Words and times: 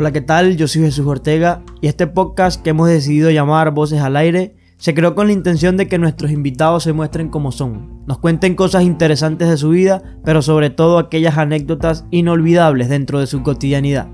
Hola, 0.00 0.12
¿qué 0.12 0.20
tal? 0.20 0.56
Yo 0.56 0.68
soy 0.68 0.82
Jesús 0.82 1.04
Ortega 1.08 1.64
y 1.80 1.88
este 1.88 2.06
podcast 2.06 2.62
que 2.62 2.70
hemos 2.70 2.88
decidido 2.88 3.32
llamar 3.32 3.72
Voces 3.72 4.00
al 4.00 4.14
Aire 4.14 4.54
se 4.76 4.94
creó 4.94 5.16
con 5.16 5.26
la 5.26 5.32
intención 5.32 5.76
de 5.76 5.88
que 5.88 5.98
nuestros 5.98 6.30
invitados 6.30 6.84
se 6.84 6.92
muestren 6.92 7.30
como 7.30 7.50
son, 7.50 8.06
nos 8.06 8.20
cuenten 8.20 8.54
cosas 8.54 8.84
interesantes 8.84 9.48
de 9.48 9.56
su 9.56 9.70
vida, 9.70 10.20
pero 10.24 10.40
sobre 10.40 10.70
todo 10.70 10.98
aquellas 10.98 11.36
anécdotas 11.36 12.06
inolvidables 12.12 12.88
dentro 12.88 13.18
de 13.18 13.26
su 13.26 13.42
cotidianidad. 13.42 14.06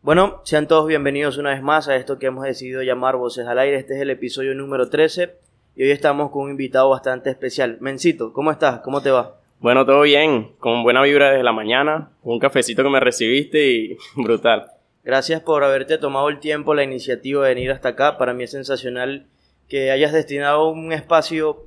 Bueno, 0.00 0.40
sean 0.44 0.66
todos 0.66 0.86
bienvenidos 0.86 1.36
una 1.36 1.50
vez 1.50 1.62
más 1.62 1.88
a 1.88 1.96
esto 1.96 2.18
que 2.18 2.28
hemos 2.28 2.44
decidido 2.44 2.82
llamar 2.82 3.16
Voces 3.16 3.46
al 3.46 3.58
Aire. 3.58 3.76
Este 3.76 3.96
es 3.96 4.00
el 4.00 4.08
episodio 4.08 4.54
número 4.54 4.88
13 4.88 5.30
y 5.76 5.82
hoy 5.82 5.90
estamos 5.90 6.30
con 6.30 6.44
un 6.44 6.52
invitado 6.52 6.88
bastante 6.88 7.28
especial. 7.28 7.76
Mencito, 7.82 8.32
¿cómo 8.32 8.50
estás? 8.50 8.80
¿Cómo 8.80 9.02
te 9.02 9.10
va? 9.10 9.34
Bueno, 9.60 9.84
todo 9.84 10.02
bien, 10.02 10.52
con 10.60 10.84
buena 10.84 11.02
vibra 11.02 11.30
desde 11.30 11.42
la 11.42 11.52
mañana, 11.52 12.10
un 12.22 12.38
cafecito 12.38 12.84
que 12.84 12.90
me 12.90 13.00
recibiste 13.00 13.66
y 13.66 13.98
brutal. 14.16 14.66
Gracias 15.02 15.40
por 15.40 15.64
haberte 15.64 15.98
tomado 15.98 16.28
el 16.28 16.38
tiempo, 16.38 16.74
la 16.74 16.84
iniciativa 16.84 17.42
de 17.42 17.54
venir 17.54 17.72
hasta 17.72 17.90
acá. 17.90 18.18
Para 18.18 18.34
mí 18.34 18.44
es 18.44 18.52
sensacional 18.52 19.26
que 19.68 19.90
hayas 19.90 20.12
destinado 20.12 20.68
un 20.68 20.92
espacio 20.92 21.64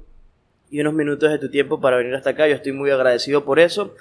y 0.70 0.80
unos 0.80 0.94
minutos 0.94 1.32
de 1.32 1.40
tu 1.40 1.50
tiempo 1.50 1.82
para 1.82 1.98
venir 1.98 2.16
hasta 2.16 2.30
acá. 2.30 2.48
Yo 2.48 2.56
estoy 2.56 2.72
muy 2.72 2.92
agradecido 2.92 3.44
por 3.44 3.60
eso. 3.60 3.94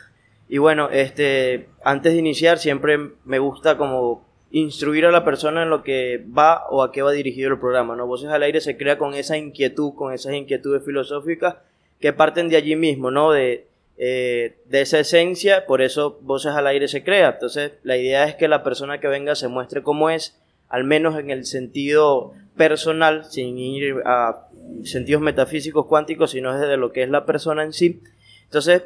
Y 0.48 0.58
bueno, 0.58 0.88
este, 0.90 1.66
antes 1.82 2.12
de 2.12 2.20
iniciar 2.20 2.58
siempre 2.58 2.96
me 3.24 3.40
gusta 3.40 3.76
como 3.76 4.24
instruir 4.52 5.04
a 5.06 5.10
la 5.10 5.24
persona 5.24 5.64
en 5.64 5.70
lo 5.70 5.82
que 5.82 6.24
va 6.36 6.64
o 6.70 6.84
a 6.84 6.92
qué 6.92 7.02
va 7.02 7.10
dirigido 7.10 7.50
el 7.50 7.58
programa, 7.58 7.96
¿no? 7.96 8.06
Voces 8.06 8.30
al 8.30 8.42
aire 8.44 8.60
se 8.60 8.76
crea 8.76 8.98
con 8.98 9.14
esa 9.14 9.36
inquietud, 9.36 9.94
con 9.94 10.12
esas 10.12 10.34
inquietudes 10.34 10.84
filosóficas 10.84 11.56
que 12.00 12.12
parten 12.12 12.48
de 12.48 12.56
allí 12.56 12.76
mismo, 12.76 13.10
¿no? 13.10 13.32
De, 13.32 13.69
eh, 14.02 14.56
de 14.64 14.80
esa 14.80 14.98
esencia, 14.98 15.66
por 15.66 15.82
eso 15.82 16.18
Voces 16.22 16.52
al 16.54 16.66
Aire 16.66 16.88
se 16.88 17.04
crea. 17.04 17.32
Entonces, 17.34 17.72
la 17.82 17.98
idea 17.98 18.24
es 18.24 18.34
que 18.34 18.48
la 18.48 18.62
persona 18.62 18.98
que 18.98 19.08
venga 19.08 19.34
se 19.34 19.46
muestre 19.46 19.82
cómo 19.82 20.08
es, 20.08 20.40
al 20.70 20.84
menos 20.84 21.18
en 21.18 21.28
el 21.28 21.44
sentido 21.44 22.32
personal, 22.56 23.26
sin 23.26 23.58
ir 23.58 23.96
a 24.06 24.48
sentidos 24.84 25.20
metafísicos 25.20 25.84
cuánticos, 25.84 26.30
sino 26.30 26.58
desde 26.58 26.78
lo 26.78 26.92
que 26.92 27.02
es 27.02 27.10
la 27.10 27.26
persona 27.26 27.62
en 27.62 27.74
sí. 27.74 28.00
Entonces, 28.44 28.84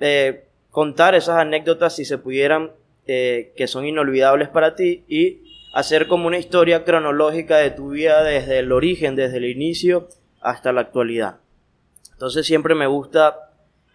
eh, 0.00 0.46
contar 0.72 1.14
esas 1.14 1.36
anécdotas, 1.36 1.94
si 1.94 2.04
se 2.04 2.18
pudieran, 2.18 2.72
eh, 3.06 3.52
que 3.56 3.68
son 3.68 3.86
inolvidables 3.86 4.48
para 4.48 4.74
ti, 4.74 5.04
y 5.06 5.44
hacer 5.74 6.08
como 6.08 6.26
una 6.26 6.38
historia 6.38 6.82
cronológica 6.82 7.58
de 7.58 7.70
tu 7.70 7.90
vida 7.90 8.24
desde 8.24 8.58
el 8.58 8.72
origen, 8.72 9.14
desde 9.14 9.36
el 9.36 9.44
inicio 9.44 10.08
hasta 10.40 10.72
la 10.72 10.80
actualidad. 10.80 11.36
Entonces, 12.14 12.44
siempre 12.46 12.74
me 12.74 12.88
gusta 12.88 13.45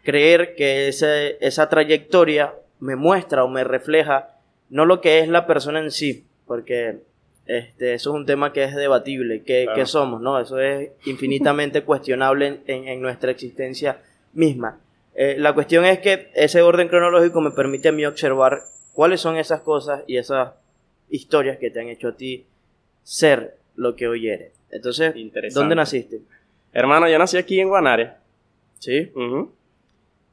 creer 0.04 0.56
que 0.56 0.88
ese, 0.88 1.38
esa 1.42 1.70
trayectoria 1.70 2.54
me 2.80 2.96
muestra 2.96 3.44
o 3.44 3.48
me 3.48 3.64
refleja 3.64 4.36
no 4.70 4.86
lo 4.86 5.02
que 5.02 5.20
es 5.20 5.28
la 5.28 5.46
persona 5.46 5.80
en 5.80 5.92
sí, 5.92 6.26
porque 6.48 7.02
este, 7.46 7.94
eso 7.94 8.12
es 8.12 8.16
un 8.16 8.26
tema 8.26 8.54
que 8.54 8.64
es 8.64 8.76
debatible, 8.76 9.44
que, 9.44 9.68
somos, 9.86 10.22
¿no? 10.22 10.40
Eso 10.40 10.60
es 10.60 10.92
infinitamente 11.06 11.82
cuestionable 11.86 12.62
en, 12.66 13.02
nuestra 13.02 13.32
existencia 13.32 14.00
misma. 14.34 14.80
Eh, 15.14 15.36
la 15.38 15.54
cuestión 15.54 15.84
es 15.86 16.00
que 16.00 16.30
ese 16.34 16.62
orden 16.62 16.88
cronológico 16.88 17.42
me 17.42 17.52
permite 17.52 17.90
a 17.90 17.92
mí 17.92 18.06
observar 18.06 18.64
cuáles 18.94 19.20
son 19.20 19.36
esas 19.36 19.62
cosas 19.62 20.04
y 20.08 20.18
esas 20.18 20.54
historias 21.10 21.58
que 21.58 21.70
te 21.70 21.82
han 21.82 21.90
hecho 21.90 22.10
a 22.10 22.16
ti 22.16 22.46
ser 23.04 23.58
lo 23.76 23.96
que 23.96 24.08
hoy 24.08 24.30
eres. 24.30 24.54
Entonces, 24.70 25.14
¿dónde 25.54 25.76
naciste? 25.76 26.22
Hermano, 26.72 27.10
yo 27.10 27.20
nací 27.20 27.38
aquí 27.38 27.60
en 27.60 27.68
Guanare. 27.68 28.14
¿Sí? 28.80 29.12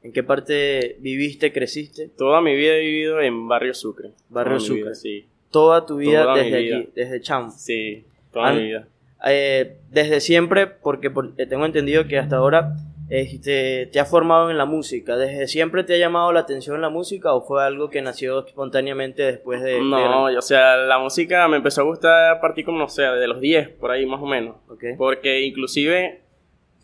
¿En 0.01 0.13
qué 0.13 0.23
parte 0.23 0.97
viviste, 0.99 1.51
creciste? 1.51 2.07
Toda 2.07 2.41
mi 2.41 2.55
vida 2.55 2.75
he 2.75 2.79
vivido 2.79 3.19
en 3.21 3.47
Barrio 3.47 3.73
Sucre. 3.73 4.11
Barrio 4.29 4.59
Sucre. 4.59 4.95
sí. 4.95 5.25
Toda 5.51 5.85
tu 5.85 5.97
vida 5.97 6.33
desde 6.35 6.57
aquí, 6.57 6.89
desde 6.95 7.21
Cham. 7.21 7.51
Sí, 7.51 8.05
toda 8.31 8.53
mi 8.53 8.65
vida. 8.65 8.87
Eh, 9.25 9.77
desde 9.89 10.21
siempre, 10.21 10.67
porque 10.67 11.11
eh, 11.37 11.45
tengo 11.47 11.65
entendido 11.65 12.07
que 12.07 12.19
hasta 12.19 12.37
ahora 12.37 12.75
este, 13.09 13.87
te 13.87 13.99
has 13.99 14.09
formado 14.09 14.51
en 14.51 14.57
la 14.57 14.65
música. 14.65 15.17
¿Desde 15.17 15.47
siempre 15.47 15.83
te 15.83 15.95
ha 15.95 15.97
llamado 15.97 16.31
la 16.31 16.41
atención 16.41 16.79
la 16.79 16.89
música 16.89 17.33
o 17.33 17.41
fue 17.41 17.63
algo 17.63 17.89
que 17.89 18.01
nació 18.01 18.45
espontáneamente 18.45 19.23
después 19.23 19.61
de...? 19.61 19.81
No, 19.81 20.25
o 20.25 20.41
sea, 20.41 20.77
la 20.77 20.99
música 20.99 21.47
me 21.47 21.57
empezó 21.57 21.81
a 21.81 21.85
gustar 21.85 22.31
a 22.31 22.39
partir 22.39 22.63
como, 22.63 22.77
no 22.77 22.87
sé, 22.87 23.01
de 23.01 23.27
los 23.27 23.41
10, 23.41 23.69
por 23.69 23.91
ahí 23.91 24.05
más 24.05 24.21
o 24.21 24.25
menos. 24.27 24.55
Porque 24.97 25.41
inclusive, 25.41 26.21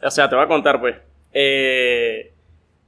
o 0.02 0.10
sea, 0.10 0.28
te 0.28 0.36
voy 0.36 0.46
a 0.46 0.48
contar 0.48 0.82
pues, 0.82 0.96
eh, 1.32 2.34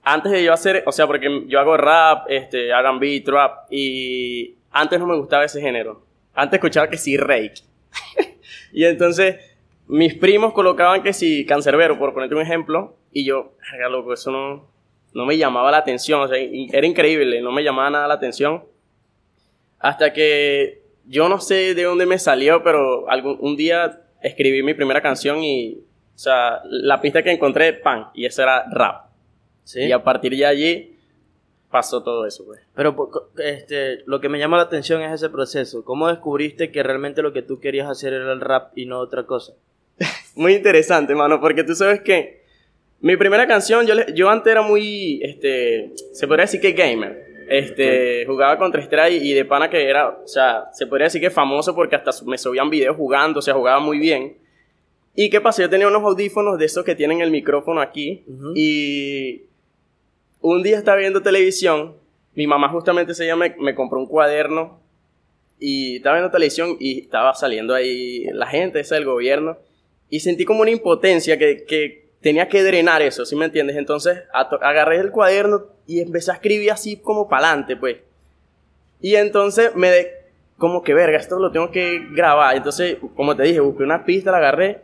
antes 0.09 0.31
de 0.31 0.41
yo 0.41 0.53
hacer, 0.53 0.83
o 0.85 0.91
sea, 0.93 1.05
porque 1.05 1.43
yo 1.47 1.59
hago 1.59 1.75
rap, 1.75 2.27
este, 2.29 2.71
hagan 2.71 2.97
beat, 2.97 3.27
rap, 3.27 3.67
y 3.69 4.55
antes 4.71 4.97
no 4.99 5.05
me 5.05 5.17
gustaba 5.17 5.43
ese 5.43 5.59
género. 5.59 6.01
Antes 6.33 6.59
escuchaba 6.59 6.89
que 6.89 6.97
sí, 6.97 7.17
Rake. 7.17 7.55
y 8.71 8.85
entonces, 8.85 9.35
mis 9.87 10.15
primos 10.15 10.53
colocaban 10.53 11.03
que 11.03 11.11
sí, 11.11 11.45
cancerbero, 11.45 11.99
por 11.99 12.13
ponerte 12.13 12.35
un 12.35 12.41
ejemplo, 12.41 12.95
y 13.11 13.25
yo, 13.25 13.51
loco, 13.89 14.13
eso 14.13 14.31
no, 14.31 14.65
no 15.13 15.25
me 15.25 15.37
llamaba 15.37 15.71
la 15.71 15.79
atención, 15.79 16.21
o 16.21 16.27
sea, 16.29 16.37
era 16.37 16.87
increíble, 16.87 17.41
no 17.41 17.51
me 17.51 17.63
llamaba 17.63 17.89
nada 17.89 18.07
la 18.07 18.13
atención. 18.13 18.63
Hasta 19.77 20.13
que 20.13 20.83
yo 21.05 21.27
no 21.27 21.41
sé 21.41 21.75
de 21.75 21.83
dónde 21.83 22.05
me 22.05 22.17
salió, 22.17 22.63
pero 22.63 23.09
algún, 23.09 23.37
un 23.41 23.57
día 23.57 24.03
escribí 24.21 24.63
mi 24.63 24.73
primera 24.73 25.01
canción 25.01 25.43
y, 25.43 25.79
o 26.15 26.17
sea, 26.17 26.61
la 26.63 27.01
pista 27.01 27.23
que 27.23 27.31
encontré, 27.31 27.73
pan, 27.73 28.07
y 28.13 28.25
eso 28.25 28.41
era 28.43 28.63
rap. 28.71 29.06
Y 29.75 29.91
a 29.91 30.03
partir 30.03 30.35
de 30.35 30.45
allí 30.45 30.97
pasó 31.69 32.01
todo 32.03 32.25
eso, 32.25 32.45
pues. 32.45 32.61
Pero 32.75 33.09
este, 33.37 34.03
lo 34.05 34.19
que 34.21 34.29
me 34.29 34.39
llama 34.39 34.57
la 34.57 34.63
atención 34.63 35.01
es 35.01 35.13
ese 35.13 35.29
proceso. 35.29 35.83
¿Cómo 35.83 36.07
descubriste 36.07 36.71
que 36.71 36.83
realmente 36.83 37.21
lo 37.21 37.33
que 37.33 37.41
tú 37.41 37.59
querías 37.59 37.89
hacer 37.89 38.13
era 38.13 38.31
el 38.31 38.41
rap 38.41 38.77
y 38.77 38.85
no 38.85 38.99
otra 38.99 39.25
cosa? 39.25 39.53
muy 40.35 40.53
interesante, 40.53 41.15
mano, 41.15 41.41
porque 41.41 41.63
tú 41.63 41.75
sabes 41.75 42.01
que 42.01 42.43
mi 42.99 43.15
primera 43.15 43.47
canción, 43.47 43.85
yo, 43.85 43.93
yo 44.13 44.29
antes 44.29 44.51
era 44.51 44.61
muy, 44.61 45.19
este, 45.21 45.91
se 46.13 46.27
podría 46.27 46.45
decir 46.45 46.61
que 46.61 46.71
gamer. 46.71 47.27
Este, 47.49 48.25
jugaba 48.25 48.57
contra 48.57 48.81
Strike 48.81 49.23
y 49.23 49.33
de 49.33 49.45
pana 49.45 49.69
que 49.69 49.87
era, 49.87 50.09
o 50.09 50.27
sea, 50.27 50.65
se 50.73 50.85
podría 50.85 51.05
decir 51.05 51.21
que 51.21 51.29
famoso 51.29 51.73
porque 51.73 51.95
hasta 51.95 52.11
me 52.25 52.37
subían 52.37 52.69
videos 52.69 52.97
jugando, 52.97 53.39
o 53.39 53.41
sea, 53.41 53.53
jugaba 53.53 53.79
muy 53.79 53.99
bien. 53.99 54.37
¿Y 55.15 55.29
qué 55.29 55.39
pasa? 55.39 55.61
Yo 55.61 55.69
tenía 55.69 55.87
unos 55.87 56.03
audífonos 56.03 56.59
de 56.59 56.65
esos 56.65 56.83
que 56.83 56.93
tienen 56.93 57.21
el 57.21 57.31
micrófono 57.31 57.81
aquí 57.81 58.23
y 58.53 59.46
un 60.41 60.63
día 60.63 60.77
estaba 60.77 60.97
viendo 60.97 61.21
televisión, 61.21 61.95
mi 62.35 62.47
mamá 62.47 62.69
justamente 62.69 63.11
ese 63.11 63.23
día 63.23 63.35
me, 63.35 63.75
compró 63.75 63.99
un 63.99 64.07
cuaderno 64.07 64.79
y 65.59 65.97
estaba 65.97 66.17
viendo 66.17 66.31
televisión 66.31 66.77
y 66.79 67.01
estaba 67.01 67.33
saliendo 67.33 67.73
ahí 67.73 68.25
la 68.33 68.47
gente, 68.47 68.79
ese 68.79 68.95
del 68.95 69.05
gobierno, 69.05 69.57
y 70.09 70.19
sentí 70.19 70.45
como 70.45 70.61
una 70.61 70.71
impotencia 70.71 71.37
que, 71.37 71.65
que 71.65 72.09
tenía 72.21 72.47
que 72.47 72.63
drenar 72.63 73.01
eso, 73.01 73.25
¿sí 73.25 73.35
me 73.35 73.45
entiendes? 73.45 73.77
Entonces 73.77 74.23
agarré 74.33 74.97
el 74.97 75.11
cuaderno 75.11 75.65
y 75.85 76.01
empecé 76.01 76.31
a 76.31 76.35
escribir 76.35 76.71
así 76.71 76.97
como 76.97 77.27
para 77.27 77.47
adelante, 77.47 77.75
pues. 77.75 77.97
Y 79.01 79.15
entonces 79.15 79.75
me 79.75 79.89
de, 79.89 80.11
como 80.57 80.81
que 80.81 80.93
verga, 80.93 81.17
esto 81.17 81.39
lo 81.39 81.51
tengo 81.51 81.71
que 81.71 82.07
grabar. 82.11 82.55
Entonces, 82.55 82.97
como 83.15 83.35
te 83.35 83.43
dije, 83.43 83.59
busqué 83.59 83.83
una 83.83 84.05
pista, 84.05 84.31
la 84.31 84.37
agarré 84.37 84.81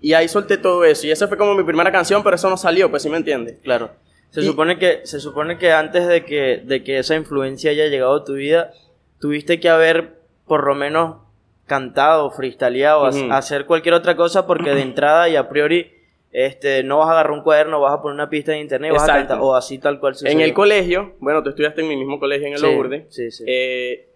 y 0.00 0.12
ahí 0.12 0.28
solté 0.28 0.56
todo 0.56 0.84
eso. 0.84 1.06
Y 1.06 1.10
esa 1.10 1.28
fue 1.28 1.38
como 1.38 1.54
mi 1.54 1.64
primera 1.64 1.92
canción, 1.92 2.22
pero 2.22 2.36
eso 2.36 2.50
no 2.50 2.56
salió, 2.56 2.90
pues, 2.90 3.02
¿sí 3.02 3.08
me 3.08 3.16
entiendes? 3.16 3.58
Claro. 3.62 3.90
Se, 4.34 4.42
supone 4.42 4.78
que, 4.78 5.02
se 5.04 5.20
supone 5.20 5.58
que 5.58 5.70
antes 5.70 6.08
de 6.08 6.24
que, 6.24 6.60
de 6.64 6.82
que 6.82 6.98
esa 6.98 7.14
influencia 7.14 7.70
haya 7.70 7.86
llegado 7.86 8.16
a 8.16 8.24
tu 8.24 8.34
vida, 8.34 8.72
tuviste 9.20 9.60
que 9.60 9.68
haber 9.68 10.18
por 10.44 10.66
lo 10.66 10.74
menos 10.74 11.18
cantado, 11.66 12.32
freestyleado, 12.32 13.06
hacer 13.30 13.64
cualquier 13.64 13.94
otra 13.94 14.16
cosa 14.16 14.44
porque 14.44 14.70
de 14.70 14.82
entrada 14.82 15.28
y 15.28 15.36
a 15.36 15.48
priori 15.48 15.92
este, 16.32 16.82
no 16.82 16.98
vas 16.98 17.10
a 17.10 17.12
agarrar 17.12 17.32
un 17.32 17.42
cuaderno, 17.42 17.80
vas 17.80 17.94
a 17.94 18.02
poner 18.02 18.14
una 18.14 18.28
pista 18.28 18.52
en 18.52 18.62
internet 18.62 18.92
vas 18.92 19.08
a 19.08 19.12
cantar, 19.12 19.38
o 19.40 19.54
así 19.54 19.78
tal 19.78 20.00
cual 20.00 20.16
En 20.24 20.40
el 20.40 20.52
colegio, 20.52 21.14
bueno, 21.20 21.40
tú 21.44 21.50
estudiaste 21.50 21.82
en 21.82 21.88
mi 21.88 21.96
mismo 21.96 22.18
colegio 22.18 22.48
en 22.48 22.54
el 22.54 22.60
Lourdes, 22.60 23.04
sí, 23.10 23.30
sí. 23.30 23.44
Eh, 23.46 24.08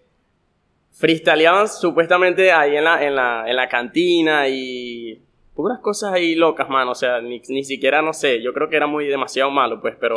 freestyleaban 0.91 1.69
supuestamente 1.69 2.51
ahí 2.51 2.77
en 2.77 2.83
la, 2.83 3.05
en 3.07 3.15
la, 3.15 3.49
en 3.49 3.55
la 3.55 3.69
cantina 3.69 4.49
y 4.49 5.23
puras 5.59 5.81
cosas 5.81 6.13
ahí 6.13 6.37
locas, 6.37 6.69
mano. 6.69 6.93
O 6.93 6.95
sea, 6.95 7.21
ni, 7.21 7.65
siquiera, 7.65 8.01
no 8.01 8.13
sé, 8.13 8.41
yo 8.41 8.55
creo 8.55 8.69
que 8.69 8.77
era 8.77 8.87
muy 8.87 9.09
demasiado 9.09 9.51
malo, 9.51 9.81
pues, 9.81 9.97
pero 9.99 10.15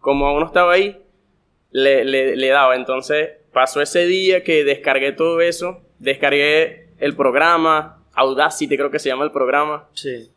como 0.00 0.34
uno 0.34 0.44
estaba 0.44 0.74
ahí, 0.74 1.02
le, 1.70 2.04
le, 2.04 2.48
daba. 2.48 2.76
Entonces, 2.76 3.30
pasó 3.54 3.80
ese 3.80 4.04
día 4.04 4.44
que 4.44 4.64
descargué 4.64 5.12
todo 5.12 5.40
eso, 5.40 5.80
descargué 5.98 6.88
el 6.98 7.16
programa, 7.16 8.04
Audacity 8.12 8.76
creo 8.76 8.90
que 8.90 8.98
se 8.98 9.08
llama 9.08 9.24
el 9.24 9.30
programa. 9.30 9.88
Sí. 9.94 10.30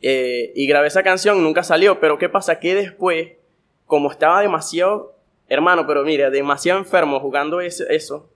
Eh, 0.00 0.54
y 0.56 0.66
grabé 0.66 0.86
esa 0.86 1.02
canción, 1.02 1.42
nunca 1.42 1.62
salió, 1.62 2.00
pero 2.00 2.16
¿qué 2.16 2.30
pasa? 2.30 2.60
Que 2.60 2.74
después, 2.74 3.32
como 3.84 4.10
estaba 4.10 4.40
demasiado, 4.40 5.18
hermano, 5.50 5.86
pero 5.86 6.02
mira, 6.02 6.30
demasiado 6.30 6.78
enfermo 6.78 7.20
jugando 7.20 7.60
eso, 7.60 7.84
eso 7.90 8.30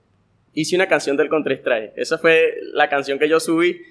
hice 0.53 0.75
una 0.75 0.87
canción 0.87 1.17
del 1.17 1.29
Counter-Strike. 1.29 1.93
Esa 1.95 2.19
fue 2.19 2.57
la 2.73 2.89
canción 2.89 3.17
que 3.17 3.27
yo 3.27 3.39
subí 3.39 3.81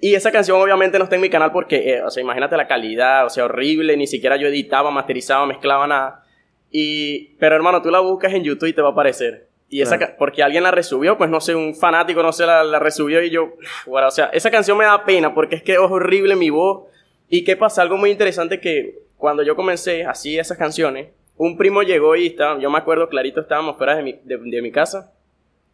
y 0.00 0.14
esa 0.14 0.30
canción 0.32 0.60
obviamente 0.60 0.98
no 0.98 1.04
está 1.04 1.16
en 1.16 1.22
mi 1.22 1.30
canal 1.30 1.50
porque, 1.52 1.94
eh, 1.94 2.02
o 2.02 2.10
sea, 2.10 2.22
imagínate 2.22 2.56
la 2.56 2.66
calidad, 2.68 3.26
o 3.26 3.30
sea, 3.30 3.44
horrible, 3.46 3.96
ni 3.96 4.06
siquiera 4.06 4.36
yo 4.36 4.46
editaba, 4.48 4.90
masterizaba, 4.90 5.44
mezclaba 5.46 5.86
nada. 5.86 6.24
Y, 6.70 7.34
pero 7.38 7.56
hermano, 7.56 7.82
tú 7.82 7.90
la 7.90 8.00
buscas 8.00 8.32
en 8.34 8.44
YouTube 8.44 8.68
y 8.68 8.72
te 8.72 8.82
va 8.82 8.88
a 8.88 8.92
aparecer. 8.92 9.48
Y 9.70 9.82
esa, 9.82 9.98
Claro. 9.98 10.14
porque 10.18 10.42
alguien 10.42 10.62
la 10.62 10.70
resubió, 10.70 11.18
pues 11.18 11.28
no 11.30 11.40
sé, 11.40 11.54
un 11.54 11.74
fanático, 11.74 12.22
no 12.22 12.32
sé, 12.32 12.46
la, 12.46 12.64
la 12.64 12.78
resubió 12.78 13.22
y 13.22 13.30
yo, 13.30 13.54
bueno, 13.86 14.08
o 14.08 14.10
sea, 14.10 14.26
esa 14.26 14.50
canción 14.50 14.78
me 14.78 14.84
da 14.84 15.04
pena 15.04 15.34
porque 15.34 15.56
es 15.56 15.62
que 15.62 15.72
es 15.72 15.78
horrible 15.78 16.36
mi 16.36 16.50
voz. 16.50 16.84
¿Y 17.28 17.44
qué 17.44 17.56
pasa? 17.56 17.82
Algo 17.82 17.96
muy 17.96 18.10
interesante 18.10 18.60
que 18.60 19.00
cuando 19.16 19.42
yo 19.42 19.56
comencé 19.56 20.04
así 20.04 20.38
esas 20.38 20.56
canciones, 20.56 21.08
un 21.36 21.56
primo 21.56 21.82
llegó 21.82 22.16
y 22.16 22.28
estaba, 22.28 22.58
yo 22.60 22.70
me 22.70 22.78
acuerdo 22.78 23.08
clarito, 23.08 23.40
estábamos 23.40 23.76
fuera 23.76 23.94
de 23.96 24.02
mi, 24.02 24.12
de, 24.24 24.38
de 24.38 24.62
mi 24.62 24.70
casa 24.72 25.12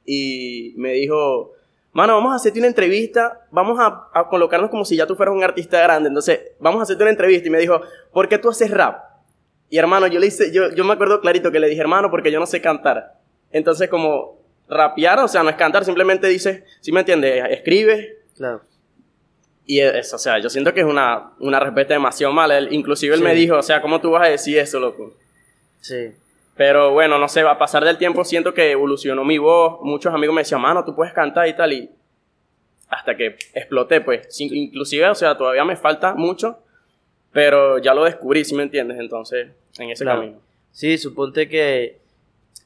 y 0.05 0.75
me 0.77 0.93
dijo, 0.93 1.53
mano, 1.95 2.15
vamos 2.15 2.33
a 2.33 2.37
hacerte 2.37 2.59
una 2.59 2.69
entrevista, 2.69 3.41
vamos 3.51 3.79
a, 3.81 4.09
a 4.13 4.29
colocarnos 4.29 4.69
como 4.71 4.85
si 4.85 4.97
ya 4.97 5.07
tú 5.07 5.15
fueras 5.17 5.35
un 5.35 5.43
artista 5.43 5.81
grande, 5.81 6.09
entonces 6.09 6.41
vamos 6.61 6.81
a 6.81 6.83
hacerte 6.83 7.03
una 7.05 7.11
entrevista 7.11 7.49
y 7.49 7.51
me 7.51 7.59
dijo, 7.59 7.81
¿por 8.13 8.29
qué 8.29 8.37
tú 8.37 8.51
haces 8.51 8.71
rap? 8.71 9.03
Y 9.71 9.79
hermano, 9.79 10.07
yo 10.09 10.21
le 10.21 10.27
hice, 10.27 10.53
yo, 10.53 10.71
yo 10.73 10.85
me 10.85 10.93
acuerdo 10.93 11.21
clarito 11.21 11.51
que 11.51 11.59
le 11.59 11.69
dije, 11.69 11.81
hermano, 11.81 12.11
porque 12.11 12.31
yo 12.31 12.39
no 12.39 12.47
sé 12.47 12.61
cantar. 12.61 13.15
Entonces 13.51 13.89
como 13.89 14.39
rapear, 14.69 15.19
o 15.21 15.29
sea, 15.29 15.43
no 15.43 15.51
es 15.51 15.57
cantar, 15.57 15.85
simplemente 15.85 16.27
dices, 16.29 16.63
¿sí 16.81 16.93
me 16.93 17.01
entiendes? 17.01 17.43
Escribes 17.51 18.09
Claro. 18.37 18.61
y 19.67 19.81
es, 19.81 20.13
o 20.13 20.19
sea, 20.19 20.39
yo 20.41 20.51
siento 20.51 20.75
que 20.75 20.81
es 20.81 20.87
una, 20.87 21.33
una 21.39 21.61
respuesta 21.61 21.95
demasiado 21.95 22.33
mala. 22.33 22.59
Él- 22.59 22.69
inclusive 22.73 23.15
él 23.15 23.21
Sí. 23.21 23.25
me 23.25 23.35
dijo, 23.35 23.57
o 23.57 23.63
sea, 23.63 23.81
¿cómo 23.81 24.01
tú 24.01 24.11
vas 24.11 24.27
a 24.27 24.31
decir 24.31 24.59
eso, 24.59 24.79
loco? 24.81 25.15
Sí. 25.81 26.13
Pero 26.57 26.93
bueno, 26.93 27.19
no 27.19 27.29
sé, 27.29 27.41
a 27.41 27.59
pasar 27.59 27.85
del 27.85 27.99
tiempo, 27.99 28.25
siento 28.25 28.55
que 28.55 28.71
evolucionó 28.71 29.25
mi 29.25 29.39
voz. 29.39 29.79
Muchos 29.83 30.15
amigos 30.15 30.35
me 30.35 30.43
decían, 30.43 30.61
mano, 30.61 30.85
tú 30.85 30.95
puedes 30.95 31.13
cantar 31.13 31.49
y 31.49 31.55
tal. 31.55 31.73
Y 31.73 31.91
hasta 32.89 33.17
que 33.17 33.37
exploté, 33.55 34.01
pues. 34.01 34.41
Inclusive, 34.41 35.09
o 35.09 35.15
sea, 35.15 35.37
todavía 35.37 35.65
me 35.65 35.77
falta 35.77 36.15
mucho. 36.15 36.59
Pero 37.33 37.79
ya 37.79 37.93
lo 37.95 38.05
descubrí, 38.05 38.45
¿sí 38.45 38.55
me 38.55 38.63
entiendes? 38.63 38.99
Entonces, 39.01 39.49
en 39.79 39.91
ese 39.91 40.05
Claro. 40.05 40.21
camino. 40.21 40.39
Sí, 40.71 40.97
suponte 40.99 41.49
que 41.49 41.99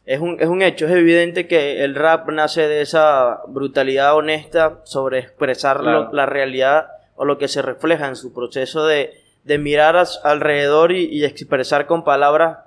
es 0.04 0.20
un, 0.20 0.36
es 0.40 0.48
un 0.48 0.60
hecho, 0.60 0.84
es 0.86 0.92
evidente 0.92 1.46
que 1.46 1.82
el 1.84 1.94
rap 1.94 2.28
nace 2.28 2.68
de 2.68 2.82
esa 2.82 3.40
brutalidad 3.48 4.14
honesta 4.16 4.80
sobre 4.84 5.18
expresar 5.20 5.78
lo- 5.78 5.82
Claro. 5.84 6.08
la 6.12 6.26
realidad 6.26 6.88
o 7.16 7.24
lo 7.24 7.38
que 7.38 7.48
se 7.48 7.62
refleja 7.62 8.06
en 8.08 8.16
su 8.16 8.32
proceso 8.34 8.86
de, 8.86 9.12
de 9.44 9.58
mirar 9.58 10.02
alrededor 10.24 10.92
y, 10.92 11.04
y 11.06 11.24
expresar 11.24 11.86
con 11.86 12.04
palabras 12.04 12.58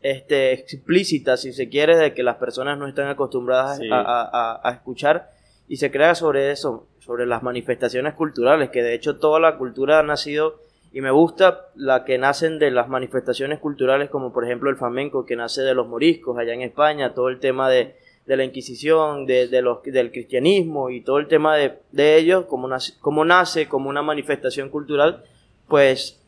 este, 0.00 0.52
explícitas, 0.52 1.40
si 1.42 1.52
se 1.52 1.68
quiere, 1.68 1.96
de 1.96 2.14
que 2.14 2.22
las 2.22 2.36
personas 2.36 2.78
no 2.78 2.86
están 2.86 3.08
acostumbradas 3.08 3.78
Sí. 3.78 3.88
a, 3.90 4.00
a- 4.00 4.30
a- 4.32 4.60
a 4.68 4.72
escuchar 4.72 5.30
y 5.68 5.76
se 5.76 5.90
crea 5.90 6.14
sobre 6.14 6.50
eso, 6.50 6.86
sobre 7.00 7.26
las 7.26 7.42
manifestaciones 7.42 8.14
culturales, 8.14 8.70
que 8.70 8.82
de 8.82 8.94
hecho 8.94 9.16
toda 9.18 9.40
la 9.40 9.56
cultura 9.58 9.98
ha 9.98 10.02
nacido 10.02 10.60
y 10.92 11.00
me 11.00 11.10
gusta 11.10 11.66
la 11.74 12.04
que 12.04 12.16
nacen 12.16 12.58
de 12.58 12.70
las 12.70 12.88
manifestaciones 12.88 13.58
culturales, 13.58 14.08
como 14.08 14.32
por 14.32 14.44
ejemplo 14.44 14.70
el 14.70 14.76
flamenco, 14.76 15.26
que 15.26 15.36
nace 15.36 15.62
de 15.62 15.74
los 15.74 15.86
moriscos 15.88 16.38
allá 16.38 16.54
en 16.54 16.62
España, 16.62 17.12
todo 17.12 17.28
el 17.28 17.40
tema 17.40 17.68
de, 17.68 17.94
de 18.26 18.36
la 18.36 18.44
Inquisición, 18.44 19.26
de, 19.26 19.48
de 19.48 19.62
los, 19.62 19.82
del 19.82 20.10
cristianismo 20.12 20.90
y 20.90 21.00
todo 21.02 21.18
el 21.18 21.28
tema 21.28 21.56
de, 21.56 21.78
de 21.92 22.16
ellos, 22.16 22.46
como 22.46 22.68
nace, 22.68 22.94
como 23.00 23.24
nace 23.24 23.68
como 23.68 23.90
una 23.90 24.00
manifestación 24.02 24.70
cultural, 24.70 25.24
pues 25.66 26.22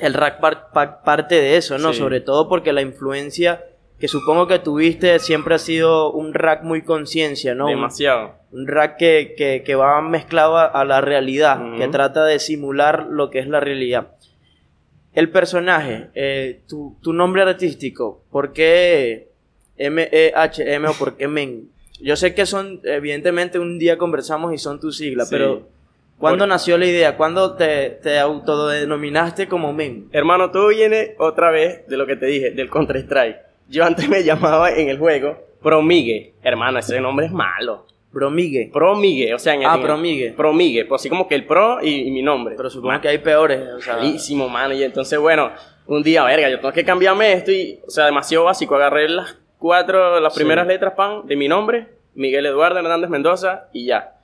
el 0.00 0.14
rap 0.14 0.40
par- 0.40 0.70
pa- 0.72 1.02
parte 1.02 1.34
de 1.36 1.56
eso, 1.56 1.78
¿no? 1.78 1.92
Sí. 1.92 1.98
Sobre 1.98 2.20
todo 2.20 2.48
porque 2.48 2.72
la 2.72 2.82
influencia 2.82 3.64
que 3.98 4.08
supongo 4.08 4.46
que 4.46 4.58
tuviste 4.58 5.18
siempre 5.18 5.54
ha 5.54 5.58
sido 5.58 6.10
un 6.12 6.32
rap 6.32 6.62
muy 6.62 6.82
conciencia, 6.82 7.54
¿no? 7.54 7.66
Un- 7.66 7.72
Demasiado. 7.72 8.34
un 8.52 8.66
rap 8.66 8.96
que, 8.96 9.34
que, 9.36 9.62
que 9.64 9.74
va 9.74 10.00
mezclado 10.00 10.56
a, 10.56 10.64
a 10.64 10.84
la 10.86 11.00
realidad, 11.02 11.76
que 11.76 11.86
trata 11.88 12.24
de 12.24 12.38
simular 12.38 13.06
lo 13.10 13.28
que 13.30 13.40
es 13.40 13.46
la 13.46 13.60
realidad. 13.60 14.12
El 15.12 15.28
personaje, 15.30 16.08
eh, 16.14 16.62
tu, 16.68 16.96
tu 17.02 17.12
nombre 17.12 17.42
artístico, 17.42 18.22
¿por 18.30 18.52
qué 18.52 19.28
M-E-H-M 19.76 20.88
o 20.88 20.92
por 20.94 21.16
qué 21.16 21.28
Men? 21.28 21.68
Yo 22.00 22.16
sé 22.16 22.34
que 22.34 22.46
son, 22.46 22.80
evidentemente 22.84 23.58
un 23.58 23.78
día 23.78 23.98
conversamos 23.98 24.54
y 24.54 24.58
son 24.58 24.80
tus 24.80 24.96
siglas, 24.96 25.28
Sí. 25.28 25.34
pero 25.34 25.68
¿cuándo 26.20 26.42
Por- 26.44 26.48
nació 26.50 26.78
la 26.78 26.86
idea? 26.86 27.16
¿Cuándo 27.16 27.54
te, 27.56 27.90
te 27.90 28.18
autodenominaste 28.20 29.48
como 29.48 29.72
Men? 29.72 30.08
Hermano, 30.12 30.50
todo 30.52 30.68
viene 30.68 31.14
otra 31.18 31.50
vez 31.50 31.86
de 31.88 31.96
lo 31.96 32.06
que 32.06 32.14
te 32.16 32.26
dije, 32.26 32.50
del 32.52 32.70
Counter-Strike. 32.70 33.36
Yo 33.68 33.84
antes 33.84 34.08
me 34.08 34.22
llamaba 34.24 34.70
en 34.72 34.88
el 34.88 34.98
juego 34.98 35.36
Promigue. 35.62 36.34
Hermano, 36.42 36.78
ese 36.78 37.00
nombre 37.00 37.26
es 37.26 37.32
malo. 37.32 37.86
Bromigue. 38.12 38.70
Promigue, 38.72 39.34
o 39.34 39.38
sea, 39.38 39.54
en 39.54 39.62
el 39.62 39.68
Ah, 39.68 39.74
en- 39.76 39.82
Promigue. 39.82 40.32
Promigue, 40.32 40.84
pues 40.84 41.00
así 41.02 41.08
como 41.08 41.28
que 41.28 41.34
el 41.36 41.44
pro 41.46 41.78
y, 41.82 42.08
y 42.08 42.10
mi 42.10 42.22
nombre. 42.22 42.54
Pero 42.56 42.68
supongo 42.70 43.00
que 43.00 43.08
hay 43.08 43.18
peores. 43.18 43.60
O 43.76 43.80
sea, 43.80 43.96
Malísimo, 43.96 44.48
mano. 44.48 44.74
Y 44.74 44.82
entonces, 44.82 45.18
bueno, 45.18 45.50
un 45.86 46.02
día, 46.02 46.24
verga, 46.24 46.48
yo 46.48 46.58
tengo 46.58 46.72
que 46.72 46.84
cambiarme 46.84 47.32
esto 47.34 47.52
y, 47.52 47.78
o 47.86 47.90
sea, 47.90 48.06
demasiado 48.06 48.44
básico. 48.44 48.74
Agarré 48.74 49.08
las 49.08 49.36
cuatro, 49.58 50.18
las 50.18 50.32
Sí. 50.34 50.40
primeras 50.40 50.66
letras, 50.66 50.94
pan, 50.96 51.26
de 51.26 51.36
mi 51.36 51.46
nombre, 51.46 51.86
Miguel 52.14 52.46
Eduardo 52.46 52.78
Hernández 52.80 53.10
Mendoza, 53.10 53.68
y 53.72 53.86
ya. 53.86 54.14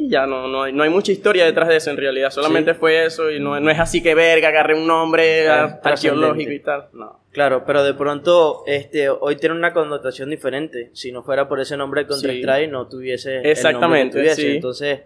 Y 0.00 0.08
ya, 0.10 0.26
no, 0.26 0.46
no, 0.46 0.62
hay, 0.62 0.72
no 0.72 0.84
hay 0.84 0.90
mucha 0.90 1.10
historia 1.10 1.44
detrás 1.44 1.68
de 1.68 1.76
eso 1.76 1.90
en 1.90 1.96
realidad. 1.96 2.30
Solamente 2.30 2.72
Sí. 2.72 2.78
fue 2.78 3.04
eso 3.04 3.30
y 3.32 3.40
no, 3.40 3.58
no 3.58 3.68
es 3.70 3.80
así 3.80 4.00
que, 4.00 4.14
verga, 4.14 4.48
agarré 4.48 4.74
un 4.74 4.86
nombre 4.86 5.48
ar- 5.48 5.80
arqueológico 5.82 6.52
y 6.52 6.60
tal. 6.60 6.86
No. 6.92 7.18
Claro, 7.32 7.64
pero 7.66 7.82
de 7.82 7.94
pronto 7.94 8.62
este 8.66 9.08
hoy 9.10 9.36
tiene 9.36 9.56
una 9.56 9.72
connotación 9.72 10.30
diferente. 10.30 10.90
Si 10.92 11.10
no 11.12 11.22
fuera 11.24 11.48
por 11.48 11.58
ese 11.60 11.76
nombre 11.76 12.06
Counter 12.06 12.30
Sí. 12.30 12.38
Strike, 12.38 12.70
no 12.70 12.86
tuviese 12.86 13.28
el 13.30 13.34
nombre 13.34 13.48
que 13.48 13.52
Exactamente, 13.52 14.18
tuviese. 14.18 14.40
sí. 14.42 14.48
Entonces, 14.54 15.00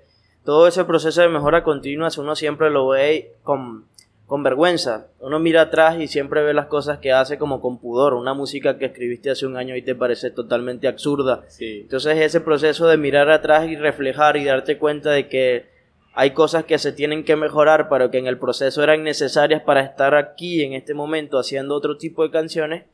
todo 0.45 0.67
ese 0.69 0.85
proceso 0.85 1.23
de 1.23 1.29
mejora 1.29 1.63
continua, 1.65 2.09
uno 2.19 2.37
siempre 2.37 2.69
lo 2.71 2.89
ve 2.89 3.33
con, 3.43 3.87
con 4.33 4.43
vergüenza. 4.43 5.09
Uno 5.21 5.39
mira 5.41 5.61
atrás 5.61 6.01
y 6.01 6.09
siempre 6.09 6.43
ve 6.43 6.55
las 6.55 6.65
cosas 6.65 7.01
que 7.01 7.13
hace 7.13 7.37
como 7.37 7.61
con 7.61 7.77
pudor. 7.77 8.15
Una 8.15 8.33
música 8.33 8.79
que 8.79 8.87
escribiste 8.87 9.31
hace 9.31 9.45
un 9.45 9.59
año 9.59 9.77
y 9.77 9.83
te 9.83 9.95
parece 9.95 10.31
totalmente 10.31 10.89
absurda. 10.89 11.45
Sí. 11.49 11.81
Entonces, 11.83 12.17
ese 12.17 12.41
proceso 12.41 12.89
de 12.89 12.97
mirar 12.97 13.29
atrás 13.29 13.69
y 13.69 13.77
reflejar 13.77 14.39
y 14.39 14.47
darte 14.47 14.79
cuenta 14.79 15.11
de 15.11 15.29
que 15.29 15.67
hay 16.15 16.31
cosas 16.31 16.65
que 16.65 16.79
se 16.79 16.93
tienen 16.93 17.27
que 17.27 17.37
mejorar, 17.37 17.91
pero 17.91 18.11
que 18.11 18.17
en 18.17 18.27
el 18.27 18.39
proceso 18.39 18.83
eran 18.83 19.03
necesarias 19.03 19.61
para 19.65 19.83
estar 19.83 20.15
aquí 20.15 20.63
en 20.63 20.73
este 20.73 20.95
momento 20.95 21.39
haciendo 21.39 21.75
otro 21.75 21.99
tipo 21.99 22.23
de 22.23 22.31
canciones, 22.31 22.85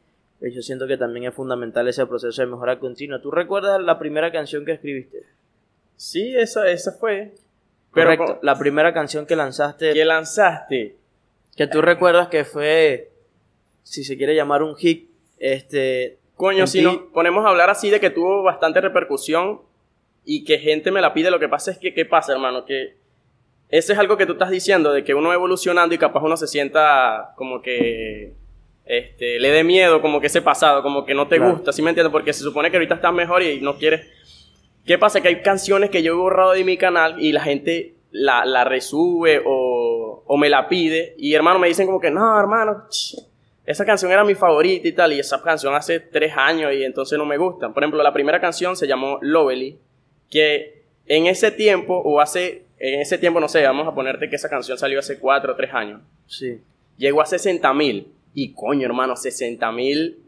pues 0.41 0.53
yo 0.57 0.61
siento 0.61 0.89
que 0.89 0.97
también 0.97 1.27
es 1.27 1.35
fundamental 1.35 1.87
ese 1.87 2.05
proceso 2.07 2.43
de 2.43 2.49
mejora 2.49 2.81
continua. 2.81 3.23
¿Tú 3.23 3.31
recuerdas 3.31 3.81
la 3.81 4.01
primera 4.01 4.33
canción 4.33 4.65
que 4.65 4.73
escribiste? 4.73 5.23
Sí, 5.95 6.35
esa, 6.37 6.69
esa 6.69 6.91
fue. 6.91 7.35
Pero 7.95 8.17
Correcto, 8.17 8.41
la 8.43 8.59
primera 8.59 8.93
canción 8.93 9.25
que 9.25 9.37
lanzaste, 9.37 9.93
¿Qué 9.93 10.05
lanzaste? 10.05 10.99
Que 11.59 11.67
tú 11.67 11.83
recuerdas 11.83 12.29
que 12.29 12.45
fue, 12.45 13.11
si 13.83 14.05
se 14.05 14.17
quiere 14.17 14.35
llamar 14.35 14.63
un 14.63 14.77
hit, 14.77 15.11
este... 15.39 16.19
Coño, 16.37 16.69
si 16.69 16.81
nos 16.83 16.99
ponemos 17.13 17.45
a 17.45 17.49
hablar 17.49 17.69
así 17.69 17.91
de 17.91 17.99
que 17.99 18.11
tuvo 18.11 18.45
bastante 18.45 18.81
repercusión 18.81 19.61
y 20.25 20.45
que 20.45 20.59
gente 20.61 20.93
me 20.93 21.01
la 21.01 21.13
pide, 21.13 21.33
lo 21.33 21.41
que 21.41 21.49
pasa 21.49 21.73
es 21.73 21.79
que, 21.79 21.93
¿qué 21.93 22.05
pasa, 22.05 22.33
hermano? 22.33 22.65
Que 22.65 22.95
ese 23.71 23.93
es 23.93 23.99
algo 23.99 24.17
que 24.17 24.25
tú 24.25 24.35
estás 24.35 24.51
diciendo, 24.51 24.93
de 24.93 25.03
que 25.03 25.15
uno 25.15 25.31
va 25.31 25.35
evolucionando 25.35 25.97
y 25.97 25.99
capaz 25.99 26.23
uno 26.23 26.37
se 26.37 26.47
sienta 26.47 27.33
como 27.37 27.61
que 27.61 28.35
este, 28.85 29.41
le 29.41 29.51
dé 29.51 29.65
miedo, 29.65 30.01
como 30.01 30.21
que 30.21 30.29
ese 30.29 30.41
pasado, 30.41 30.81
como 30.85 31.05
que 31.05 31.13
no 31.13 31.27
te 31.27 31.39
Claro. 31.39 31.55
gusta, 31.55 31.73
¿sí 31.73 31.83
me 31.83 31.91
entiendes? 31.91 32.13
Porque 32.13 32.33
se 32.33 32.45
supone 32.45 32.71
que 32.71 32.77
ahorita 32.77 32.95
estás 32.95 33.13
mejor 33.13 33.43
y 33.43 33.61
no 33.61 33.77
quieres... 33.77 34.07
¿Qué 34.87 34.97
pasa? 34.97 35.21
Que 35.21 35.29
hay 35.29 35.43
canciones 35.43 35.91
que 35.91 36.05
yo 36.05 36.13
he 36.13 36.17
borrado 36.17 36.53
de 36.53 36.63
mi 36.63 36.77
canal 36.77 37.21
y 37.21 37.33
la 37.33 37.43
gente 37.43 37.97
la, 38.11 38.45
la 38.45 38.65
resube 38.65 39.43
o, 39.45 40.23
o 40.27 40.37
me 40.37 40.49
la 40.49 40.69
pide 40.69 41.15
y 41.19 41.35
hermano 41.35 41.59
me 41.59 41.69
dicen 41.69 41.87
como 41.87 42.01
que 42.01 42.11
no, 42.11 42.39
hermano, 42.39 42.87
ch, 42.89 43.17
esa 43.69 43.85
canción 43.85 44.11
era 44.11 44.25
mi 44.25 44.35
favorita 44.35 44.89
y 44.89 44.93
tal, 44.93 45.13
y 45.13 45.21
esa 45.21 45.43
canción 45.43 45.75
hace 45.75 46.01
tres 46.01 46.33
años 46.35 46.73
y 46.73 46.85
entonces 46.85 47.19
no 47.19 47.27
me 47.27 47.37
gusta. 47.37 47.69
Por 47.69 47.83
ejemplo, 47.83 48.03
la 48.03 48.15
primera 48.15 48.41
canción 48.41 48.77
se 48.77 48.87
llamó 48.87 49.19
Lovely, 49.21 49.79
que 50.31 50.85
en 51.05 51.27
ese 51.27 51.51
tiempo, 51.51 52.01
o 52.03 52.19
hace, 52.19 52.65
en 52.79 53.01
ese 53.01 53.19
tiempo, 53.19 53.41
no 53.41 53.49
sé, 53.49 53.63
vamos 53.65 53.87
a 53.87 53.95
ponerte 53.95 54.31
que 54.31 54.37
esa 54.37 54.49
canción 54.49 54.79
salió 54.79 54.99
hace 54.99 55.19
cuatro 55.19 55.53
o 55.53 55.57
tres 55.57 55.75
años, 55.75 56.01
Sí, 56.27 56.63
llegó 56.97 57.21
a 57.21 57.27
60 57.27 57.73
mil. 57.75 58.09
Y 58.33 58.53
coño, 58.55 58.87
hermano, 58.87 59.17
60 59.17 59.71
mil 59.73 60.19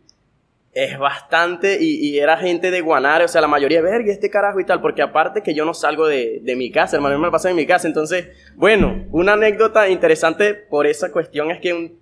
es 0.73 0.99
bastante. 0.99 1.79
Y, 1.81 2.09
y 2.09 2.19
era 2.19 2.37
gente 2.37 2.71
de 2.71 2.81
Guanare, 2.81 3.25
o 3.25 3.29
sea, 3.29 3.41
la 3.41 3.49
mayoría, 3.49 3.81
verga, 3.83 4.13
este 4.13 4.31
carajo 4.31 4.61
y 4.61 4.65
tal. 4.65 4.81
Porque 4.81 5.03
aparte 5.03 5.43
que 5.43 5.55
yo 5.55 5.65
no 5.65 5.75
salgo 5.75 6.07
de, 6.07 6.41
de 6.43 6.57
mi 6.57 6.71
casa, 6.71 6.97
hermano, 6.97 7.19
me 7.19 7.27
lo 7.27 7.33
paso 7.33 7.49
en 7.49 7.57
mi 7.57 7.67
casa. 7.67 7.89
Entonces, 7.89 8.29
bueno, 8.55 9.07
una 9.11 9.33
anécdota 9.35 9.89
interesante 9.89 10.55
por 10.55 10.87
esa 10.87 11.11
cuestión 11.11 11.51
es 11.51 11.61
que 11.61 11.93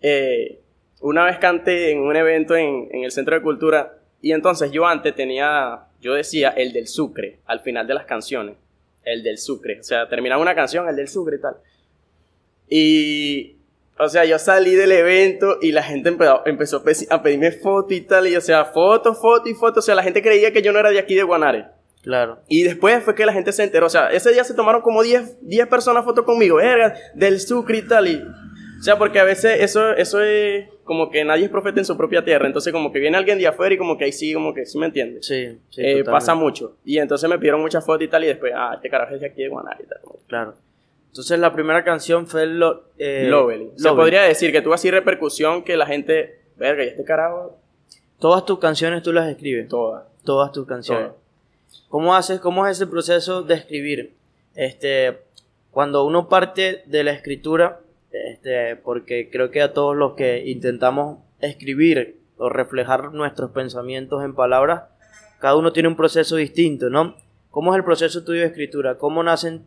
eh, 0.00 0.60
una 1.00 1.24
vez 1.24 1.38
canté 1.38 1.90
en 1.90 2.00
un 2.00 2.16
evento 2.16 2.56
en, 2.56 2.88
en 2.92 3.04
el 3.04 3.10
Centro 3.10 3.34
de 3.34 3.42
Cultura. 3.42 3.98
Y 4.20 4.32
entonces 4.32 4.70
yo 4.70 4.86
antes 4.86 5.14
tenía, 5.14 5.80
yo 6.00 6.14
decía 6.14 6.50
el 6.50 6.72
del 6.72 6.86
Sucre 6.86 7.40
al 7.46 7.60
final 7.60 7.86
de 7.86 7.94
las 7.94 8.04
canciones. 8.04 8.56
El 9.04 9.22
del 9.22 9.38
Sucre. 9.38 9.80
O 9.80 9.82
sea, 9.82 10.08
terminaba 10.08 10.40
una 10.40 10.54
canción, 10.54 10.88
el 10.88 10.94
del 10.94 11.08
Sucre 11.08 11.36
y 11.36 11.40
tal. 11.40 11.56
Y, 12.68 13.56
o 13.98 14.08
sea, 14.08 14.24
yo 14.24 14.38
salí 14.38 14.74
del 14.74 14.92
evento 14.92 15.58
y 15.60 15.72
la 15.72 15.82
gente 15.82 16.16
empezó, 16.46 16.76
a 16.78 16.82
pe- 16.84 17.06
a 17.10 17.22
pedirme 17.22 17.52
foto 17.52 17.94
y 17.94 18.00
tal. 18.00 18.26
Y, 18.26 18.36
o 18.36 18.40
sea, 18.40 18.64
foto, 18.64 19.14
foto 19.14 19.48
y 19.48 19.54
foto. 19.54 19.80
O 19.80 19.82
sea, 19.82 19.94
la 19.94 20.02
gente 20.02 20.22
creía 20.22 20.52
que 20.52 20.62
yo 20.62 20.72
no 20.72 20.78
era 20.78 20.90
de 20.90 20.98
aquí 20.98 21.14
de 21.14 21.22
Guanare. 21.22 21.66
claro. 22.02 22.40
Y 22.48 22.62
después 22.62 23.02
fue 23.04 23.14
que 23.14 23.24
la 23.26 23.32
gente 23.32 23.52
se 23.52 23.62
enteró. 23.62 23.86
O 23.86 23.90
sea, 23.90 24.08
ese 24.10 24.32
día 24.32 24.42
se 24.44 24.54
tomaron 24.54 24.80
como 24.82 25.02
10, 25.02 25.38
10 25.42 25.66
personas 25.68 26.04
fotos 26.04 26.24
conmigo, 26.24 26.56
verga, 26.56 26.94
del 27.14 27.38
Sucre 27.40 27.78
y 27.78 27.82
tal. 27.82 28.08
Y, 28.08 28.16
o 28.16 28.82
sea, 28.82 28.98
porque 28.98 29.20
a 29.20 29.24
veces 29.24 29.60
eso, 29.60 29.92
eso 29.92 30.20
es 30.20 30.66
como 30.82 31.08
que 31.10 31.24
nadie 31.24 31.44
es 31.44 31.50
profeta 31.50 31.78
en 31.78 31.84
su 31.84 31.96
propia 31.96 32.24
tierra. 32.24 32.46
Entonces, 32.48 32.72
como 32.72 32.90
que 32.90 32.98
viene 32.98 33.16
alguien 33.16 33.38
de 33.38 33.46
afuera 33.46 33.72
y 33.74 33.78
como 33.78 33.96
que 33.96 34.04
ahí 34.06 34.12
sí, 34.12 34.34
como 34.34 34.52
que, 34.52 34.66
¿sí 34.66 34.78
me 34.78 34.86
entiendes? 34.86 35.24
Sí, 35.26 35.60
sí. 35.70 35.80
Eh, 35.84 36.02
pasa 36.02 36.34
mucho. 36.34 36.76
Y 36.84 36.98
entonces 36.98 37.30
me 37.30 37.38
pidieron 37.38 37.60
muchas 37.60 37.86
fotos 37.86 38.02
y 38.02 38.08
tal, 38.08 38.24
y 38.24 38.26
después, 38.26 38.52
ah, 38.56 38.72
este 38.74 38.88
carajo 38.90 39.14
es 39.14 39.20
de 39.20 39.28
aquí 39.28 39.42
de 39.42 39.48
Guaná 39.48 39.76
y 39.78 39.86
tal. 39.86 39.98
Claro. 40.26 40.54
Entonces 41.12 41.38
la 41.38 41.52
primera 41.52 41.84
canción 41.84 42.26
fue 42.26 42.46
Lo, 42.46 42.84
eh, 42.96 43.26
Lovely. 43.28 43.72
Se 43.76 43.90
podría 43.90 44.22
decir 44.22 44.50
que 44.50 44.62
tuvo 44.62 44.72
así 44.72 44.90
repercusión 44.90 45.62
que 45.62 45.76
la 45.76 45.84
gente, 45.84 46.40
verga, 46.56 46.84
y 46.84 46.88
este 46.88 47.04
carajo, 47.04 47.58
Todas 48.18 48.46
tus 48.46 48.58
canciones 48.58 49.02
tú 49.02 49.12
las 49.12 49.28
escribes. 49.28 49.68
toda. 49.68 50.08
Todas 50.24 50.52
tus 50.52 50.66
canciones. 50.66 51.08
Todas. 51.08 51.22
¿Cómo 51.90 52.14
haces, 52.14 52.40
cómo 52.40 52.66
es 52.66 52.78
ese 52.78 52.86
proceso 52.86 53.42
de 53.42 53.56
escribir? 53.56 54.14
Este, 54.54 55.18
cuando 55.70 56.06
uno 56.06 56.30
parte 56.30 56.82
de 56.86 57.04
la 57.04 57.12
escritura, 57.12 57.80
este, 58.10 58.76
porque 58.76 59.28
creo 59.30 59.50
que 59.50 59.60
a 59.60 59.74
todos 59.74 59.94
los 59.94 60.14
que 60.14 60.48
intentamos 60.48 61.18
escribir 61.40 62.20
o 62.38 62.48
reflejar 62.48 63.12
nuestros 63.12 63.50
pensamientos 63.50 64.24
en 64.24 64.34
palabras, 64.34 64.84
cada 65.40 65.56
uno 65.56 65.74
tiene 65.74 65.90
un 65.90 65.96
proceso 65.96 66.36
distinto, 66.36 66.88
¿no? 66.88 67.16
¿Cómo 67.50 67.74
es 67.74 67.76
el 67.76 67.84
proceso 67.84 68.24
tuyo 68.24 68.40
de 68.40 68.46
escritura? 68.46 68.96
¿Cómo 68.96 69.22
nacen, 69.22 69.66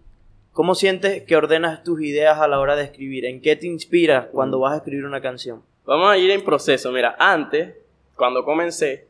cómo 0.55 0.73
sientes 0.73 1.21
que 1.23 1.35
ordenas 1.35 1.83
tus 1.83 2.01
ideas 2.01 2.39
a 2.39 2.47
la 2.47 2.59
hora 2.59 2.77
de 2.77 2.85
escribir? 2.85 3.25
¿En 3.25 3.41
qué 3.41 3.57
te 3.57 3.67
inspiras 3.67 4.27
cuando 4.31 4.57
vas 4.61 4.73
a 4.73 4.77
escribir 4.77 5.05
una 5.05 5.21
canción? 5.21 5.61
Vamos 5.85 6.09
a 6.09 6.17
ir 6.17 6.31
en 6.31 6.45
proceso. 6.45 6.93
Mira, 6.93 7.13
antes, 7.19 7.75
cuando 8.15 8.45
comencé, 8.45 9.05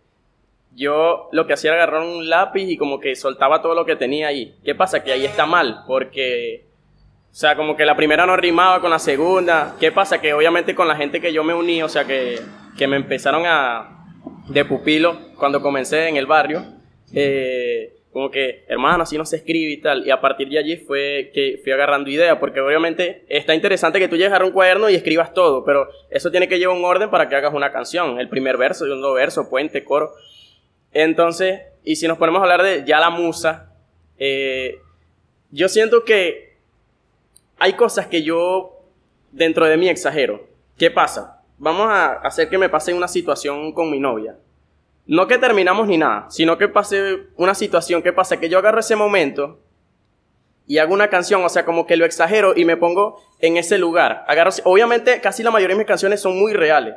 yo 0.75 1.29
lo 1.31 1.45
que 1.45 1.53
hacía 1.53 1.71
era 1.71 1.83
agarrar 1.83 2.01
un 2.01 2.27
lápiz 2.29 2.63
y 2.63 2.77
como 2.77 2.99
que 2.99 3.15
soltaba 3.15 3.61
todo 3.61 3.75
lo 3.75 3.85
que 3.85 3.95
tenía 3.95 4.27
ahí. 4.27 4.55
¿Qué 4.65 4.73
pasa? 4.73 5.03
Que 5.03 5.11
ahí 5.11 5.23
está 5.23 5.45
mal, 5.45 5.83
porque, 5.85 6.65
o 7.31 7.35
sea, 7.35 7.55
como 7.55 7.77
que 7.77 7.85
la 7.85 7.95
primera 7.95 8.25
no 8.25 8.35
rimaba 8.35 8.81
con 8.81 8.89
la 8.89 8.99
segunda. 8.99 9.75
¿Qué 9.79 9.91
pasa? 9.91 10.19
Que 10.19 10.33
obviamente 10.33 10.73
con 10.73 10.87
la 10.87 10.95
gente 10.95 11.21
que 11.21 11.31
yo 11.31 11.43
me 11.43 11.53
uní, 11.53 11.83
o 11.83 11.89
sea, 11.89 12.05
que, 12.05 12.41
que 12.75 12.87
me 12.87 12.95
empezaron 12.95 13.43
a, 13.45 14.07
de 14.49 14.65
pupilo 14.65 15.19
cuando 15.37 15.61
comencé 15.61 16.07
en 16.07 16.17
el 16.17 16.25
barrio, 16.25 16.65
eh, 17.13 17.93
como 18.15 18.31
que, 18.31 18.63
hermano, 18.69 19.03
así 19.03 19.17
no 19.17 19.25
se 19.25 19.35
escribe 19.35 19.73
y 19.73 19.81
tal. 19.81 20.07
Y 20.07 20.09
a 20.09 20.21
partir 20.21 20.47
de 20.47 20.57
allí 20.57 20.77
fue 20.77 21.31
que 21.33 21.59
fui 21.61 21.73
agarrando 21.73 22.09
ideas, 22.09 22.37
porque 22.39 22.61
obviamente 22.61 23.25
está 23.27 23.53
interesante 23.53 23.99
que 23.99 24.07
tú 24.07 24.15
llegues 24.15 24.31
a 24.31 24.41
un 24.41 24.53
cuaderno 24.53 24.89
y 24.89 24.95
escribas 24.95 25.33
todo, 25.33 25.65
pero 25.65 25.89
eso 26.09 26.31
tiene 26.31 26.47
que 26.47 26.57
llevar 26.57 26.77
un 26.77 26.85
orden 26.85 27.09
para 27.09 27.27
que 27.27 27.35
hagas 27.35 27.53
una 27.53 27.73
canción. 27.73 28.17
El 28.17 28.29
primer 28.29 28.55
verso, 28.55 28.85
segundo 28.85 29.11
verso, 29.11 29.49
puente, 29.49 29.83
coro. 29.83 30.13
Entonces, 30.93 31.63
y 31.83 31.97
si 31.97 32.07
nos 32.07 32.17
ponemos 32.17 32.39
a 32.39 32.43
hablar 32.43 32.63
de 32.63 32.85
ya 32.85 33.01
la 33.01 33.09
musa, 33.09 33.73
eh, 34.17 34.79
yo 35.51 35.67
siento 35.67 36.05
que 36.05 36.55
hay 37.59 37.73
cosas 37.73 38.07
que 38.07 38.23
yo 38.23 38.79
dentro 39.33 39.65
de 39.65 39.75
mí 39.75 39.89
exagero. 39.89 40.47
¿Qué 40.77 40.89
pasa? 40.89 41.43
Vamos 41.57 41.89
a 41.89 42.13
hacer 42.13 42.47
que 42.47 42.57
me 42.57 42.69
pase 42.69 42.93
una 42.93 43.09
situación 43.09 43.73
con 43.73 43.91
mi 43.91 43.99
novia. 43.99 44.37
No 45.07 45.27
que 45.27 45.37
terminamos 45.37 45.87
ni 45.87 45.97
nada, 45.97 46.27
sino 46.29 46.57
que 46.57 46.67
pase 46.67 47.27
una 47.35 47.53
situación. 47.53 48.01
¿Qué 48.01 48.11
pasa? 48.11 48.39
Que 48.39 48.49
yo 48.49 48.57
agarro 48.57 48.79
ese 48.79 48.95
momento 48.95 49.59
y 50.67 50.79
hago 50.79 50.93
una 50.93 51.09
canción, 51.09 51.43
o 51.43 51.49
sea, 51.49 51.63
como 51.63 51.85
que 51.85 51.95
lo 51.95 52.05
exagero 52.05 52.53
y 52.55 52.65
me 52.65 52.75
pongo 52.75 53.21
en 53.39 53.57
ese 53.57 53.77
lugar. 53.77 54.25
Agarro, 54.27 54.49
obviamente, 54.63 55.21
casi 55.21 55.43
la 55.43 55.51
mayoría 55.51 55.75
de 55.75 55.79
mis 55.79 55.87
canciones 55.87 56.21
son 56.21 56.39
muy 56.39 56.53
reales, 56.53 56.95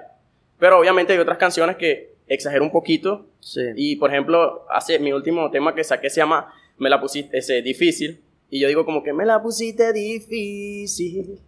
pero 0.58 0.78
obviamente 0.78 1.12
hay 1.12 1.18
otras 1.18 1.36
canciones 1.36 1.76
que 1.76 2.14
exagero 2.28 2.64
un 2.64 2.70
poquito. 2.70 3.26
Sí. 3.40 3.60
Y 3.76 3.96
por 3.96 4.10
ejemplo, 4.10 4.64
hace 4.70 4.98
mi 4.98 5.12
último 5.12 5.50
tema 5.50 5.74
que 5.74 5.84
saqué 5.84 6.08
se 6.08 6.20
llama 6.20 6.52
Me 6.78 6.88
la 6.88 7.00
pusiste 7.00 7.36
ese, 7.36 7.60
difícil. 7.62 8.22
Y 8.50 8.60
yo 8.60 8.68
digo 8.68 8.86
como 8.86 9.02
que 9.02 9.12
me 9.12 9.26
la 9.26 9.42
pusiste 9.42 9.92
difícil. 9.92 11.40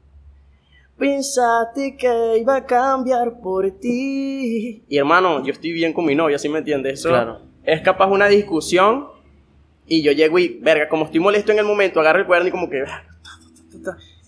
Pensaste 1.00 1.96
que 1.96 2.36
iba 2.38 2.56
a 2.56 2.66
cambiar 2.66 3.40
por 3.40 3.70
ti. 3.80 4.84
Y 4.86 4.96
hermano, 4.98 5.42
yo 5.42 5.50
estoy 5.52 5.72
bien 5.72 5.94
con 5.94 6.04
mi 6.04 6.14
novia, 6.14 6.38
¿sí 6.38 6.48
me 6.50 6.58
entiendes? 6.58 7.00
Eso 7.00 7.08
Claro. 7.08 7.40
es 7.64 7.80
capaz 7.80 8.06
una 8.08 8.28
discusión. 8.28 9.08
Y 9.86 10.02
yo 10.02 10.12
llego 10.12 10.38
y, 10.38 10.58
verga, 10.60 10.88
como 10.90 11.06
estoy 11.06 11.18
molesto 11.20 11.52
en 11.52 11.58
el 11.58 11.64
momento, 11.64 11.98
agarro 12.00 12.20
el 12.20 12.26
cuaderno 12.26 12.48
y 12.48 12.52
como 12.52 12.68
que. 12.70 12.84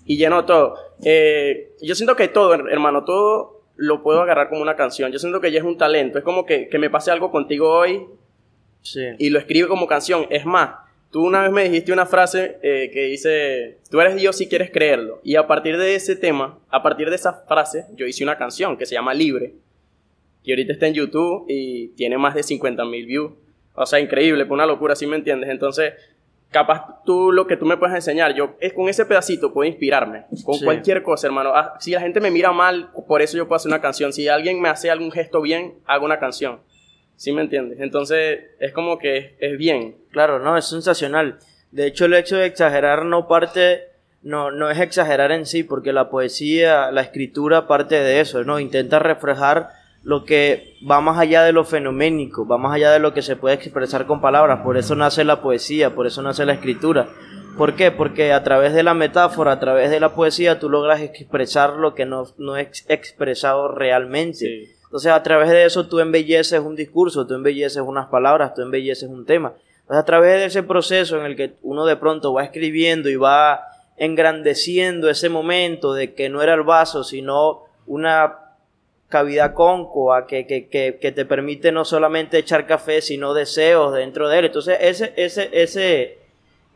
Y 0.07 0.17
lleno 0.17 0.45
todo. 0.47 0.75
Eh, 1.05 1.73
yo 1.83 1.95
siento 1.95 2.17
que 2.17 2.26
todo, 2.29 2.55
her- 2.55 2.69
hermano, 2.73 3.05
todo 3.05 3.61
lo 3.76 4.02
puedo 4.02 4.23
agarrar 4.23 4.49
como 4.49 4.62
una 4.62 4.75
canción. 4.75 5.12
Yo 5.12 5.19
siento 5.19 5.41
que 5.43 5.52
ya 5.52 5.59
es 5.59 5.64
un 5.64 5.76
talento. 5.76 6.19
Es 6.19 6.25
como 6.25 6.47
que, 6.47 6.69
que 6.69 6.79
me 6.79 6.88
pase 6.91 7.11
algo 7.11 7.31
contigo 7.31 7.69
hoy 7.71 8.07
Sí. 8.81 9.00
y 9.19 9.29
lo 9.31 9.38
escribe 9.38 9.69
como 9.69 9.87
canción. 9.87 10.26
Es 10.31 10.45
más, 10.47 10.71
tú 11.12 11.25
una 11.26 11.42
vez 11.42 11.52
me 11.52 11.64
dijiste 11.64 11.92
una 11.92 12.07
frase 12.07 12.59
eh, 12.62 12.90
que 12.92 13.02
dice, 13.04 13.78
tú 13.90 14.00
eres 14.00 14.16
Dios 14.16 14.37
si 14.37 14.49
quieres 14.49 14.71
creerlo. 14.71 15.21
Y 15.23 15.37
a 15.37 15.47
partir 15.47 15.76
de 15.78 15.95
ese 15.95 16.16
tema, 16.16 16.59
a 16.71 16.83
partir 16.83 17.11
de 17.11 17.16
esa 17.16 17.35
frase, 17.47 17.87
yo 17.95 18.07
hice 18.07 18.25
una 18.25 18.37
canción 18.38 18.76
que 18.76 18.87
se 18.87 18.95
llama 18.95 19.14
Libre. 19.14 19.54
Y 20.42 20.50
ahorita 20.50 20.73
está 20.73 20.87
en 20.88 20.95
YouTube 20.95 21.45
y 21.49 21.88
tiene 21.88 22.19
más 22.19 22.35
de 22.35 22.42
50 22.42 22.85
mil 22.87 23.07
views. 23.07 23.33
O 23.75 23.87
sea, 23.87 24.00
increíble, 24.00 24.45
pues 24.45 24.54
una 24.57 24.66
locura, 24.66 24.97
¿sí 24.97 25.07
me 25.07 25.16
entiendes? 25.16 25.50
Entonces, 25.50 25.92
capaz 26.50 27.02
tú 27.04 27.31
lo 27.31 27.47
que 27.47 27.57
tú 27.57 27.64
me 27.64 27.76
puedes 27.76 27.95
enseñar, 27.95 28.35
yo 28.35 28.57
es 28.61 28.73
con 28.73 28.88
ese 28.88 29.07
pedacito 29.07 29.52
puedo 29.52 29.69
inspirarme. 29.69 30.25
Con 30.45 30.57
Sí. 30.57 30.64
cualquier 30.64 31.02
cosa, 31.02 31.26
hermano. 31.28 31.52
Ah, 31.54 31.75
si 31.78 31.92
la 31.92 32.00
gente 32.00 32.21
me 32.21 32.31
mira 32.31 32.52
mal, 32.52 32.90
por 33.07 33.23
eso 33.23 33.37
yo 33.37 33.47
puedo 33.47 33.57
hacer 33.57 33.69
una 33.71 33.81
canción. 33.81 34.12
Si 34.12 34.28
alguien 34.28 34.61
me 34.61 34.69
hace 34.69 34.90
algún 34.90 35.12
gesto 35.12 35.40
bien, 35.40 35.75
hago 35.87 36.04
una 36.04 36.19
canción. 36.19 36.61
¿Sí 37.16 37.33
me 37.33 37.42
entiendes? 37.42 37.81
Entonces, 37.81 38.40
es 38.59 38.73
como 38.73 38.99
que 38.99 39.37
es, 39.38 39.57
bien. 39.59 39.97
Claro, 40.11 40.38
no, 40.38 40.57
es 40.57 40.66
sensacional. 40.66 41.38
De 41.71 41.87
hecho, 41.87 42.07
el 42.07 42.14
hecho 42.14 42.37
de 42.37 42.47
exagerar 42.47 43.04
no 43.04 43.28
parte, 43.28 43.88
no, 44.23 44.50
no 44.50 44.71
es 44.71 44.81
exagerar 44.81 45.33
en 45.33 45.47
sí, 45.47 45.62
porque 45.62 45.92
la 45.92 46.11
poesía, 46.11 46.90
la 46.90 47.02
escritura 47.02 47.66
parte 47.66 47.95
de 47.95 48.21
eso, 48.21 48.45
¿no? 48.45 48.59
Intenta 48.59 48.99
reflejar 48.99 49.71
lo 50.02 50.25
que 50.25 50.75
va 50.88 51.00
más 51.00 51.19
allá 51.19 51.45
de 51.45 51.52
lo 51.52 51.64
fenoménico, 51.64 52.47
va 52.47 52.59
más 52.59 52.75
allá 52.75 52.90
de 52.90 52.99
lo 52.99 53.14
que 53.14 53.23
se 53.23 53.37
puede 53.37 53.54
expresar 53.54 54.07
con 54.07 54.21
palabras. 54.21 54.61
Por 54.62 54.76
eso 54.76 54.97
nace 54.97 55.25
la 55.25 55.40
poesía, 55.40 55.95
por 55.95 56.07
eso 56.07 56.23
nace 56.23 56.45
la 56.45 56.54
escritura. 56.54 57.09
¿Por 57.57 57.75
qué? 57.75 57.90
Porque 57.90 58.33
a 58.33 58.42
través 58.42 58.73
de 58.73 58.83
la 58.83 58.95
metáfora, 58.95 59.52
a 59.52 59.61
través 59.61 59.90
de 59.90 60.00
la 60.00 60.14
poesía, 60.14 60.59
tú 60.59 60.71
logras 60.71 61.00
expresar 61.00 61.75
lo 61.75 61.95
que 61.95 62.07
no, 62.07 62.26
no 62.38 62.57
es 62.57 62.85
expresado 62.88 63.69
realmente. 63.69 64.38
Sí. 64.38 64.73
Entonces, 64.92 65.11
a 65.11 65.22
través 65.22 65.49
de 65.49 65.64
eso 65.64 65.87
tú 65.87 66.00
embelleces 66.00 66.61
un 66.61 66.76
discurso, 66.76 67.26
tú 67.26 67.32
embelleces 67.32 67.82
unas 67.82 68.08
palabras, 68.08 68.52
tú 68.52 68.61
embelleces 68.61 69.08
un 69.08 69.25
tema. 69.25 69.54
Entonces, 69.80 70.02
a 70.02 70.04
través 70.04 70.32
de 70.34 70.44
ese 70.44 70.62
proceso 70.62 71.18
en 71.18 71.25
el 71.25 71.34
que 71.34 71.54
uno 71.62 71.87
de 71.87 71.96
pronto 71.96 72.34
va 72.34 72.44
escribiendo 72.44 73.08
y 73.08 73.16
va 73.16 73.62
engrandeciendo 73.96 75.08
ese 75.08 75.30
momento 75.30 75.94
de 75.94 76.12
que 76.12 76.28
no 76.28 76.42
era 76.42 76.52
el 76.52 76.62
vaso, 76.62 77.04
sino 77.04 77.62
una 77.87 78.34
cavidad 79.08 79.54
cóncava 79.54 80.26
que, 80.26 80.46
que, 80.46 80.68
que, 80.68 80.99
que 81.00 81.11
te 81.11 81.25
permite 81.25 81.72
no 81.72 81.87
solamente 81.87 82.37
echar 82.37 82.66
café, 82.66 83.00
sino 83.00 83.32
deseos 83.32 83.94
dentro 83.94 84.28
de 84.28 84.40
él. 84.40 84.44
Entonces, 84.44 84.76
ese, 84.78 85.14
ese, 85.16 85.49
ese, 85.54 86.18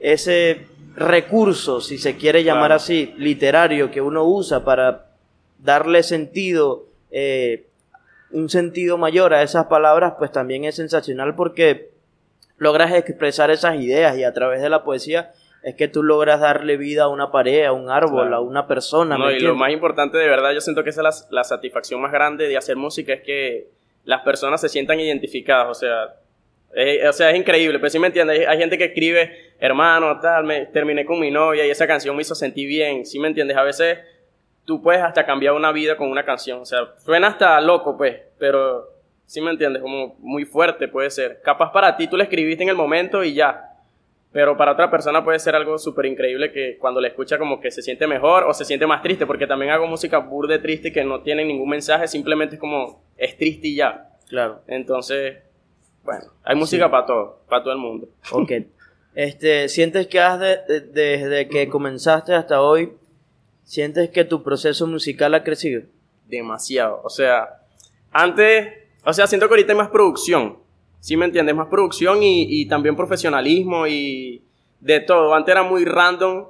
ese 0.01 0.67
recurso, 0.95 1.83
si 1.83 1.99
se 1.99 2.17
quiere 2.17 2.43
llamar 2.45 2.69
Claro. 2.69 2.77
así, 2.77 3.13
literario 3.19 3.91
que 3.91 4.01
uno 4.01 4.25
usa 4.25 4.65
para 4.65 5.11
darle 5.59 6.03
sentido, 6.03 6.87
eh, 7.11 7.67
un 8.31 8.49
sentido 8.49 8.99
mayor 8.99 9.35
a 9.35 9.43
esas 9.43 9.67
palabras, 9.67 10.15
pues 10.19 10.33
también 10.33 10.65
es 10.65 10.77
sensacional 10.77 11.35
porque 11.35 11.91
logras 12.59 12.93
expresar 12.93 13.51
esas 13.51 13.77
ideas 13.77 14.17
y 14.19 14.25
a 14.25 14.33
través 14.33 14.63
de 14.63 14.69
la 14.71 14.83
poesía 14.83 15.33
es 15.63 15.75
que 15.75 15.89
tú 15.89 16.03
logras 16.03 16.41
darle 16.41 16.77
vida 16.77 17.05
a 17.05 17.09
una 17.09 17.31
pared, 17.33 17.65
a 17.65 17.73
un 17.73 17.91
árbol, 17.91 18.29
Claro. 18.29 18.37
a 18.37 18.41
una 18.41 18.67
persona. 18.69 19.19
¿me 19.19 19.25
No, 19.25 19.31
y 19.33 19.41
lo 19.41 19.55
más 19.57 19.73
importante 19.73 20.17
de 20.17 20.29
verdad, 20.29 20.53
yo 20.53 20.61
siento 20.61 20.85
que 20.85 20.91
esa 20.91 21.01
es 21.09 21.29
la, 21.31 21.39
la 21.39 21.45
satisfacción 21.45 22.01
más 22.01 22.13
grande 22.13 22.47
de 22.47 22.57
hacer 22.57 22.77
música, 22.77 23.13
es 23.13 23.23
que 23.23 23.69
las 24.05 24.23
personas 24.23 24.61
se 24.61 24.69
sientan 24.69 25.01
identificadas, 25.01 25.69
o 25.69 25.75
sea, 25.75 26.15
es, 26.73 27.09
o 27.09 27.13
sea, 27.13 27.31
es 27.31 27.37
increíble, 27.37 27.79
pero 27.81 27.91
si 27.91 27.99
me 27.99 28.07
entiendes, 28.07 28.39
hay, 28.41 28.45
hay 28.45 28.59
gente 28.59 28.79
que 28.79 28.85
escribe, 28.85 29.55
hermano, 29.59 30.21
tal, 30.21 30.45
me 30.45 30.67
terminé 30.67 31.05
con 31.05 31.19
mi 31.19 31.31
novia 31.33 31.67
y 31.67 31.71
esa 31.71 31.87
canción 31.87 32.15
me 32.15 32.23
hizo 32.23 32.35
sentir 32.37 32.69
bien, 32.69 33.05
si 33.05 33.19
me 33.19 33.27
entiendes, 33.29 33.57
a 33.57 33.63
veces 33.65 33.99
tú 34.67 34.83
puedes 34.83 35.01
hasta 35.03 35.25
cambiar 35.25 35.55
una 35.55 35.73
vida 35.73 35.97
con 35.97 36.11
una 36.11 36.25
canción, 36.25 36.61
o 36.61 36.65
sea, 36.67 36.81
suena 36.99 37.29
hasta 37.29 37.59
loco, 37.63 37.97
pues, 37.97 38.17
pero 38.39 38.91
si 39.25 39.41
me 39.41 39.51
entiendes, 39.51 39.81
como 39.81 40.17
muy 40.19 40.45
fuerte 40.45 40.87
puede 40.89 41.09
ser, 41.11 41.41
capaz 41.43 41.73
para 41.73 41.97
ti 41.97 42.07
tú 42.09 42.17
la 42.19 42.25
escribiste 42.25 42.63
en 42.65 42.69
el 42.69 42.77
momento 42.77 43.25
y 43.25 43.33
ya, 43.35 43.63
pero 44.33 44.57
para 44.57 44.73
otra 44.73 44.91
persona 44.91 45.25
puede 45.25 45.39
ser 45.39 45.55
algo 45.55 45.79
súper 45.79 46.05
increíble 46.07 46.53
que 46.53 46.77
cuando 46.79 47.01
la 47.01 47.09
escucha 47.09 47.39
como 47.39 47.59
que 47.61 47.71
se 47.71 47.81
siente 47.81 48.07
mejor 48.07 48.45
o 48.45 48.53
se 48.53 48.65
siente 48.67 48.87
más 48.87 49.01
triste, 49.03 49.25
porque 49.25 49.47
también 49.47 49.71
hago 49.73 49.87
música 49.87 50.19
burde 50.19 50.59
triste 50.59 50.93
que 50.93 51.05
no 51.05 51.23
tiene 51.23 51.45
ningún 51.45 51.69
mensaje, 51.71 52.07
simplemente 52.07 52.57
es 52.57 52.61
como, 52.61 53.03
es 53.17 53.37
triste 53.39 53.69
y 53.69 53.77
ya. 53.77 54.11
Claro. 54.29 54.61
Entonces, 54.67 55.39
bueno, 56.05 56.25
hay 56.45 56.55
música 56.57 56.91
para 56.91 57.07
todo, 57.07 57.41
para 57.49 57.63
todo 57.63 57.73
el 57.73 57.79
mundo. 57.79 58.09
Ok. 58.33 58.53
Este, 59.15 59.69
¿sientes 59.69 60.07
que 60.09 60.21
has 60.21 60.39
de- 60.39 60.59
de- 60.69 60.81
desde 60.81 61.49
que 61.49 61.69
comenzaste 61.69 62.35
hasta 62.35 62.61
hoy, 62.61 62.93
sientes 63.67 64.09
que 64.09 64.25
tu 64.25 64.43
proceso 64.43 64.87
musical 64.87 65.35
ha 65.35 65.45
crecido? 65.45 65.83
Demasiado. 66.27 67.03
O 67.05 67.11
sea, 67.11 67.61
antes, 68.13 68.73
o 69.05 69.13
sea, 69.13 69.27
siento 69.27 69.49
que 69.49 69.55
ahorita 69.55 69.73
hay 69.73 69.79
más 69.79 69.91
producción. 69.91 70.57
¿Sí 71.01 71.17
me 71.17 71.27
entiendes? 71.27 71.55
Más 71.55 71.69
producción 71.69 72.23
y, 72.23 72.47
y 72.49 72.67
también 72.67 72.97
profesionalismo 72.97 73.87
y 73.87 74.43
de 74.81 75.01
todo. 75.01 75.35
Antes 75.35 75.53
era 75.53 75.63
muy 75.63 75.85
random 75.85 76.47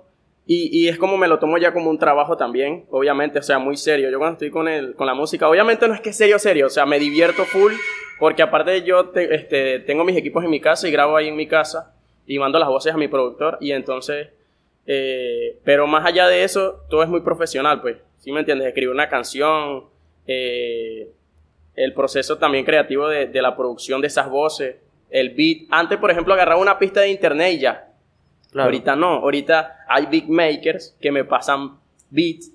Y, 0.46 0.68
y, 0.72 0.88
es 0.88 0.96
como 0.96 1.16
me 1.16 1.26
lo 1.26 1.40
tomo 1.40 1.58
ya 1.58 1.72
como 1.72 1.90
un 1.90 1.98
trabajo 1.98 2.36
también, 2.36 2.86
obviamente, 2.90 3.40
o 3.40 3.42
sea, 3.42 3.58
muy 3.58 3.76
serio. 3.76 4.08
Yo 4.10 4.18
cuando 4.18 4.34
estoy 4.34 4.50
con, 4.50 4.68
el, 4.68 4.94
con 4.94 5.08
la 5.08 5.14
música, 5.14 5.48
obviamente 5.48 5.88
no 5.88 5.94
es 5.94 6.00
que 6.00 6.12
serio, 6.12 6.38
serio, 6.38 6.66
o 6.66 6.70
sea, 6.70 6.86
me 6.86 7.00
divierto 7.00 7.44
full, 7.44 7.72
porque 8.20 8.42
aparte 8.42 8.82
yo 8.82 9.10
este, 9.14 9.80
tengo 9.80 10.04
mis 10.04 10.16
equipos 10.16 10.44
en 10.44 10.50
mi 10.50 10.60
casa 10.60 10.86
y 10.86 10.92
grabo 10.92 11.16
ahí 11.16 11.26
en 11.26 11.34
mi 11.34 11.48
casa 11.48 11.96
y 12.26 12.38
mando 12.38 12.60
las 12.60 12.68
voces 12.68 12.94
a 12.94 12.96
mi 12.96 13.08
productor 13.08 13.58
y 13.60 13.72
entonces, 13.72 14.28
eh, 14.86 15.58
pero 15.64 15.86
más 15.86 16.06
allá 16.06 16.28
de 16.28 16.44
eso, 16.44 16.84
todo 16.88 17.02
es 17.02 17.08
muy 17.08 17.20
profesional, 17.20 17.80
pues, 17.80 17.96
¿sí 18.18 18.32
me 18.32 18.40
entiendes? 18.40 18.68
Escribir 18.68 18.90
una 18.90 19.08
canción, 19.08 19.84
eh, 20.26 21.10
el 21.74 21.92
proceso 21.92 22.38
también 22.38 22.64
creativo 22.64 23.08
de, 23.08 23.26
de, 23.26 23.42
la 23.42 23.56
producción 23.56 24.00
de 24.00 24.06
esas 24.06 24.30
voces, 24.30 24.76
el 25.10 25.30
beat. 25.30 25.68
Antes, 25.70 25.98
por 25.98 26.10
ejemplo, 26.10 26.34
agarraba 26.34 26.60
una 26.60 26.78
pista 26.78 27.00
de 27.00 27.08
internet 27.08 27.54
y 27.54 27.58
ya. 27.60 27.92
Ahorita 28.54 28.96
no, 28.96 29.08
ahorita 29.16 29.84
hay 29.86 30.06
beat 30.06 30.28
makers 30.28 30.96
que 31.00 31.12
me 31.12 31.24
pasan 31.24 31.78
beats, 32.10 32.52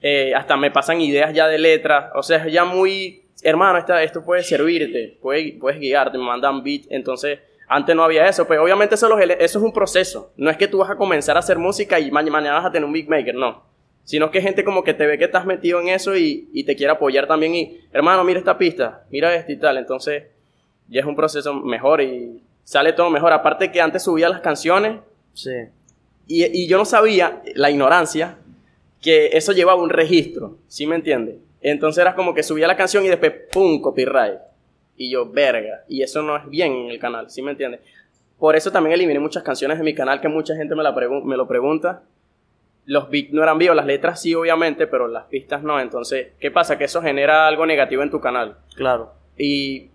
eh, 0.00 0.34
hasta 0.34 0.56
me 0.56 0.70
pasan 0.70 1.00
ideas 1.00 1.34
ya 1.34 1.48
de 1.48 1.58
letras, 1.58 2.10
o 2.14 2.22
sea, 2.22 2.44
es 2.44 2.52
ya 2.52 2.64
muy, 2.64 3.24
hermano, 3.42 3.78
esta, 3.78 4.02
esto 4.02 4.24
puede 4.24 4.42
servirte, 4.42 5.18
puede, 5.20 5.56
puedes 5.60 5.78
guiarte, 5.80 6.18
me 6.18 6.24
mandan 6.24 6.62
beats, 6.62 6.86
entonces 6.90 7.40
antes 7.68 7.96
no 7.96 8.04
había 8.04 8.28
eso, 8.28 8.46
pues 8.46 8.58
obviamente 8.60 8.94
eso, 8.94 9.18
eso, 9.18 9.58
es 9.58 9.64
un 9.64 9.72
proceso. 9.72 10.32
No 10.36 10.50
es 10.50 10.56
que 10.56 10.68
tú 10.68 10.78
vas 10.78 10.90
a 10.90 10.96
comenzar 10.96 11.36
a 11.36 11.40
hacer 11.40 11.58
música 11.58 11.98
y 11.98 12.10
mañana 12.10 12.54
vas 12.54 12.66
a 12.66 12.70
tener 12.70 12.84
un 12.84 12.92
beatmaker, 12.92 13.34
no. 13.34 13.62
Sino 14.04 14.30
que 14.30 14.42
gente 14.42 14.64
como 14.64 14.84
que 14.84 14.92
te 14.92 15.06
ve 15.06 15.16
que 15.16 15.24
estás 15.24 15.46
metido 15.46 15.80
en 15.80 15.88
eso 15.88 16.14
y, 16.14 16.48
y, 16.52 16.64
te 16.64 16.76
quiere 16.76 16.92
apoyar 16.92 17.26
también. 17.26 17.54
Y, 17.54 17.80
hermano, 17.90 18.22
mira 18.22 18.38
esta 18.38 18.58
pista, 18.58 19.04
mira 19.10 19.34
esto 19.34 19.52
y 19.52 19.56
tal. 19.56 19.78
Entonces, 19.78 20.24
ya 20.88 21.00
es 21.00 21.06
un 21.06 21.16
proceso 21.16 21.54
mejor 21.54 22.02
y 22.02 22.42
sale 22.64 22.92
todo 22.92 23.08
mejor. 23.08 23.32
Aparte 23.32 23.72
que 23.72 23.80
antes 23.80 24.02
subía 24.02 24.28
las 24.28 24.42
canciones. 24.42 25.00
Sí. 25.32 25.54
Y, 26.26 26.44
y 26.44 26.66
yo 26.68 26.76
no 26.76 26.84
sabía, 26.84 27.42
la 27.54 27.70
ignorancia, 27.70 28.36
que 29.00 29.30
eso 29.32 29.52
llevaba 29.52 29.82
un 29.82 29.88
registro. 29.88 30.58
¿Sí 30.68 30.86
me 30.86 30.96
entiendes? 30.96 31.36
Entonces 31.62 32.02
era 32.02 32.14
como 32.14 32.34
que 32.34 32.42
subía 32.42 32.66
la 32.66 32.76
canción 32.76 33.06
y 33.06 33.08
después, 33.08 33.32
¡pum! 33.50 33.80
copyright. 33.80 34.38
Y 34.96 35.10
yo, 35.10 35.30
verga. 35.30 35.84
Y 35.88 36.02
eso 36.02 36.22
no 36.22 36.36
es 36.36 36.48
bien 36.48 36.72
en 36.72 36.90
el 36.90 36.98
canal, 36.98 37.30
¿sí 37.30 37.42
me 37.42 37.52
entiendes? 37.52 37.80
Por 38.38 38.56
eso 38.56 38.70
también 38.70 38.94
eliminé 38.94 39.18
muchas 39.20 39.42
canciones 39.42 39.78
de 39.78 39.84
mi 39.84 39.94
canal 39.94 40.20
que 40.20 40.28
mucha 40.28 40.54
gente 40.54 40.74
me, 40.74 40.82
la 40.82 40.92
me 40.92 41.36
lo 41.36 41.48
pregunta. 41.48 42.02
Los 42.86 43.08
beats 43.08 43.32
no 43.32 43.42
eran 43.42 43.58
vivos, 43.58 43.74
las 43.74 43.86
letras 43.86 44.20
sí, 44.20 44.34
obviamente, 44.34 44.86
pero 44.86 45.08
las 45.08 45.24
pistas 45.24 45.62
no. 45.62 45.80
Entonces, 45.80 46.32
¿qué 46.38 46.50
pasa? 46.50 46.76
Que 46.76 46.84
eso 46.84 47.00
genera 47.00 47.46
algo 47.46 47.64
negativo 47.64 48.02
en 48.02 48.10
tu 48.10 48.20
canal. 48.20 48.58
Claro. 48.76 49.14
Y, 49.38 49.88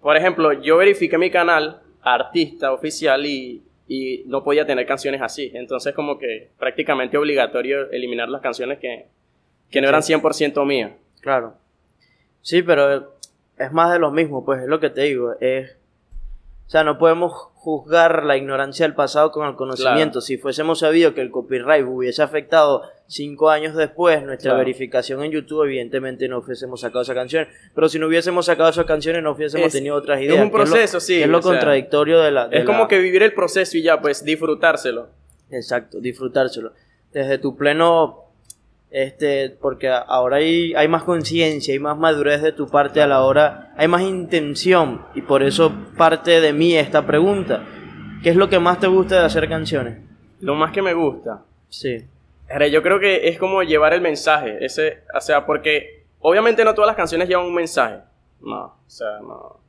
por 0.00 0.16
ejemplo, 0.16 0.52
yo 0.52 0.76
verifiqué 0.76 1.18
mi 1.18 1.30
canal, 1.30 1.80
artista 2.02 2.72
oficial, 2.72 3.26
y, 3.26 3.62
y 3.88 4.22
no 4.26 4.44
podía 4.44 4.64
tener 4.64 4.86
canciones 4.86 5.20
así. 5.20 5.50
Entonces, 5.54 5.94
como 5.94 6.18
que 6.18 6.50
prácticamente 6.58 7.18
obligatorio 7.18 7.90
eliminar 7.90 8.28
las 8.28 8.40
canciones 8.40 8.78
que, 8.78 9.06
que 9.70 9.80
no 9.80 9.88
eran 9.88 10.02
100% 10.02 10.64
mías. 10.64 10.92
Claro. 11.20 11.54
Sí, 12.42 12.62
pero 12.62 13.11
es 13.58 13.72
más 13.72 13.92
de 13.92 13.98
lo 13.98 14.10
mismo, 14.10 14.44
pues 14.44 14.62
es 14.62 14.68
lo 14.68 14.80
que 14.80 14.90
te 14.90 15.02
digo, 15.02 15.34
es... 15.40 15.76
O 16.66 16.70
sea, 16.72 16.84
no 16.84 16.96
podemos 16.96 17.32
juzgar 17.62 18.24
la 18.24 18.36
ignorancia 18.36 18.86
del 18.86 18.94
pasado 18.94 19.30
con 19.30 19.46
el 19.46 19.56
conocimiento. 19.56 20.22
Si 20.22 20.38
fuésemos 20.38 20.78
sabido 20.78 21.12
que 21.12 21.20
el 21.20 21.30
copyright 21.30 21.86
hubiese 21.86 22.22
afectado 22.22 22.82
cinco 23.06 23.50
años 23.50 23.76
después 23.76 24.22
nuestra 24.22 24.54
verificación 24.54 25.22
en 25.22 25.32
YouTube, 25.32 25.64
evidentemente 25.64 26.28
no 26.28 26.38
hubiésemos 26.38 26.80
sacado 26.80 27.02
esa 27.02 27.14
canción. 27.14 27.46
Pero 27.74 27.90
si 27.90 27.98
no 27.98 28.06
hubiésemos 28.06 28.46
sacado 28.46 28.70
esas 28.70 28.86
canciones, 28.86 29.22
no 29.22 29.32
hubiésemos 29.32 29.70
tenido 29.70 29.96
otras 29.96 30.20
ideas. 30.22 30.38
Es 30.38 30.42
un 30.42 30.50
proceso, 30.50 30.98
sí. 30.98 31.22
es 31.22 31.28
lo 31.28 31.42
contradictorio 31.42 32.20
de 32.20 32.30
la... 32.30 32.48
es 32.50 32.64
como 32.64 32.88
que 32.88 32.98
vivir 32.98 33.22
el 33.22 33.34
proceso 33.34 33.76
y 33.76 33.82
ya, 33.82 34.00
pues 34.00 34.24
disfrutárselo. 34.24 35.10
Exacto, 35.50 36.00
disfrutárselo. 36.00 36.72
Desde 37.12 37.36
tu 37.36 37.54
pleno 37.54 38.21
este, 38.92 39.48
porque 39.48 39.88
ahora 39.88 40.36
hay, 40.36 40.74
hay 40.74 40.86
más 40.86 41.02
conciencia, 41.02 41.72
hay 41.72 41.80
más 41.80 41.96
madurez 41.96 42.42
de 42.42 42.52
tu 42.52 42.68
parte 42.68 43.00
a 43.00 43.06
la 43.06 43.22
hora, 43.22 43.72
hay 43.76 43.88
más 43.88 44.02
intención 44.02 45.06
y 45.14 45.22
por 45.22 45.42
eso 45.42 45.72
parte 45.96 46.42
de 46.42 46.52
mí 46.52 46.76
esta 46.76 47.06
pregunta. 47.06 47.64
¿Qué 48.22 48.28
es 48.28 48.36
lo 48.36 48.50
que 48.50 48.58
más 48.58 48.78
te 48.78 48.86
gusta 48.86 49.18
de 49.18 49.24
hacer 49.24 49.48
canciones? 49.48 49.98
Lo 50.40 50.54
más 50.54 50.72
que 50.72 50.82
me 50.82 50.92
gusta. 50.92 51.42
Sí. 51.70 52.04
Yo 52.70 52.82
creo 52.82 53.00
que 53.00 53.28
es 53.28 53.38
como 53.38 53.62
llevar 53.62 53.94
el 53.94 54.02
mensaje, 54.02 54.62
ese, 54.62 55.04
o 55.14 55.20
sea, 55.22 55.46
porque 55.46 56.04
obviamente 56.20 56.62
no 56.62 56.74
todas 56.74 56.88
las 56.88 56.96
canciones 56.96 57.26
llevan 57.28 57.46
un 57.46 57.54
mensaje. 57.54 58.00
No, 58.42 58.64
o 58.64 58.84
sea, 58.86 59.20
no. 59.22 59.60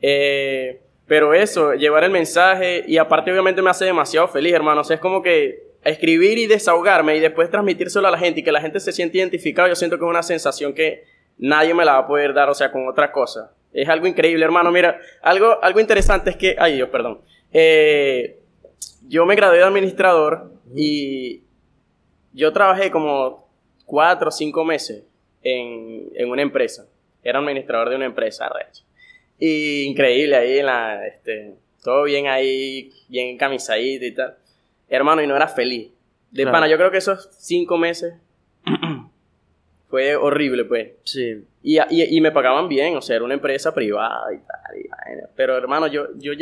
Eh, 0.00 0.82
pero 1.06 1.32
eso, 1.32 1.72
llevar 1.72 2.04
el 2.04 2.10
mensaje 2.10 2.84
y 2.86 2.98
aparte 2.98 3.32
obviamente 3.32 3.62
me 3.62 3.70
hace 3.70 3.86
demasiado 3.86 4.28
feliz, 4.28 4.52
hermano. 4.52 4.82
O 4.82 4.84
sea, 4.84 4.96
es 4.96 5.00
como 5.00 5.22
que 5.22 5.75
escribir 5.88 6.38
y 6.38 6.46
desahogarme 6.46 7.16
y 7.16 7.20
después 7.20 7.50
transmitírselo 7.50 8.08
a 8.08 8.10
la 8.10 8.18
gente 8.18 8.40
y 8.40 8.42
que 8.42 8.52
la 8.52 8.60
gente 8.60 8.80
se 8.80 8.92
siente 8.92 9.18
identificada, 9.18 9.68
yo 9.68 9.76
siento 9.76 9.98
que 9.98 10.04
es 10.04 10.10
una 10.10 10.22
sensación 10.22 10.72
que 10.72 11.04
nadie 11.38 11.74
me 11.74 11.84
la 11.84 11.92
va 11.92 11.98
a 11.98 12.06
poder 12.06 12.34
dar, 12.34 12.48
o 12.48 12.54
sea, 12.54 12.70
con 12.72 12.88
otra 12.88 13.12
cosa. 13.12 13.52
Es 13.72 13.88
algo 13.88 14.06
increíble, 14.06 14.44
hermano. 14.44 14.70
Mira, 14.72 14.98
algo, 15.22 15.62
algo 15.62 15.80
interesante 15.80 16.30
es 16.30 16.36
que, 16.36 16.56
ay 16.58 16.76
Dios, 16.76 16.88
perdón. 16.88 17.20
Eh, 17.52 18.38
yo 19.08 19.26
me 19.26 19.36
gradué 19.36 19.58
de 19.58 19.64
administrador 19.64 20.52
y 20.74 21.42
yo 22.32 22.52
trabajé 22.52 22.90
como 22.90 23.48
cuatro 23.84 24.28
o 24.28 24.32
cinco 24.32 24.64
meses 24.64 25.04
en, 25.42 26.08
en 26.14 26.30
una 26.30 26.42
empresa. 26.42 26.86
Era 27.22 27.38
administrador 27.38 27.90
de 27.90 27.96
una 27.96 28.06
empresa, 28.06 28.50
hecho. 28.68 28.84
Y 29.38 29.82
increíble 29.84 30.36
ahí 30.36 30.58
en 30.58 30.66
la, 30.66 31.06
este, 31.06 31.54
todo 31.82 32.04
bien 32.04 32.26
ahí, 32.26 32.92
bien 33.08 33.36
camisadito 33.36 34.04
y 34.04 34.12
tal. 34.12 34.36
Hermano, 34.88 35.22
y 35.22 35.26
no 35.26 35.36
era 35.36 35.48
feliz. 35.48 35.90
De 36.30 36.46
pana, 36.46 36.68
yo 36.68 36.76
creo 36.76 36.90
que 36.90 36.98
esos 36.98 37.28
cinco 37.38 37.78
meses 37.78 38.14
fue 39.88 40.16
horrible, 40.16 40.64
pues. 40.64 40.90
Sí. 41.04 41.44
Y, 41.62 41.78
y, 41.78 42.16
y, 42.16 42.20
me 42.20 42.30
pagaban 42.30 42.68
bien, 42.68 42.96
o 42.96 43.02
sea, 43.02 43.16
era 43.16 43.24
una 43.24 43.34
empresa 43.34 43.74
privada 43.74 44.32
y 44.32 44.38
tal. 44.38 45.28
pero 45.34 45.56
hermano, 45.56 45.86
yo, 45.86 46.08
yo 46.16 46.32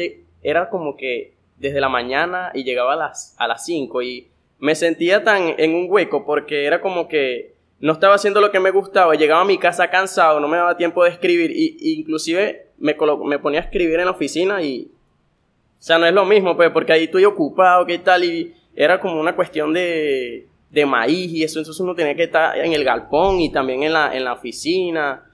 era 0.42 0.68
como 0.68 0.96
que 0.96 1.35
desde 1.57 1.80
la 1.80 1.88
mañana 1.88 2.50
y 2.54 2.64
llegaba 2.64 2.94
a 2.94 2.96
las, 2.96 3.35
a 3.38 3.46
las 3.46 3.64
5 3.64 4.02
y 4.02 4.28
me 4.59 4.74
sentía 4.74 5.24
tan 5.24 5.54
en 5.59 5.74
un 5.74 5.87
hueco 5.90 6.24
porque 6.24 6.66
era 6.66 6.80
como 6.80 7.09
que 7.09 7.54
no 7.80 7.92
estaba 7.92 8.14
haciendo 8.14 8.40
lo 8.40 8.50
que 8.50 8.61
me 8.61 8.70
gustaba. 8.70 9.14
Llegaba 9.14 9.42
a 9.42 9.46
mi 9.46 9.59
casa 9.59 9.90
cansado, 9.90 10.40
no 10.40 10.48
me 10.48 10.57
daba 10.57 10.76
tiempo 10.76 11.04
de 11.04 11.11
escribir. 11.11 11.50
Y, 11.50 11.98
inclusive 11.98 12.68
me, 12.78 12.96
me 13.26 13.38
ponía 13.38 13.61
a 13.61 13.64
escribir 13.64 13.98
en 13.98 14.07
la 14.07 14.11
oficina 14.12 14.62
y 14.62 14.90
sea, 15.87 15.99
no 15.99 16.07
es 16.07 16.14
lo 16.14 16.25
mismo, 16.25 16.57
pues, 16.57 16.70
porque 16.70 16.92
ahí 16.92 17.05
estoy 17.05 17.25
ocupado, 17.25 17.85
¿qué 17.85 17.99
tal? 17.99 18.25
Y 18.25 18.55
era 18.75 18.99
como 18.99 19.20
una 19.20 19.37
cuestión 19.37 19.73
de, 19.73 20.47
de 20.70 20.87
maíz 20.87 21.31
y 21.31 21.44
eso, 21.44 21.59
entonces 21.59 21.81
uno 21.81 21.94
tenía 21.94 22.14
que 22.14 22.25
estar 22.25 22.57
en 22.59 22.73
el 22.73 22.85
galpón 22.85 23.40
y 23.40 23.53
también 23.53 23.83
en 23.83 23.92
la, 23.92 24.16
en 24.16 24.25
la 24.25 24.33
oficina. 24.33 25.31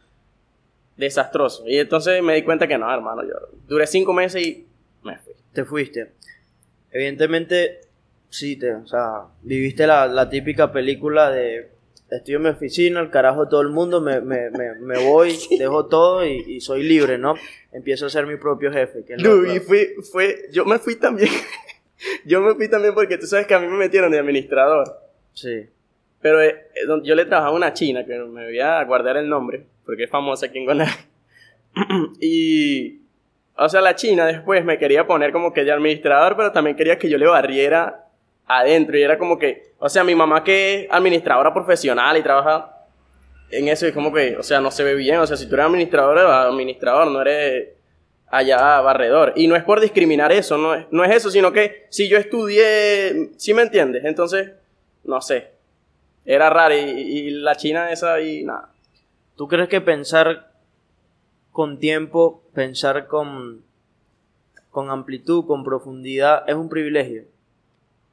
Desastroso. 0.97 1.67
Y 1.67 1.79
entonces 1.79 2.23
me 2.23 2.35
di 2.35 2.43
cuenta 2.43 2.67
que 2.67 2.77
no, 2.77 2.93
hermano, 2.93 3.23
yo 3.23 3.35
duré 3.67 3.87
cinco 3.87 4.13
meses 4.13 4.47
y 4.47 4.67
me 5.03 5.17
fui. 5.17 5.33
Te 5.53 5.65
fuiste. 5.65 6.13
Evidentemente, 6.91 7.81
sí, 8.29 8.57
te, 8.57 8.75
o 8.75 8.87
sea, 8.87 9.23
viviste 9.43 9.87
la, 9.87 10.07
la 10.09 10.29
típica 10.29 10.73
película 10.73 11.31
de 11.31 11.71
estoy 12.11 12.35
en 12.35 12.43
mi 12.43 12.49
oficina, 12.49 13.01
el 13.01 13.11
carajo 13.11 13.49
todo 13.49 13.61
el 13.61 13.69
mundo, 13.69 14.01
me, 14.01 14.21
me, 14.21 14.51
me, 14.51 14.99
voy, 15.05 15.39
dejo 15.59 15.87
todo 15.87 16.27
y, 16.27 16.61
soy 16.61 16.83
libre, 16.83 17.19
¿no? 17.19 17.35
Empiezo 17.73 18.07
a 18.07 18.11
ser 18.11 18.27
mi 18.27 18.37
propio 18.37 18.73
jefe. 18.73 19.05
Que 19.05 19.15
y 19.15 19.61
fue, 19.61 19.95
fue, 20.11 20.49
yo 20.53 20.65
me 20.65 20.79
fui 20.79 20.97
también, 20.97 21.31
yo 22.25 22.41
me 22.41 22.55
fui 22.55 22.69
también 22.69 22.95
porque 22.95 23.19
tú 23.19 23.27
sabes 23.27 23.47
que 23.47 23.55
a 23.55 23.61
mí 23.61 23.67
me 23.67 23.77
metieron 23.77 24.11
de 24.11 24.19
administrador. 24.19 24.87
Sí. 25.33 25.67
Pero 26.21 26.43
eh, 26.43 26.67
eh, 26.75 27.01
yo 27.03 27.15
le 27.15 27.25
trabajaba 27.25 27.55
a 27.55 27.57
una 27.57 27.73
china, 27.73 28.05
que 28.05 28.19
me 28.19 28.47
voy 28.47 28.61
a 28.61 28.85
guardar 28.85 29.17
el 29.17 29.29
nombre, 29.29 29.67
porque 29.85 30.05
es 30.05 30.11
famosa 30.11 30.47
aquí 30.47 30.59
en 30.59 30.65
Guanajuato. 30.65 31.09
y, 32.21 33.01
o 33.57 33.69
sea, 33.69 33.81
la 33.81 33.95
china 33.95 34.27
después 34.27 34.65
me 34.65 34.79
quería 34.79 35.07
poner 35.07 35.33
como 35.33 35.53
que 35.53 35.65
de 35.65 35.73
administrador, 35.73 36.37
pero 36.37 36.53
también 36.53 36.77
quería 36.77 36.99
que 36.99 37.09
yo 37.09 37.17
le 37.17 37.27
barriera 37.27 38.10
adentro 38.51 38.99
y 38.99 39.03
era 39.03 39.17
como 39.17 39.39
que, 39.39 39.75
o 39.79 39.89
sea, 39.89 40.03
mi 40.03 40.15
mamá 40.15 40.43
que 40.43 40.83
es 40.83 40.89
administradora 40.91 41.55
profesional 41.55 42.17
y 42.17 42.23
trabaja 42.23 42.77
en 43.51 43.69
eso 43.69 43.87
y 43.87 43.93
como 43.93 44.13
que, 44.13 44.37
o 44.37 44.43
sea, 44.43 44.61
no 44.61 44.73
se 44.73 44.83
ve 44.83 44.95
bien, 44.95 45.19
o 45.19 45.27
sea, 45.27 45.37
si 45.37 45.49
tú 45.49 45.55
eres 45.55 45.67
administrador, 45.67 46.19
eres 46.19 46.31
administrador, 46.31 47.09
no 47.09 47.21
eres 47.23 47.69
allá 48.27 48.81
barredor. 48.81 49.35
Y 49.37 49.47
no 49.47 49.55
es 49.55 49.63
por 49.63 49.81
discriminar 49.81 50.33
eso, 50.33 50.59
no 50.59 50.75
es, 50.75 50.87
no 50.91 51.05
es 51.05 51.15
eso, 51.15 51.31
sino 51.31 51.53
que 51.53 51.87
si 51.91 52.09
yo 52.09 52.19
estudié, 52.19 53.31
¿sí 53.37 53.55
me 53.55 53.63
entiendes? 53.63 54.05
Entonces, 54.05 54.51
no 55.05 55.21
sé, 55.21 55.53
era 56.25 56.51
raro 56.51 56.75
y, 56.75 57.31
la 57.31 57.55
China 57.55 57.93
esa 57.93 58.21
y 58.21 58.45
nada. 58.45 58.73
¿Tú 59.37 59.47
crees 59.47 59.69
que 59.69 59.81
pensar 59.81 60.51
con 61.53 61.79
tiempo, 61.79 62.43
pensar 62.53 63.07
con, 63.07 63.63
con 64.71 64.91
amplitud, 64.91 65.47
con 65.47 65.63
profundidad, 65.63 66.49
es 66.49 66.57
un 66.57 66.69
privilegio? 66.69 67.25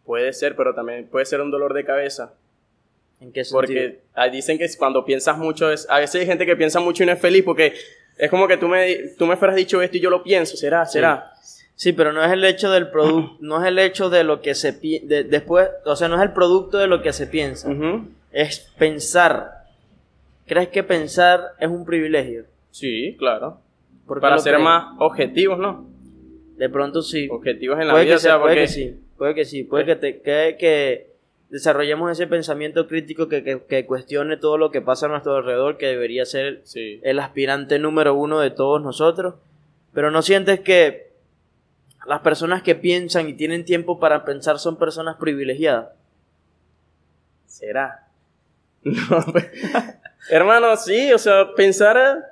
Puede 0.07 0.33
ser, 0.33 0.55
pero 0.55 0.73
también 0.73 1.05
puede 1.07 1.25
ser 1.25 1.41
un 1.41 1.51
dolor 1.51 1.73
de 1.75 1.83
cabeza. 1.85 2.33
¿En 3.19 3.31
qué 3.31 3.43
sentido? 3.43 3.59
Porque 3.59 3.99
dicen 4.31 4.57
que 4.57 4.67
cuando 4.77 5.03
piensas 5.05 5.37
mucho, 5.37 5.71
es, 5.71 5.85
a 5.89 5.99
veces 5.99 6.21
hay 6.21 6.25
gente 6.27 6.45
que 6.47 6.55
piensa 6.55 6.79
mucho 6.79 7.03
y 7.03 7.05
no 7.05 7.11
es 7.11 7.19
feliz 7.19 7.43
porque 7.43 7.73
es 8.17 8.29
como 8.31 8.47
que 8.47 8.57
tú 8.57 8.67
me, 8.67 8.95
tú 9.17 9.27
me 9.27 9.35
fueras 9.37 9.55
dicho 9.55 9.81
esto 9.81 9.97
y 9.97 9.99
yo 9.99 10.09
lo 10.09 10.23
pienso, 10.23 10.55
será, 10.57 10.85
será. 10.85 11.31
Sí, 11.75 11.93
pero 11.93 12.11
no 12.13 12.23
es 12.23 12.31
el 12.31 12.43
hecho 12.43 12.71
del 12.71 12.89
producto, 12.89 13.37
no 13.41 13.61
es 13.61 13.67
el 13.67 13.77
hecho 13.77 14.09
de 14.09 14.23
lo 14.23 14.41
que 14.41 14.55
se 14.55 14.73
pi- 14.73 14.99
de, 14.99 15.23
después, 15.25 15.69
o 15.85 15.95
sea, 15.95 16.07
no 16.07 16.15
es 16.15 16.21
el 16.23 16.31
producto 16.31 16.77
de 16.79 16.87
lo 16.87 17.01
que 17.03 17.13
se 17.13 17.27
piensa, 17.27 17.69
es 18.31 18.59
pensar. 18.79 19.51
¿Crees 20.47 20.69
que 20.69 20.81
pensar 20.83 21.53
es 21.59 21.67
un 21.67 21.85
privilegio? 21.85 22.45
Sí, 22.71 23.15
claro. 23.19 23.59
¿Por 24.07 24.17
qué 24.17 24.21
Para 24.21 24.37
ser 24.39 24.57
más 24.59 24.95
objetivos, 24.99 25.59
¿no? 25.59 25.85
De 26.55 26.69
pronto 26.69 27.01
sí. 27.01 27.27
Objetivos 27.29 27.79
en 27.79 27.87
la 27.87 27.93
Puede 27.93 28.05
vida, 28.05 28.13
que, 28.13 28.17
o 28.17 28.19
sea, 28.19 28.31
sea, 28.31 28.41
puede 28.41 28.55
porque... 28.55 28.61
que 28.61 28.73
sí, 28.73 28.99
puede 29.17 29.36
que 29.36 29.45
sí, 29.45 29.63
puede 29.63 29.86
que, 29.86 29.95
te, 29.95 30.21
que, 30.21 30.58
que 30.60 31.12
desarrollemos 31.49 32.12
ese 32.12 32.27
pensamiento 32.27 32.88
crítico 32.88 33.27
que, 33.27 33.43
que, 33.43 33.62
que 33.63 33.86
cuestione 33.86 34.38
todo 34.38 34.58
lo 34.58 34.71
que 34.71 34.82
pasa 34.82 35.06
a 35.06 35.10
nuestro 35.10 35.36
alrededor, 35.36 35.77
que 35.77 35.88
debería 35.88 36.25
ser 36.25 36.62
Sí. 36.63 36.99
el 37.03 37.19
aspirante 37.19 37.80
número 37.80 38.13
uno 38.15 38.39
de 38.39 38.51
todos 38.51 38.82
nosotros, 38.82 39.36
pero 39.93 40.12
no 40.12 40.21
sientes 40.21 40.60
que 40.60 41.08
las 42.06 42.21
personas 42.21 42.63
que 42.63 42.75
piensan 42.75 43.27
y 43.27 43.34
tienen 43.34 43.65
tiempo 43.65 43.99
para 43.99 44.23
pensar 44.23 44.60
son 44.60 44.77
personas 44.77 45.17
privilegiadas. 45.17 45.89
¿Será? 47.45 48.03
No, 48.84 49.19
pues, 49.34 49.47
hermano, 50.30 50.77
sí, 50.77 51.12
o 51.12 51.17
sea, 51.17 51.53
pensar, 51.56 51.97
eh, 51.97 52.23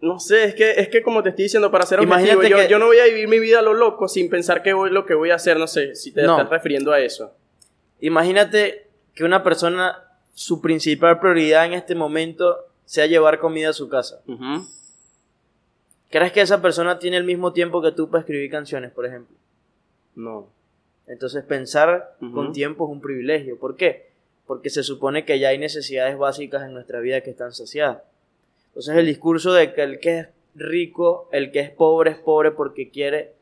no 0.00 0.18
sé, 0.20 0.44
es 0.44 0.54
que, 0.54 0.72
es 0.72 0.88
que 0.88 1.02
como 1.02 1.22
te 1.22 1.30
estoy 1.30 1.44
diciendo, 1.44 1.70
para 1.70 1.86
ser 1.86 2.00
objetivo, 2.00 2.42
yo, 2.42 2.56
que- 2.58 2.68
yo 2.68 2.78
no 2.78 2.86
voy 2.86 2.98
a 2.98 3.04
vivir 3.04 3.26
mi 3.28 3.38
vida 3.38 3.60
a 3.60 3.62
lo 3.62 3.72
loco 3.74 4.06
sin 4.08 4.28
pensar 4.28 4.62
qué 4.62 4.72
voy, 4.74 4.90
lo 4.90 5.06
que 5.06 5.14
voy 5.14 5.30
a 5.30 5.36
hacer, 5.36 5.58
no 5.58 5.66
sé, 5.66 5.94
si 5.94 6.12
te 6.12 6.22
No. 6.22 6.36
estás 6.36 6.50
refiriendo 6.50 6.92
a 6.92 7.00
eso. 7.00 7.32
Imagínate 8.00 8.86
que 9.14 9.24
una 9.24 9.42
persona, 9.42 10.02
su 10.34 10.60
principal 10.60 11.20
prioridad 11.20 11.64
en 11.64 11.72
este 11.74 11.94
momento 11.94 12.66
sea 12.84 13.06
llevar 13.06 13.38
comida 13.38 13.70
a 13.70 13.72
su 13.72 13.88
casa. 13.88 14.20
Ujú. 14.26 14.66
¿Crees 16.10 16.32
que 16.32 16.40
esa 16.42 16.60
persona 16.62 16.98
tiene 16.98 17.16
el 17.16 17.24
mismo 17.24 17.52
tiempo 17.52 17.80
que 17.82 17.92
tú 17.92 18.08
para 18.10 18.20
escribir 18.20 18.50
canciones, 18.50 18.92
por 18.92 19.06
ejemplo? 19.06 19.36
No. 20.14 20.48
Entonces 21.06 21.44
pensar 21.44 22.16
Ujú. 22.20 22.32
con 22.32 22.52
tiempo 22.52 22.84
es 22.86 22.90
un 22.92 23.00
privilegio. 23.00 23.58
¿Por 23.58 23.76
qué? 23.76 24.10
Porque 24.46 24.70
se 24.70 24.82
supone 24.82 25.24
que 25.24 25.38
ya 25.38 25.48
hay 25.48 25.58
necesidades 25.58 26.16
básicas 26.18 26.62
en 26.62 26.72
nuestra 26.74 27.00
vida 27.00 27.20
que 27.22 27.30
están 27.30 27.52
saciadas. 27.52 27.98
Entonces 28.74 28.96
el 28.96 29.06
discurso 29.06 29.52
de 29.52 29.72
que 29.72 29.82
el 29.82 30.00
que 30.00 30.18
es 30.18 30.28
rico, 30.56 31.28
el 31.32 31.52
que 31.52 31.60
es 31.60 31.70
pobre 31.70 32.10
es 32.10 32.18
pobre 32.18 32.50
porque 32.50 32.90
quiere, 32.90 33.34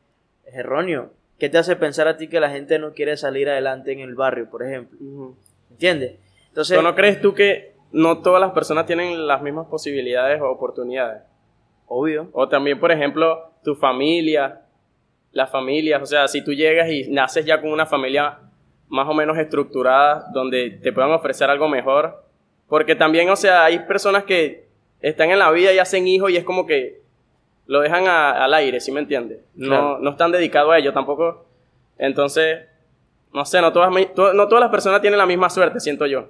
es 0.45 0.55
erróneo. 0.55 1.11
¿Qué 1.39 1.49
te 1.49 1.57
hace 1.57 1.75
pensar 1.75 2.07
a 2.07 2.17
ti 2.17 2.27
que 2.27 2.39
la 2.39 2.51
gente 2.51 2.77
no 2.77 2.93
quiere 2.93 3.17
salir 3.17 3.49
adelante 3.49 3.91
en 3.91 3.99
el 3.99 4.15
barrio, 4.15 4.49
por 4.49 4.63
ejemplo? 4.63 4.97
Ujú. 5.01 5.35
¿Entiendes? 5.71 6.19
Entonces, 6.49 6.77
¿Pero 6.77 6.87
no 6.87 6.95
crees 6.95 7.19
tú 7.19 7.33
que 7.33 7.73
no 7.91 8.21
todas 8.21 8.39
las 8.39 8.51
personas 8.51 8.85
tienen 8.85 9.27
las 9.27 9.41
mismas 9.41 9.67
posibilidades 9.67 10.39
o 10.39 10.49
oportunidades? 10.49 11.23
obvio. 11.87 12.29
O 12.33 12.47
también, 12.47 12.79
por 12.79 12.91
ejemplo, 12.91 13.51
tu 13.63 13.75
familia, 13.75 14.61
las 15.31 15.49
familias, 15.49 16.01
o 16.01 16.05
sea, 16.05 16.27
si 16.27 16.43
tú 16.43 16.53
llegas 16.53 16.89
y 16.89 17.09
naces 17.09 17.45
ya 17.45 17.61
con 17.61 17.71
una 17.71 17.85
familia 17.85 18.39
más 18.87 19.07
o 19.07 19.13
menos 19.13 19.37
estructurada, 19.37 20.25
donde 20.33 20.71
te 20.81 20.91
puedan 20.91 21.11
ofrecer 21.11 21.49
algo 21.49 21.67
mejor, 21.67 22.23
porque 22.67 22.95
también, 22.95 23.29
o 23.29 23.35
sea, 23.35 23.65
hay 23.65 23.79
personas 23.79 24.23
que 24.23 24.67
están 25.03 25.29
en 25.29 25.37
la 25.37 25.51
vida 25.51 25.71
y 25.71 25.77
hacen 25.77 26.07
hijos 26.07 26.31
y 26.31 26.37
es 26.37 26.43
como 26.43 26.65
que 26.65 27.01
lo 27.67 27.81
dejan 27.81 28.07
a- 28.07 28.43
al 28.43 28.53
aire, 28.55 28.79
¿sí 28.81 28.91
me 28.91 28.99
entiendes? 29.01 29.39
No, 29.55 29.67
Claro. 29.67 29.99
no 29.99 30.09
están 30.11 30.31
dedicados 30.31 30.73
a 30.73 30.79
ello 30.79 30.91
tampoco. 30.93 31.45
Entonces, 31.97 32.61
no 33.33 33.45
sé, 33.45 33.61
no 33.61 33.71
todas, 33.71 33.91
no 33.91 34.47
todas 34.47 34.61
las 34.61 34.69
personas 34.71 35.01
tienen 35.01 35.17
la 35.19 35.25
misma 35.25 35.49
suerte, 35.49 35.79
siento 35.79 36.05
yo. 36.07 36.29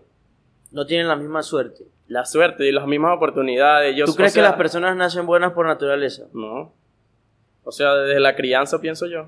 No 0.72 0.86
tienen 0.86 1.08
la 1.08 1.16
misma 1.16 1.42
suerte. 1.44 1.84
La 2.08 2.26
suerte 2.26 2.68
y 2.68 2.72
las 2.72 2.86
mismas 2.88 3.16
oportunidades. 3.16 3.96
Yo, 3.96 4.06
¿Tú 4.06 4.16
crees 4.16 4.34
que 4.34 4.42
las 4.42 4.56
personas 4.56 4.96
nacen 4.96 5.26
buenas 5.26 5.54
por 5.54 5.66
naturaleza? 5.66 6.24
No. 6.34 6.74
O 7.64 7.72
sea, 7.72 7.94
desde 7.96 8.20
la 8.20 8.36
crianza 8.36 8.82
pienso 8.82 9.06
yo. 9.08 9.28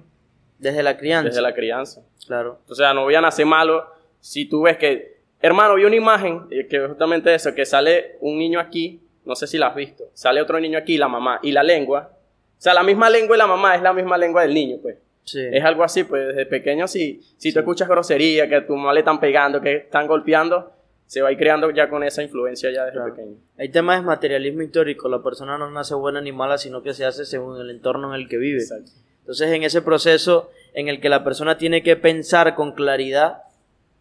Desde 0.60 0.84
la 0.84 0.98
crianza. 0.98 1.30
Desde 1.30 1.42
la 1.42 1.54
crianza. 1.54 2.02
Claro. 2.28 2.60
O 2.68 2.76
sea, 2.76 2.94
no 2.94 3.04
voy 3.04 3.16
a 3.16 3.22
nacer 3.22 3.46
malo 3.46 3.86
si 4.20 4.46
tú 4.46 4.64
ves 4.64 4.78
que, 4.78 5.18
hermano, 5.40 5.76
vi 5.76 5.86
una 5.86 5.96
imagen, 5.96 6.48
eh, 6.50 6.68
que 6.68 6.78
es 6.84 6.88
justamente 6.88 7.34
eso, 7.34 7.54
que 7.54 7.66
sale 7.66 8.18
un 8.22 8.38
niño 8.38 8.60
aquí, 8.60 9.00
no 9.26 9.36
sé 9.36 9.48
si 9.48 9.58
la 9.58 9.68
has 9.68 9.76
visto, 9.76 10.06
sale 10.14 10.42
otro 10.42 10.60
niño 10.60 10.78
aquí, 10.78 10.98
la 10.98 11.08
mamá, 11.08 11.40
y 11.42 11.52
la 11.52 11.64
lengua, 11.64 12.12
o 12.58 12.62
sea, 12.62 12.74
la 12.74 12.84
misma 12.84 13.10
lengua 13.10 13.36
de 13.36 13.38
la 13.40 13.48
mamá 13.48 13.76
es 13.76 13.82
la 13.82 13.94
misma 13.94 14.18
lengua 14.18 14.42
del 14.44 14.54
niño, 14.54 14.78
pues. 14.82 14.98
Sí. 15.24 15.42
Es 15.52 15.64
algo 15.64 15.84
así, 15.84 16.04
pues 16.04 16.28
desde 16.28 16.46
pequeño, 16.46 16.88
si, 16.88 17.22
si 17.38 17.52
tú 17.52 17.60
escuchas 17.60 17.90
grosería, 17.90 18.48
que 18.48 18.56
a 18.58 18.66
tu 18.68 18.76
mamá 18.76 18.94
le 18.94 19.00
están 19.00 19.20
pegando, 19.20 19.60
que 19.60 19.76
están 19.78 20.06
golpeando, 20.08 20.72
se 21.08 21.22
va 21.22 21.30
a 21.30 21.32
ir 21.32 21.38
creando 21.38 21.70
ya 21.72 21.90
con 21.90 22.04
esa 22.04 22.22
influencia 22.24 22.72
ya 22.72 22.86
desde 22.86 22.98
Claro. 22.98 23.14
pequeño. 23.16 23.36
Hay 23.58 23.70
temas 23.70 24.00
de 24.00 24.06
materialismo 24.06 24.62
histórico. 24.62 25.10
La 25.10 25.22
persona 25.22 25.58
no 25.58 25.70
nace 25.72 25.94
buena 25.96 26.22
ni 26.22 26.32
mala, 26.32 26.58
sino 26.58 26.82
que 26.84 26.94
se 26.94 27.06
hace 27.06 27.26
según 27.26 27.60
el 27.60 27.70
entorno 27.72 28.14
en 28.14 28.22
el 28.22 28.28
que 28.30 28.38
vive. 28.38 28.60
Exacto. 28.60 28.92
Entonces, 29.20 29.52
en 29.52 29.64
ese 29.64 29.82
proceso 29.82 30.50
en 30.74 30.88
el 30.88 31.02
que 31.02 31.10
la 31.10 31.24
persona 31.24 31.58
tiene 31.58 31.82
que 31.84 31.96
pensar 31.96 32.54
con 32.56 32.74
claridad, 32.74 33.44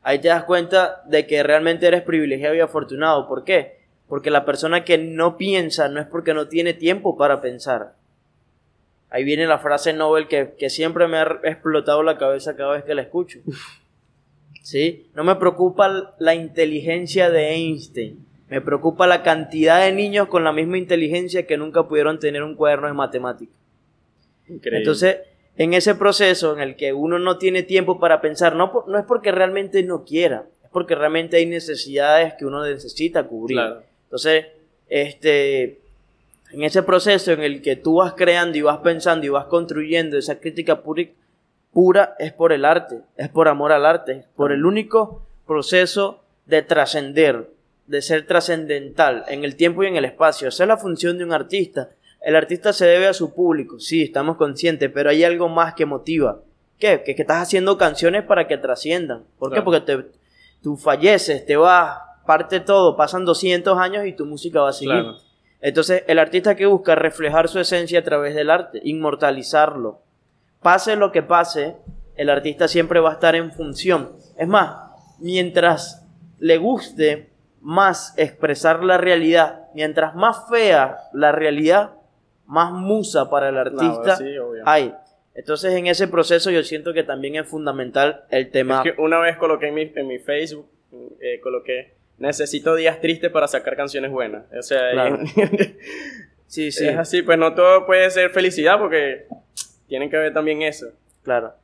ahí 0.02 0.18
te 0.18 0.28
das 0.28 0.44
cuenta 0.44 1.02
de 1.06 1.26
que 1.26 1.42
realmente 1.42 1.86
eres 1.86 2.02
privilegiado 2.02 2.54
y 2.54 2.60
afortunado. 2.60 3.26
¿Por 3.28 3.44
qué? 3.44 3.83
Porque 4.08 4.30
la 4.30 4.44
persona 4.44 4.84
que 4.84 4.98
no 4.98 5.36
piensa 5.36 5.88
no 5.88 6.00
es 6.00 6.06
porque 6.06 6.34
no 6.34 6.48
tiene 6.48 6.74
tiempo 6.74 7.16
para 7.16 7.40
pensar. 7.40 7.94
Ahí 9.10 9.24
viene 9.24 9.46
la 9.46 9.58
frase 9.58 9.92
Nobel 9.92 10.28
que, 10.28 10.54
que 10.58 10.70
siempre 10.70 11.06
me 11.08 11.18
ha 11.18 11.40
explotado 11.44 12.02
la 12.02 12.18
cabeza 12.18 12.56
cada 12.56 12.72
vez 12.74 12.84
que 12.84 12.94
la 12.94 13.02
escucho. 13.02 13.40
¿Sí? 14.62 15.06
No 15.14 15.24
me 15.24 15.36
preocupa 15.36 16.14
la 16.18 16.34
inteligencia 16.34 17.30
de 17.30 17.50
Einstein. 17.50 18.26
Me 18.48 18.60
preocupa 18.60 19.06
la 19.06 19.22
cantidad 19.22 19.84
de 19.84 19.92
niños 19.92 20.28
con 20.28 20.44
la 20.44 20.52
misma 20.52 20.78
inteligencia 20.78 21.46
que 21.46 21.56
nunca 21.56 21.86
pudieron 21.86 22.18
tener 22.18 22.42
un 22.42 22.54
cuaderno 22.54 22.86
de 22.86 22.92
matemáticas. 22.92 23.54
Increíble. 24.48 24.78
Entonces, 24.78 25.16
en 25.56 25.74
ese 25.74 25.94
proceso 25.94 26.54
en 26.54 26.60
el 26.60 26.76
que 26.76 26.92
uno 26.92 27.18
no 27.18 27.38
tiene 27.38 27.62
tiempo 27.62 28.00
para 28.00 28.20
pensar, 28.20 28.56
no, 28.56 28.84
no 28.86 28.98
es 28.98 29.04
porque 29.04 29.32
realmente 29.32 29.82
no 29.82 30.04
quiera, 30.04 30.46
es 30.62 30.70
porque 30.70 30.94
realmente 30.94 31.36
hay 31.36 31.46
necesidades 31.46 32.34
que 32.34 32.44
uno 32.44 32.64
necesita 32.64 33.24
cubrir. 33.24 33.56
Claro. 33.56 33.82
Entonces, 34.14 34.46
este, 34.88 35.80
en 36.52 36.62
ese 36.62 36.84
proceso 36.84 37.32
en 37.32 37.40
el 37.40 37.62
que 37.62 37.74
tú 37.74 37.96
vas 37.96 38.12
creando 38.12 38.56
y 38.56 38.62
vas 38.62 38.78
pensando 38.78 39.26
y 39.26 39.28
vas 39.28 39.46
construyendo 39.46 40.16
esa 40.16 40.38
crítica 40.38 40.82
pura, 40.82 41.02
pura 41.72 42.14
es 42.20 42.32
por 42.32 42.52
el 42.52 42.64
arte, 42.64 43.00
es 43.16 43.28
por 43.28 43.48
amor 43.48 43.72
al 43.72 43.84
arte, 43.84 44.12
es 44.12 44.26
por 44.36 44.52
el 44.52 44.64
único 44.64 45.26
proceso 45.48 46.22
de 46.46 46.62
trascender, 46.62 47.50
de 47.88 48.02
ser 48.02 48.24
trascendental 48.24 49.24
en 49.26 49.42
el 49.42 49.56
tiempo 49.56 49.82
y 49.82 49.88
en 49.88 49.96
el 49.96 50.04
espacio. 50.04 50.46
Esa 50.46 50.62
es 50.62 50.68
la 50.68 50.76
función 50.76 51.18
de 51.18 51.24
un 51.24 51.32
artista. 51.32 51.90
El 52.20 52.36
artista 52.36 52.72
se 52.72 52.86
debe 52.86 53.08
a 53.08 53.14
su 53.14 53.34
público, 53.34 53.80
sí, 53.80 54.04
estamos 54.04 54.36
conscientes, 54.36 54.92
pero 54.94 55.10
hay 55.10 55.24
algo 55.24 55.48
más 55.48 55.74
que 55.74 55.86
motiva. 55.86 56.40
¿Qué? 56.78 57.02
Que, 57.02 57.16
que 57.16 57.22
estás 57.22 57.42
haciendo 57.42 57.76
canciones 57.78 58.22
para 58.22 58.46
que 58.46 58.58
trasciendan. 58.58 59.24
¿Por 59.40 59.52
qué? 59.52 59.60
Porque 59.60 59.80
te, 59.80 60.06
tú 60.62 60.76
falleces, 60.76 61.44
te 61.44 61.56
vas, 61.56 61.98
parte 62.26 62.60
todo, 62.60 62.96
pasan 62.96 63.24
200 63.24 63.78
años 63.78 64.06
y 64.06 64.12
tu 64.12 64.26
música 64.26 64.60
va 64.60 64.70
a 64.70 64.72
seguir. 64.72 64.94
Claro. 64.94 65.16
Entonces, 65.60 66.04
el 66.08 66.18
artista 66.18 66.56
que 66.56 66.66
busca 66.66 66.94
reflejar 66.94 67.48
su 67.48 67.58
esencia 67.58 68.00
a 68.00 68.04
través 68.04 68.34
del 68.34 68.50
arte, 68.50 68.80
inmortalizarlo. 68.84 70.02
Pase 70.60 70.96
lo 70.96 71.10
que 71.10 71.22
pase, 71.22 71.76
el 72.16 72.30
artista 72.30 72.68
siempre 72.68 73.00
va 73.00 73.10
a 73.10 73.14
estar 73.14 73.34
en 73.34 73.52
función. 73.52 74.12
Es 74.36 74.46
más, 74.46 74.76
mientras 75.20 76.06
le 76.38 76.58
guste 76.58 77.30
más 77.60 78.12
expresar 78.18 78.84
la 78.84 78.98
realidad, 78.98 79.68
mientras 79.74 80.14
más 80.14 80.48
fea 80.50 80.98
la 81.14 81.32
realidad, 81.32 81.92
más 82.46 82.72
musa 82.72 83.30
para 83.30 83.48
el 83.48 83.56
artista 83.56 84.16
sí, 84.16 84.26
hay. 84.66 84.94
Entonces, 85.34 85.72
en 85.74 85.86
ese 85.86 86.06
proceso 86.06 86.50
yo 86.50 86.62
siento 86.62 86.92
que 86.92 87.02
también 87.02 87.36
es 87.36 87.48
fundamental 87.48 88.24
el 88.30 88.50
tema. 88.50 88.82
Es 88.84 88.92
que 88.92 89.00
una 89.00 89.18
vez 89.18 89.36
coloqué 89.38 89.68
en 89.68 89.74
mi, 89.74 89.92
en 89.94 90.06
mi 90.06 90.18
Facebook, 90.18 90.68
eh, 91.20 91.40
coloqué, 91.40 91.94
necesito 92.18 92.74
días 92.76 93.00
tristes 93.00 93.30
para 93.30 93.46
sacar 93.48 93.76
canciones 93.76 94.10
buenas. 94.10 94.44
O 94.58 94.62
sea, 94.62 94.90
Claro. 94.92 95.18
Sí, 96.46 96.70
sí, 96.70 96.86
es 96.86 96.96
así, 96.96 97.22
pues 97.22 97.36
no 97.38 97.54
todo 97.54 97.84
puede 97.86 98.08
ser 98.10 98.30
felicidad 98.30 98.78
porque 98.78 99.26
tienen 99.88 100.08
que 100.10 100.16
ver 100.16 100.32
también 100.32 100.62
eso. 100.62 100.86
claro. 101.22 101.54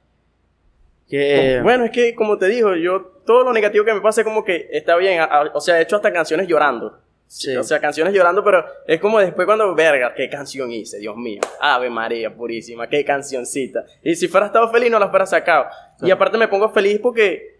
Que, 1.09 1.59
Bueno, 1.63 1.85
es 1.87 1.91
que 1.91 2.15
como 2.15 2.39
te 2.39 2.47
digo, 2.47 2.77
yo 2.77 3.03
todo 3.27 3.43
lo 3.43 3.53
negativo 3.53 3.85
que 3.85 3.93
me 3.93 4.01
pasa 4.01 4.21
es 4.21 4.25
como 4.25 4.45
que 4.45 4.69
está 4.71 4.97
bien, 4.97 5.21
a- 5.21 5.25
a- 5.25 5.51
o 5.55 5.61
sea, 5.61 5.79
he 5.79 5.83
hecho 5.83 5.97
hasta 5.97 6.13
canciones 6.13 6.47
llorando. 6.47 7.01
Sí. 7.27 7.57
O 7.57 7.63
sea, 7.65 7.81
canciones 7.81 8.13
llorando, 8.15 8.43
pero 8.45 8.65
es 8.87 9.01
como 9.01 9.19
después 9.21 9.45
cuando, 9.47 9.75
verga, 9.75 10.15
qué 10.15 10.29
canción 10.29 10.71
hice, 10.71 10.99
Dios 10.99 11.17
mío. 11.17 11.41
Ave 11.61 11.91
María 11.91 12.33
purísima, 12.35 12.89
qué 12.89 13.05
cancioncita. 13.05 13.85
Y 14.03 14.15
si 14.17 14.27
fuera 14.29 14.47
estado 14.47 14.71
feliz, 14.71 14.91
no 14.91 14.99
la 15.01 15.09
fuera 15.11 15.27
sacado. 15.27 15.67
Y 16.01 16.11
aparte 16.13 16.39
me 16.39 16.47
pongo 16.49 16.71
feliz 16.71 16.99
porque 17.01 17.60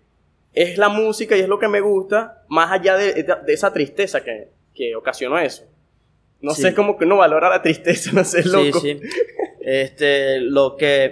es 0.55 0.79
la 0.79 0.89
música 0.89 1.37
y 1.37 1.41
es 1.41 1.49
lo 1.49 1.59
que 1.59 1.69
me 1.69 1.81
gusta, 1.81 2.43
más 2.49 2.71
allá 2.73 2.97
de, 2.97 3.13
de- 3.15 3.37
de 3.47 3.53
esa 3.53 3.73
tristeza 3.73 4.23
que, 4.23 4.49
que 4.75 4.95
ocasionó 4.97 5.39
eso. 5.39 5.65
No 6.41 6.53
Sí. 6.55 6.63
sé, 6.63 6.75
como 6.75 6.97
que 6.99 7.05
uno 7.05 7.17
valora 7.19 7.49
la 7.51 7.63
tristeza, 7.63 8.11
no 8.15 8.25
sé, 8.25 8.43
loco. 8.45 8.81
Sí, 8.81 8.99
sí. 8.99 9.09
Este, 9.61 10.41
lo 10.41 10.77
que 10.77 11.05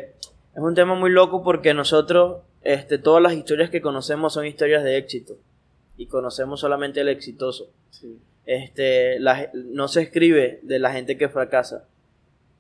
es 0.55 0.62
un 0.62 0.74
tema 0.74 0.94
muy 0.94 1.11
loco 1.11 1.42
porque 1.44 1.74
nosotros, 1.74 2.42
este, 2.62 2.98
todas 2.98 3.22
las 3.22 3.35
historias 3.35 3.70
que 3.70 3.81
conocemos 3.81 4.33
son 4.35 4.46
historias 4.46 4.83
de 4.85 4.96
éxito 4.96 5.37
y 5.96 6.07
conocemos 6.07 6.61
solamente 6.61 7.01
el 7.01 7.09
exitoso. 7.09 7.70
Sí. 7.90 8.18
Este, 8.46 9.20
la 9.20 9.51
no 9.53 9.88
se 9.88 10.01
escribe 10.03 10.61
de 10.62 10.79
la 10.79 10.92
gente 10.92 11.16
que 11.18 11.29
fracasa. 11.29 11.87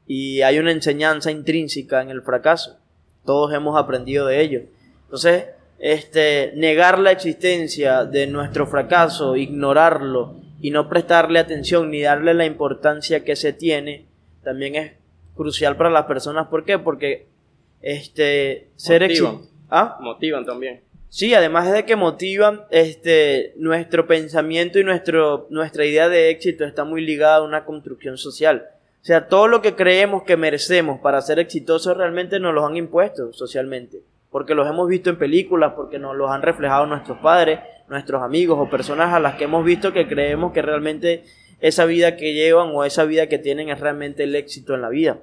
y 0.06 0.40
hay 0.42 0.58
una 0.58 0.72
enseñanza 0.72 1.30
intrínseca 1.30 2.00
en 2.02 2.10
el 2.10 2.22
fracaso. 2.22 2.78
Todos 3.24 3.52
hemos 3.54 3.78
aprendido 3.78 4.26
de 4.26 4.40
ello. 4.40 4.62
Entonces, 5.04 5.46
este, 5.78 6.52
negar 6.56 6.98
la 6.98 7.12
existencia 7.12 8.04
de 8.04 8.26
nuestro 8.26 8.66
fracaso, 8.66 9.36
ignorarlo 9.36 10.36
y 10.60 10.70
no 10.70 10.88
prestarle 10.88 11.38
atención 11.38 11.90
ni 11.90 12.02
darle 12.02 12.34
la 12.34 12.46
importancia 12.46 13.24
que 13.24 13.36
se 13.36 13.52
tiene, 13.52 14.06
también 14.42 14.74
es 14.74 14.92
crucial 15.36 15.76
para 15.76 15.90
las 15.90 16.06
personas. 16.06 16.48
¿Por 16.48 16.64
qué? 16.64 16.78
Porque 16.78 17.26
este, 17.80 18.68
ser 18.76 19.02
Motivan. 19.02 19.40
¿Ah? 19.70 19.98
Motivan 20.00 20.44
también. 20.44 20.80
Sí, 21.10 21.32
además 21.32 21.72
de 21.72 21.86
que 21.86 21.96
motivan, 21.96 22.64
este, 22.70 23.54
nuestro 23.56 24.06
pensamiento 24.06 24.78
y 24.78 24.84
nuestro, 24.84 25.46
nuestra 25.48 25.86
idea 25.86 26.08
de 26.08 26.28
éxito 26.28 26.64
está 26.64 26.84
muy 26.84 27.00
ligada 27.00 27.36
a 27.36 27.42
una 27.42 27.64
construcción 27.64 28.18
social. 28.18 28.66
O 29.00 29.04
sea, 29.04 29.26
todo 29.28 29.48
lo 29.48 29.62
que 29.62 29.74
creemos 29.74 30.24
que 30.24 30.36
merecemos 30.36 31.00
para 31.00 31.22
ser 31.22 31.38
exitosos 31.38 31.96
realmente 31.96 32.40
nos 32.40 32.52
los 32.52 32.68
han 32.68 32.76
impuesto 32.76 33.32
socialmente. 33.32 34.02
Porque 34.38 34.54
los 34.54 34.68
hemos 34.68 34.88
visto 34.88 35.10
en 35.10 35.18
películas, 35.18 35.72
porque 35.74 35.98
nos 35.98 36.14
los 36.14 36.30
han 36.30 36.42
reflejado 36.42 36.86
nuestros 36.86 37.18
padres, 37.18 37.58
nuestros 37.88 38.22
amigos 38.22 38.56
o 38.60 38.70
personas 38.70 39.12
a 39.12 39.18
las 39.18 39.34
que 39.34 39.42
hemos 39.42 39.64
visto 39.64 39.92
que 39.92 40.06
creemos 40.06 40.52
que 40.52 40.62
realmente 40.62 41.24
esa 41.58 41.86
vida 41.86 42.14
que 42.14 42.34
llevan 42.34 42.70
o 42.72 42.84
esa 42.84 43.04
vida 43.04 43.26
que 43.26 43.38
tienen 43.38 43.68
es 43.68 43.80
realmente 43.80 44.22
el 44.22 44.36
éxito 44.36 44.76
en 44.76 44.82
la 44.82 44.90
vida. 44.90 45.18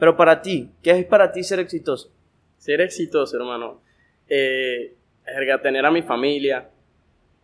Pero 0.00 0.16
para 0.16 0.42
ti, 0.42 0.68
¿qué 0.82 0.90
es 0.90 1.04
para 1.04 1.30
ti 1.30 1.44
ser 1.44 1.60
exitoso? 1.60 2.10
Ser 2.58 2.80
exitoso, 2.80 3.36
hermano. 3.36 3.80
Eh, 4.28 4.94
tener 5.62 5.86
a 5.86 5.92
mi 5.92 6.02
familia, 6.02 6.70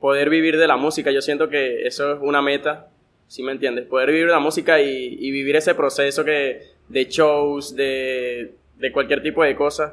poder 0.00 0.28
vivir 0.28 0.58
de 0.58 0.66
la 0.66 0.76
música, 0.76 1.12
yo 1.12 1.22
siento 1.22 1.48
que 1.48 1.86
eso 1.86 2.14
es 2.14 2.18
una 2.20 2.42
meta, 2.42 2.88
¿sí 3.28 3.44
me 3.44 3.52
entiendes? 3.52 3.86
Poder 3.86 4.10
vivir 4.10 4.26
de 4.26 4.32
la 4.32 4.40
música 4.40 4.80
y, 4.80 5.18
y 5.20 5.30
vivir 5.30 5.54
ese 5.54 5.76
proceso 5.76 6.24
que, 6.24 6.62
de 6.88 7.04
shows, 7.04 7.76
de, 7.76 8.54
de 8.74 8.90
cualquier 8.90 9.22
tipo 9.22 9.44
de 9.44 9.54
cosas. 9.54 9.92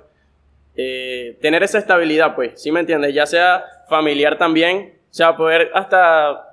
Eh, 0.77 1.37
tener 1.41 1.63
esa 1.63 1.79
estabilidad, 1.79 2.35
pues, 2.35 2.61
¿sí 2.61 2.71
me 2.71 2.79
entiendes? 2.79 3.13
Ya 3.13 3.25
sea 3.25 3.65
familiar 3.89 4.37
también, 4.37 4.93
o 5.09 5.13
sea, 5.13 5.35
poder 5.35 5.71
hasta... 5.73 6.43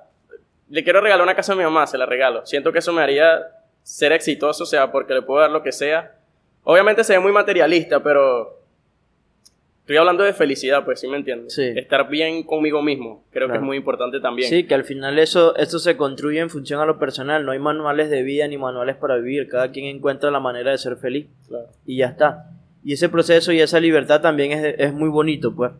Le 0.69 0.83
quiero 0.83 0.99
regalar 0.99 1.23
una 1.23 1.35
casa 1.35 1.53
a 1.53 1.55
mi 1.55 1.63
mamá, 1.63 1.85
se 1.85 1.97
la 1.97 2.07
regalo. 2.07 2.43
Siento 2.45 2.71
que 2.73 2.79
eso 2.79 2.91
me 2.91 3.01
haría 3.03 3.39
ser 3.83 4.11
exitoso, 4.13 4.63
o 4.63 4.65
sea, 4.65 4.91
porque 4.91 5.13
le 5.13 5.21
puedo 5.21 5.41
dar 5.41 5.51
lo 5.51 5.61
que 5.61 5.71
sea. 5.71 6.15
Obviamente 6.63 7.03
se 7.03 7.13
ve 7.13 7.19
muy 7.19 7.31
materialista, 7.31 8.01
pero 8.01 8.59
estoy 9.81 9.97
hablando 9.97 10.23
de 10.23 10.33
felicidad, 10.33 10.83
pues, 10.83 10.99
¿sí 10.99 11.07
me 11.07 11.17
entiendes? 11.17 11.53
Sí. 11.53 11.61
Estar 11.75 12.09
bien 12.09 12.41
conmigo 12.41 12.81
mismo, 12.81 13.23
creo 13.29 13.45
que 13.45 13.51
Claro. 13.51 13.61
es 13.61 13.65
muy 13.67 13.77
importante 13.77 14.19
también. 14.19 14.49
Sí, 14.49 14.63
que 14.65 14.73
al 14.73 14.83
final 14.85 15.19
eso, 15.19 15.55
eso 15.57 15.77
se 15.77 15.95
construye 15.97 16.39
en 16.39 16.49
función 16.49 16.81
a 16.81 16.87
lo 16.87 16.97
personal. 16.97 17.45
No 17.45 17.51
hay 17.51 17.59
manuales 17.59 18.09
de 18.09 18.23
vida 18.23 18.47
ni 18.47 18.57
manuales 18.57 18.95
para 18.95 19.17
vivir. 19.17 19.47
Cada 19.47 19.69
quien 19.71 19.85
encuentra 19.85 20.31
la 20.31 20.39
manera 20.39 20.71
de 20.71 20.79
ser 20.79 20.95
feliz. 20.97 21.27
Claro. 21.47 21.67
y 21.85 21.97
ya 21.97 22.07
está. 22.07 22.49
Y 22.85 22.93
ese 22.93 23.09
proceso 23.09 23.51
y 23.51 23.59
esa 23.59 23.79
libertad 23.79 24.21
también 24.21 24.51
es, 24.51 24.75
es 24.77 24.93
muy 24.93 25.09
bonito, 25.09 25.53
pues. 25.53 25.71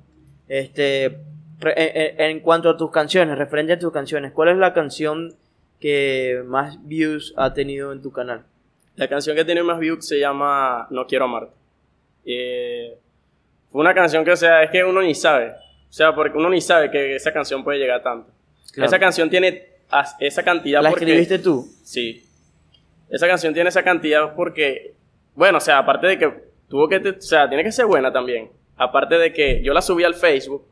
Este, 0.47 1.19
re- 1.59 2.15
en, 2.17 2.39
cuanto 2.39 2.67
a 2.67 2.75
tus 2.77 2.89
canciones, 2.89 3.37
referente 3.37 3.73
a 3.73 3.79
tus 3.79 3.93
canciones, 3.93 4.31
¿cuál 4.33 4.49
es 4.49 4.57
la 4.57 4.73
canción 4.73 5.35
que 5.79 6.41
más 6.47 6.79
views 6.87 7.33
ha 7.37 7.53
tenido 7.53 7.93
en 7.93 8.01
tu 8.01 8.11
canal? 8.11 8.43
La 8.95 9.07
canción 9.07 9.35
que 9.35 9.45
tiene 9.45 9.61
más 9.61 9.77
views 9.77 10.07
se 10.07 10.19
llama 10.19 10.87
No 10.89 11.05
quiero 11.05 11.25
amarte. 11.25 11.53
Eh, 12.25 12.97
fue 13.71 13.81
una 13.81 13.93
canción 13.93 14.25
que, 14.25 14.31
o 14.31 14.35
sea, 14.35 14.63
es 14.63 14.71
que 14.71 14.83
uno 14.83 15.01
ni 15.01 15.13
sabe. 15.13 15.51
O 15.51 15.93
sea, 15.93 16.15
porque 16.15 16.37
uno 16.37 16.49
ni 16.49 16.59
sabe 16.59 16.89
que 16.89 17.15
esa 17.15 17.31
canción 17.31 17.63
puede 17.63 17.77
llegar 17.77 18.01
tanto. 18.01 18.31
Claro. 18.73 18.87
Esa 18.87 18.99
canción 18.99 19.29
tiene 19.29 19.63
esa 20.19 20.41
cantidad 20.43 20.81
¿La 20.81 20.89
porque... 20.89 21.05
escribiste 21.05 21.37
tú? 21.37 21.67
Sí. 21.83 22.25
Esa 23.09 23.27
canción 23.27 23.53
tiene 23.53 23.69
esa 23.69 23.83
cantidad 23.83 24.33
porque, 24.35 24.95
bueno, 25.35 25.59
o 25.59 25.61
sea, 25.61 25.77
aparte 25.77 26.07
de 26.07 26.17
que 26.17 26.54
tuvo 26.75 26.89
que, 26.89 26.97
o 26.97 27.21
sea, 27.21 27.47
tiene 27.47 27.63
que 27.63 27.71
ser 27.71 27.85
buena 27.85 28.11
también. 28.11 28.49
Aparte 28.75 29.17
de 29.17 29.31
que 29.31 29.61
yo 29.63 29.73
la 29.73 29.81
subí 29.81 30.03
al 30.03 30.13
Facebook 30.13 30.65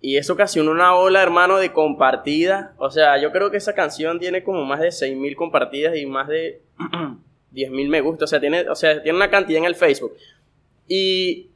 y 0.00 0.16
eso 0.16 0.32
ocasionó 0.32 0.70
una 0.70 0.94
ola, 0.94 1.22
hermano, 1.22 1.58
de 1.58 1.70
compartidas. 1.70 2.70
O 2.78 2.90
sea, 2.90 3.20
yo 3.20 3.30
creo 3.30 3.50
que 3.50 3.58
esa 3.58 3.74
canción 3.74 4.18
tiene 4.18 4.42
como 4.42 4.64
más 4.64 4.80
de 4.80 4.88
6.000 4.88 5.36
compartidas 5.36 5.98
y 5.98 6.06
más 6.06 6.28
de 6.28 6.62
10.000 7.52 7.88
me 7.88 8.00
gusta. 8.00 8.24
O 8.24 8.26
sea, 8.26 8.40
tiene, 8.40 8.66
o 8.70 8.74
sea, 8.74 9.02
tiene 9.02 9.16
una 9.16 9.28
cantidad 9.28 9.58
en 9.58 9.66
el 9.66 9.74
Facebook. 9.74 10.14
Y 10.88 11.50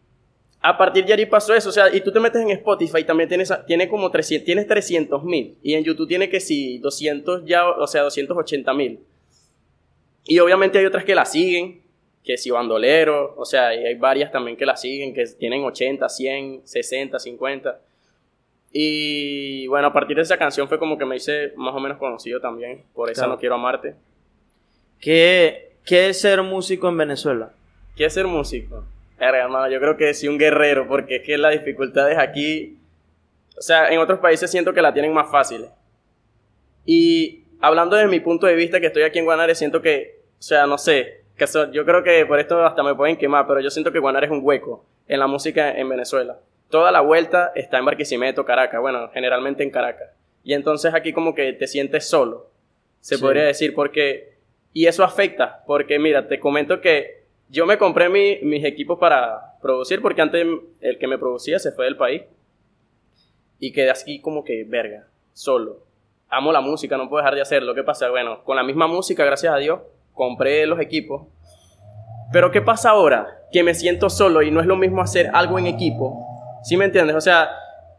a 0.61 0.77
partir 0.77 1.07
de 1.07 1.14
ahí 1.14 1.25
pasó 1.25 1.55
eso, 1.55 1.71
o 1.71 1.73
sea, 1.73 1.94
y 1.94 2.03
tú 2.03 2.12
te 2.12 2.21
metes 2.21 2.42
en 2.42 2.51
Spotify 2.51 2.99
y 2.99 3.05
también 3.05 3.31
tienes, 3.31 3.51
tiene 3.66 3.88
como 3.88 4.11
300, 4.11 4.44
tienes 4.44 4.66
300 4.66 5.25
mil, 5.25 5.57
y 5.62 5.75
en 5.75 5.85
YouTube 5.85 6.09
tiene 6.09 6.29
que 6.29 6.40
sí, 6.40 6.79
200 6.79 7.47
ya, 7.47 7.66
o 7.68 7.87
sea, 7.87 8.03
280 8.03 8.75
mil. 8.75 9.01
Y 10.25 10.38
obviamente 10.40 10.79
hay 10.79 10.85
otras 10.85 11.05
que 11.05 11.14
la 11.14 11.25
siguen, 11.25 11.81
que 12.29 12.37
si 12.37 12.51
bandolero, 12.51 13.35
o 13.38 13.47
sea, 13.47 13.75
y 13.75 13.87
hay 13.87 13.95
varias 13.95 14.31
también 14.31 14.55
que 14.55 14.67
la 14.67 14.77
siguen, 14.77 15.14
que 15.14 15.25
tienen 15.38 15.64
80, 15.64 16.07
100, 16.07 16.61
60, 16.62 17.19
50. 17.19 17.81
Y 18.71 19.67
bueno, 19.69 19.87
a 19.87 19.93
partir 19.95 20.14
de 20.14 20.25
esa 20.25 20.37
canción 20.37 20.69
fue 20.69 20.79
como 20.79 20.99
que 20.99 21.07
me 21.07 21.17
hice 21.17 21.55
más 21.57 21.75
o 21.75 21.81
menos 21.81 21.97
conocido 21.97 22.38
también, 22.38 22.85
por 22.93 23.11
esa 23.11 23.23
Claro. 23.23 23.33
No 23.33 23.38
Quiero 23.38 23.55
Amarte. 23.55 23.95
¿Qué, 25.01 25.77
qué 25.87 26.11
es 26.11 26.21
ser 26.21 26.43
músico 26.43 26.91
en 26.91 26.99
Venezuela? 26.99 27.51
¿Qué 27.97 28.05
es 28.05 28.12
ser 28.12 28.27
músico? 28.27 28.85
Verga, 29.19 29.45
hermano, 29.45 29.71
yo 29.71 29.81
creo 29.81 29.97
que 29.97 30.12
sí 30.12 30.29
un 30.29 30.37
guerrero, 30.37 30.87
porque 30.87 31.17
es 31.17 31.23
que 31.23 31.38
las 31.38 31.53
dificultades 31.53 32.19
aquí, 32.19 32.77
o 33.57 33.62
sea, 33.62 33.88
en 33.88 34.01
otros 34.01 34.19
países 34.19 34.51
siento 34.51 34.75
que 34.75 34.83
la 34.83 34.93
tienen 34.93 35.14
más 35.14 35.31
fáciles. 35.31 35.71
Y 36.85 37.45
hablando 37.59 37.97
desde 37.97 38.11
mi 38.11 38.21
punto 38.21 38.47
de 38.47 38.55
vista, 38.55 38.81
que 38.81 38.88
estoy 38.88 39.05
aquí 39.05 39.19
en 39.19 39.25
Guanare, 39.25 39.55
siento 39.55 39.81
que, 39.81 40.21
o 40.38 40.43
sea, 40.43 40.67
no 40.67 40.77
sé, 40.77 41.25
que 41.38 41.46
yo 41.72 41.85
creo 41.87 42.03
que 42.03 42.27
por 42.27 42.38
esto 42.38 42.64
hasta 42.66 42.83
me 42.83 42.94
pueden 42.94 43.16
quemar, 43.16 43.46
pero 43.46 43.61
yo 43.61 43.70
siento 43.70 43.90
que 43.92 43.98
Guanare 43.98 44.27
es 44.27 44.33
un 44.33 44.40
hueco 44.42 44.85
en 45.07 45.20
la 45.20 45.27
música 45.27 45.72
en 45.72 45.88
Venezuela. 45.88 46.38
Toda 46.68 46.90
la 46.92 47.01
vuelta 47.01 47.53
está 47.55 47.79
en 47.79 47.87
Barquisimeto, 47.87 48.44
Caracas, 48.44 48.81
bueno, 48.81 49.09
generalmente 49.14 49.62
en 49.62 49.70
Caracas. 49.70 50.11
Y 50.44 50.53
entonces 50.53 50.92
aquí 50.94 51.12
como 51.14 51.35
que 51.35 51.53
te 51.55 51.66
sientes 51.66 52.07
solo, 52.09 52.51
se 53.01 53.16
Sí. 53.16 53.22
podría 53.22 53.44
decir, 53.44 53.74
porque... 53.74 54.37
Y 54.74 54.87
eso 54.87 55.03
afecta, 55.03 55.62
porque 55.66 55.98
mira, 55.98 56.29
te 56.29 56.38
comento 56.38 56.81
que 56.83 57.24
yo 57.48 57.64
me 57.64 57.79
compré 57.79 58.09
mi- 58.11 58.38
mis 58.42 58.64
equipos 58.64 58.98
para 58.98 59.55
producir, 59.62 60.03
porque 60.03 60.20
antes 60.20 60.46
el 60.81 60.98
que 60.98 61.07
me 61.09 61.16
producía 61.18 61.59
se 61.59 61.72
fue 61.72 61.87
del 61.87 61.96
país. 61.96 62.22
Y 63.59 63.72
quedé 63.72 63.90
así 63.90 64.20
como 64.20 64.44
que, 64.44 64.64
verga, 64.64 65.07
solo. 65.33 65.81
Amo 66.29 66.53
la 66.53 66.61
música, 66.61 66.96
no 66.96 67.09
puedo 67.09 67.22
dejar 67.22 67.35
de 67.35 67.40
hacerlo. 67.40 67.74
¿Qué 67.74 67.83
pasa? 67.83 68.09
Bueno, 68.11 68.44
con 68.44 68.57
la 68.57 68.62
misma 68.62 68.87
música, 68.87 69.24
gracias 69.24 69.53
a 69.53 69.57
Dios, 69.57 69.81
compré 70.18 70.66
los 70.66 70.78
equipos. 70.81 71.28
Pero 72.31 72.50
¿qué 72.50 72.61
pasa 72.61 72.90
ahora? 72.90 73.26
Que 73.50 73.62
me 73.62 73.72
siento 73.72 74.11
solo 74.11 74.42
y 74.42 74.50
no 74.50 74.61
es 74.61 74.66
lo 74.66 74.76
mismo 74.76 75.00
hacer 75.00 75.31
algo 75.33 75.59
en 75.59 75.66
equipo. 75.66 76.26
¿Sí 76.62 76.76
me 76.76 76.85
entiendes? 76.85 77.16
O 77.16 77.20
sea, 77.22 77.48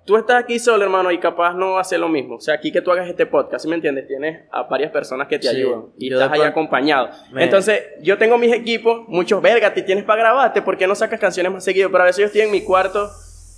tú 0.05 0.17
estás 0.17 0.43
aquí 0.43 0.59
solo, 0.59 0.83
hermano, 0.83 1.11
y 1.11 1.17
capaz 1.17 1.53
no 1.53 1.83
ser 1.83 1.99
lo 1.99 2.09
mismo. 2.09 2.35
O 2.35 2.39
sea, 2.39 2.55
aquí 2.55 2.71
que 2.71 2.81
tú 2.81 2.91
hagas 2.91 3.07
este 3.07 3.25
podcast, 3.25 3.63
¿sí 3.63 3.69
me 3.69 3.75
entiendes? 3.75 4.07
Tienes 4.07 4.43
a 4.51 4.63
varias 4.63 4.91
personas 4.91 5.27
que 5.27 5.39
te 5.39 5.47
Sí, 5.47 5.57
ayudan 5.57 5.85
y 5.97 6.13
estás 6.13 6.31
ahí 6.31 6.41
acompañado. 6.41 7.09
Entonces, 7.35 7.81
yo 8.01 8.17
tengo 8.17 8.37
mis 8.37 8.53
equipos, 8.53 9.07
muchos, 9.07 9.41
verga, 9.41 9.73
te 9.73 9.81
tienes 9.81 10.03
para 10.03 10.21
grabarte, 10.21 10.61
¿por 10.61 10.77
qué 10.77 10.85
no 10.85 10.93
sacas 10.93 11.19
canciones 11.19 11.51
más 11.51 11.63
seguido? 11.63 11.89
Pero 11.91 12.03
a 12.03 12.05
veces 12.05 12.19
yo 12.19 12.25
estoy 12.27 12.41
en 12.41 12.51
mi 12.51 12.61
cuarto 12.61 13.09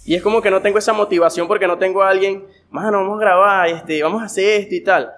y 0.05 0.15
es 0.15 0.21
como 0.21 0.41
que 0.41 0.49
no 0.49 0.61
tengo 0.61 0.77
esa 0.77 0.93
motivación 0.93 1.47
porque 1.47 1.67
no 1.67 1.77
tengo 1.77 2.01
a 2.01 2.09
alguien, 2.09 2.45
mano, 2.69 2.99
vamos 2.99 3.17
a 3.17 3.21
grabar, 3.21 3.67
este, 3.69 4.01
vamos 4.01 4.21
a 4.21 4.25
hacer 4.25 4.61
esto 4.61 4.75
y 4.75 4.83
tal. 4.83 5.11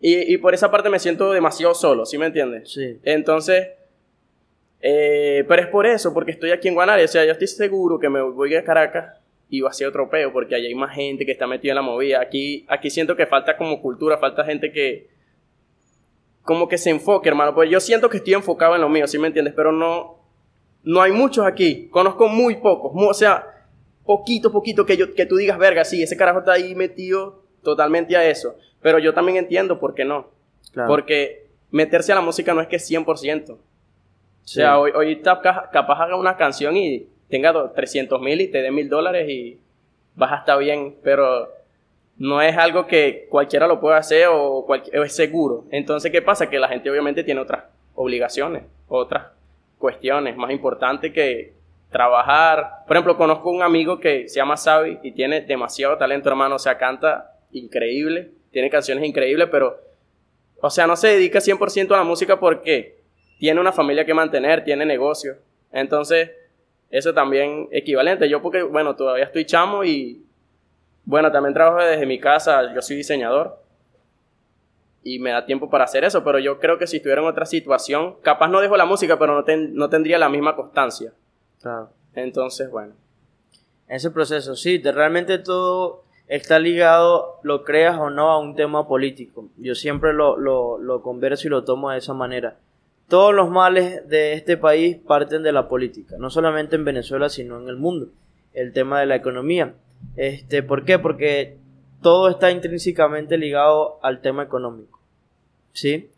Y, 0.00 0.34
y 0.34 0.38
por 0.38 0.54
esa 0.54 0.70
parte 0.70 0.90
me 0.90 0.98
siento 0.98 1.32
demasiado 1.32 1.74
solo, 1.74 2.04
¿sí 2.04 2.18
me 2.18 2.26
entiendes? 2.26 2.72
Sí. 2.72 2.98
Entonces, 3.02 3.68
eh, 4.80 5.44
pero 5.48 5.62
es 5.62 5.68
por 5.68 5.86
eso, 5.86 6.12
porque 6.12 6.32
estoy 6.32 6.50
aquí 6.50 6.68
en 6.68 6.74
Guanare, 6.74 7.04
o 7.04 7.08
sea, 7.08 7.24
yo 7.24 7.32
estoy 7.32 7.46
seguro 7.46 7.98
que 7.98 8.08
me 8.08 8.20
voy 8.20 8.54
a 8.54 8.64
Caracas 8.64 9.20
y 9.48 9.60
va 9.60 9.70
a 9.70 9.72
ser 9.72 9.86
otro 9.86 10.10
peo, 10.10 10.32
porque 10.32 10.54
allá 10.54 10.66
hay 10.66 10.74
más 10.74 10.94
gente 10.94 11.24
que 11.24 11.32
está 11.32 11.46
metida 11.46 11.72
en 11.72 11.76
la 11.76 11.82
movida. 11.82 12.20
Aquí, 12.20 12.66
aquí 12.68 12.90
siento 12.90 13.16
que 13.16 13.26
falta 13.26 13.56
como 13.56 13.80
cultura, 13.80 14.18
falta 14.18 14.44
gente 14.44 14.72
que 14.72 15.08
como 16.42 16.68
que 16.68 16.78
se 16.78 16.90
enfoque, 16.90 17.28
hermano, 17.28 17.54
pues 17.54 17.68
yo 17.68 17.80
siento 17.80 18.08
que 18.08 18.18
estoy 18.18 18.34
enfocado 18.34 18.76
en 18.76 18.80
lo 18.80 18.88
mío, 18.88 19.06
¿sí 19.08 19.18
me 19.18 19.26
entiendes? 19.26 19.52
Pero 19.54 19.72
no, 19.72 20.20
no 20.84 21.02
hay 21.02 21.10
muchos 21.10 21.44
aquí, 21.44 21.88
conozco 21.88 22.28
muy 22.28 22.56
pocos, 22.56 22.92
o 22.94 23.14
sea, 23.14 23.66
poquito, 24.04 24.52
poquito 24.52 24.86
que, 24.86 24.96
yo, 24.96 25.12
que 25.12 25.26
tú 25.26 25.36
digas, 25.36 25.58
verga, 25.58 25.84
sí, 25.84 26.04
ese 26.04 26.16
carajo 26.16 26.38
está 26.38 26.52
ahí 26.52 26.76
metido 26.76 27.42
totalmente 27.64 28.16
a 28.16 28.24
eso, 28.24 28.56
pero 28.86 29.00
yo 29.00 29.12
también 29.12 29.36
entiendo 29.36 29.80
por 29.80 29.94
qué 29.94 30.04
no, 30.04 30.28
Claro. 30.72 30.88
porque 30.88 31.48
meterse 31.72 32.12
a 32.12 32.14
la 32.14 32.20
música 32.20 32.54
no 32.54 32.60
es 32.60 32.68
que 32.68 32.76
es 32.76 32.86
100%. 32.88 33.54
O 33.54 33.58
Sí. 34.44 34.60
sea, 34.60 34.78
hoy, 34.78 34.92
hoy 34.94 35.20
capaz 35.22 36.00
haga 36.04 36.14
una 36.16 36.36
canción 36.36 36.76
y 36.76 37.08
tenga 37.28 37.50
do- 37.50 37.72
300 37.72 38.20
mil 38.20 38.40
y 38.40 38.46
te 38.46 38.62
dé 38.62 38.70
mil 38.70 38.88
dólares 38.88 39.28
y 39.28 39.58
vas 40.14 40.30
a 40.30 40.36
estar 40.36 40.56
bien, 40.60 40.94
pero 41.02 41.48
no 42.16 42.40
es 42.40 42.56
algo 42.56 42.86
que 42.86 43.26
cualquiera 43.28 43.66
lo 43.66 43.80
pueda 43.80 43.96
hacer 43.96 44.28
o 44.30 44.64
es 44.92 45.16
seguro. 45.16 45.64
Entonces, 45.72 46.12
¿qué 46.12 46.22
pasa? 46.22 46.48
Que 46.48 46.60
la 46.60 46.68
gente 46.68 46.88
obviamente 46.88 47.24
tiene 47.24 47.40
otras 47.40 47.64
obligaciones, 47.96 48.62
otras 48.86 49.26
cuestiones 49.78 50.36
más 50.36 50.52
importantes 50.52 51.12
que 51.12 51.54
trabajar. 51.90 52.84
Por 52.86 52.96
ejemplo, 52.96 53.16
conozco 53.16 53.50
un 53.50 53.62
amigo 53.64 53.98
que 53.98 54.28
se 54.28 54.36
llama 54.36 54.56
Xavi 54.56 55.00
y 55.02 55.10
tiene 55.10 55.40
demasiado 55.40 55.98
talento, 55.98 56.28
hermano. 56.28 56.54
O 56.54 56.58
sea, 56.60 56.78
canta 56.78 57.32
increíble, 57.50 58.30
tiene 58.56 58.70
canciones 58.70 59.04
increíbles, 59.04 59.48
pero, 59.50 59.78
o 60.62 60.70
sea, 60.70 60.86
no 60.86 60.96
se 60.96 61.08
dedica 61.08 61.40
100% 61.40 61.92
a 61.92 61.98
la 61.98 62.04
música 62.04 62.40
porque 62.40 63.02
tiene 63.38 63.60
una 63.60 63.70
familia 63.70 64.06
que 64.06 64.14
mantener, 64.14 64.64
tiene 64.64 64.86
negocio. 64.86 65.36
Entonces, 65.70 66.30
eso 66.88 67.12
también 67.12 67.68
equivalente. 67.70 68.30
Yo 68.30 68.40
porque, 68.40 68.62
bueno, 68.62 68.96
todavía 68.96 69.24
estoy 69.24 69.44
chamo 69.44 69.84
y, 69.84 70.24
bueno, 71.04 71.30
también 71.30 71.52
trabajo 71.52 71.84
desde 71.84 72.06
mi 72.06 72.18
casa, 72.18 72.74
yo 72.74 72.80
soy 72.80 72.96
diseñador 72.96 73.62
y 75.02 75.18
me 75.18 75.32
da 75.32 75.44
tiempo 75.44 75.68
para 75.68 75.84
hacer 75.84 76.04
eso, 76.04 76.24
pero 76.24 76.38
yo 76.38 76.58
creo 76.58 76.78
que 76.78 76.86
si 76.86 76.96
estuviera 76.96 77.20
en 77.20 77.28
otra 77.28 77.44
situación, 77.44 78.16
capaz 78.22 78.48
no 78.48 78.62
dejo 78.62 78.78
la 78.78 78.86
música, 78.86 79.18
pero 79.18 79.34
no, 79.34 79.44
no 79.72 79.90
tendría 79.90 80.16
la 80.16 80.30
misma 80.30 80.56
constancia. 80.56 81.12
Claro. 81.60 81.90
Entonces, 82.14 82.70
bueno. 82.70 82.94
Ese 83.86 84.10
proceso, 84.10 84.56
sí, 84.56 84.78
realmente 84.78 85.38
todo 85.40 86.05
está 86.28 86.58
ligado, 86.58 87.40
lo 87.42 87.64
creas 87.64 87.98
o 87.98 88.10
no, 88.10 88.30
a 88.30 88.38
un 88.38 88.56
tema 88.56 88.88
político. 88.88 89.48
Yo 89.56 89.74
siempre 89.74 90.12
lo, 90.12 90.36
lo, 90.36 90.78
lo 90.78 91.02
converso 91.02 91.46
y 91.46 91.50
lo 91.50 91.64
tomo 91.64 91.90
de 91.90 91.98
esa 91.98 92.14
manera. 92.14 92.56
Todos 93.08 93.34
los 93.34 93.50
males 93.50 94.08
de 94.08 94.32
este 94.32 94.56
país 94.56 94.96
parten 94.96 95.42
de 95.42 95.52
la 95.52 95.68
política, 95.68 96.16
no 96.18 96.28
solamente 96.30 96.74
en 96.74 96.84
Venezuela, 96.84 97.28
sino 97.28 97.60
en 97.60 97.68
el 97.68 97.76
mundo. 97.76 98.08
El 98.52 98.72
tema 98.72 99.00
de 99.00 99.06
la 99.06 99.16
economía. 99.16 99.74
Este, 100.16 100.62
¿Por 100.62 100.84
qué? 100.84 100.98
Porque 100.98 101.58
todo 102.02 102.28
está 102.28 102.50
intrínsecamente 102.50 103.38
ligado 103.38 103.98
al 104.02 104.20
tema 104.20 104.42
económico. 104.42 105.00
¿Sí? 105.72 106.10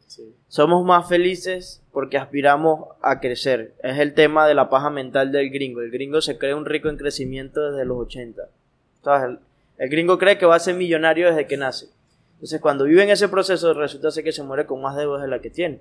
Somos 0.49 0.85
más 0.85 1.09
felices 1.09 1.83
porque 1.93 2.17
aspiramos 2.17 2.89
a 3.03 3.21
crecer. 3.21 3.75
Es 3.83 3.99
el 3.99 4.15
tema 4.15 4.47
de 4.47 4.55
la 4.55 4.71
paja 4.71 4.89
mental 4.89 5.33
del 5.33 5.51
gringo. 5.51 5.83
El 5.83 5.91
gringo 5.91 6.21
se 6.23 6.39
cree 6.39 6.55
un 6.55 6.65
rico 6.65 6.89
en 6.89 6.97
crecimiento 6.97 7.71
desde 7.71 7.85
los 7.85 7.99
80. 7.99 8.43
El, 9.05 9.39
el, 9.79 9.89
gringo 9.89 10.19
cree 10.19 10.39
que 10.39 10.47
va 10.47 10.57
a 10.57 10.61
ser 10.61 10.75
millonario 10.75 11.29
desde 11.29 11.47
que 11.47 11.57
nace. 11.57 11.87
Entonces, 12.35 12.61
cuando 12.61 12.85
vive 12.85 13.03
en 13.03 13.11
ese 13.11 13.29
proceso, 13.29 13.75
resulta 13.75 14.11
ser 14.11 14.25
que 14.25 14.33
se 14.33 14.43
muere 14.43 14.67
con 14.67 14.81
más 14.81 14.97
deudas 14.97 15.23
de 15.23 15.29
la 15.29 15.41
que 15.41 15.51
tiene 15.51 15.81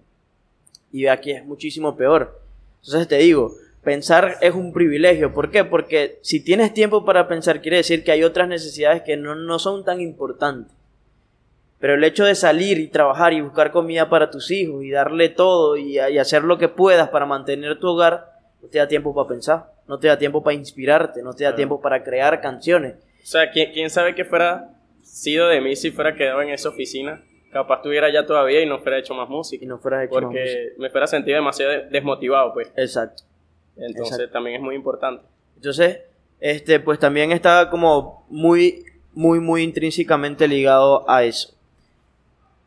y 0.92 1.08
aquí 1.08 1.32
es 1.32 1.46
muchísimo 1.46 1.96
peor. 1.96 2.40
Entonces 2.82 3.08
te 3.08 3.18
digo, 3.18 3.56
pensar 3.84 4.38
es 4.42 4.54
un 4.54 4.74
privilegio. 4.74 5.34
¿Por 5.34 5.52
qué? 5.52 5.64
Porque 5.64 6.20
si 6.22 6.40
tienes 6.40 6.74
tiempo 6.74 7.06
para 7.06 7.28
pensar, 7.28 7.62
quiere 7.62 7.78
decir 7.78 8.04
que 8.04 8.12
hay 8.12 8.24
otras 8.24 8.48
necesidades 8.48 9.02
que 9.04 9.18
no, 9.18 9.60
son 9.60 9.84
tan 9.84 10.02
importantes. 10.02 10.76
Pero 11.80 11.94
el 11.94 12.04
hecho 12.04 12.26
de 12.26 12.34
salir 12.34 12.80
y 12.80 12.88
trabajar 12.88 13.34
y 13.34 13.42
buscar 13.42 13.72
comida 13.72 14.10
para 14.10 14.32
tus 14.32 14.50
hijos 14.50 14.84
y 14.84 14.90
darle 14.90 15.30
todo 15.30 15.78
y, 15.78 16.00
hacer 16.00 16.44
lo 16.44 16.58
que 16.58 16.70
puedas 16.70 17.10
para 17.10 17.26
mantener 17.26 17.80
tu 17.80 17.90
hogar, 17.90 18.32
no 18.62 18.68
te 18.68 18.80
da 18.80 18.88
tiempo 18.88 19.14
para 19.14 19.28
pensar, 19.28 19.72
no 19.88 20.00
te 20.00 20.08
da 20.08 20.18
tiempo 20.18 20.42
para 20.42 20.56
inspirarte, 20.56 21.22
no 21.22 21.34
te 21.34 21.44
da 21.44 21.56
tiempo 21.56 21.80
para 21.80 22.04
crear 22.04 22.42
canciones. 22.42 22.96
O 23.28 23.30
sea, 23.30 23.52
¿quién, 23.52 23.74
quién 23.74 23.90
sabe 23.90 24.16
qué 24.16 24.24
fuera 24.24 24.80
sido 25.02 25.50
de 25.50 25.60
mí 25.60 25.76
si 25.76 25.92
fuera 25.92 26.16
quedado 26.16 26.42
en 26.42 26.50
esa 26.50 26.70
oficina 26.70 27.22
capaz 27.52 27.78
estuviera 27.78 28.10
ya 28.10 28.26
todavía 28.26 28.62
y 28.62 28.66
no 28.66 28.80
fuera 28.80 29.00
hecho 29.00 29.14
más 29.14 29.28
música. 29.28 29.66
Y 29.66 29.68
no 29.68 29.80
fuera 29.80 30.02
hecho 30.02 30.12
Porque 30.12 30.74
me 30.78 30.90
fuera 30.90 31.08
sentido 31.08 31.36
demasiado 31.36 31.74
desmotivado, 31.90 32.54
pues. 32.54 32.72
Exacto. 32.78 33.24
Entonces 33.76 34.32
también 34.32 34.56
es 34.56 34.62
muy 34.62 34.76
importante. 34.76 35.26
Entonces, 35.58 36.00
este, 36.40 36.80
pues 36.80 37.00
también 37.00 37.34
está 37.34 37.70
como 37.70 38.26
muy, 38.30 38.86
muy, 39.14 39.42
muy 39.42 39.64
intrínsecamente 39.64 40.48
ligado 40.48 41.10
a 41.10 41.26
eso. 41.26 41.54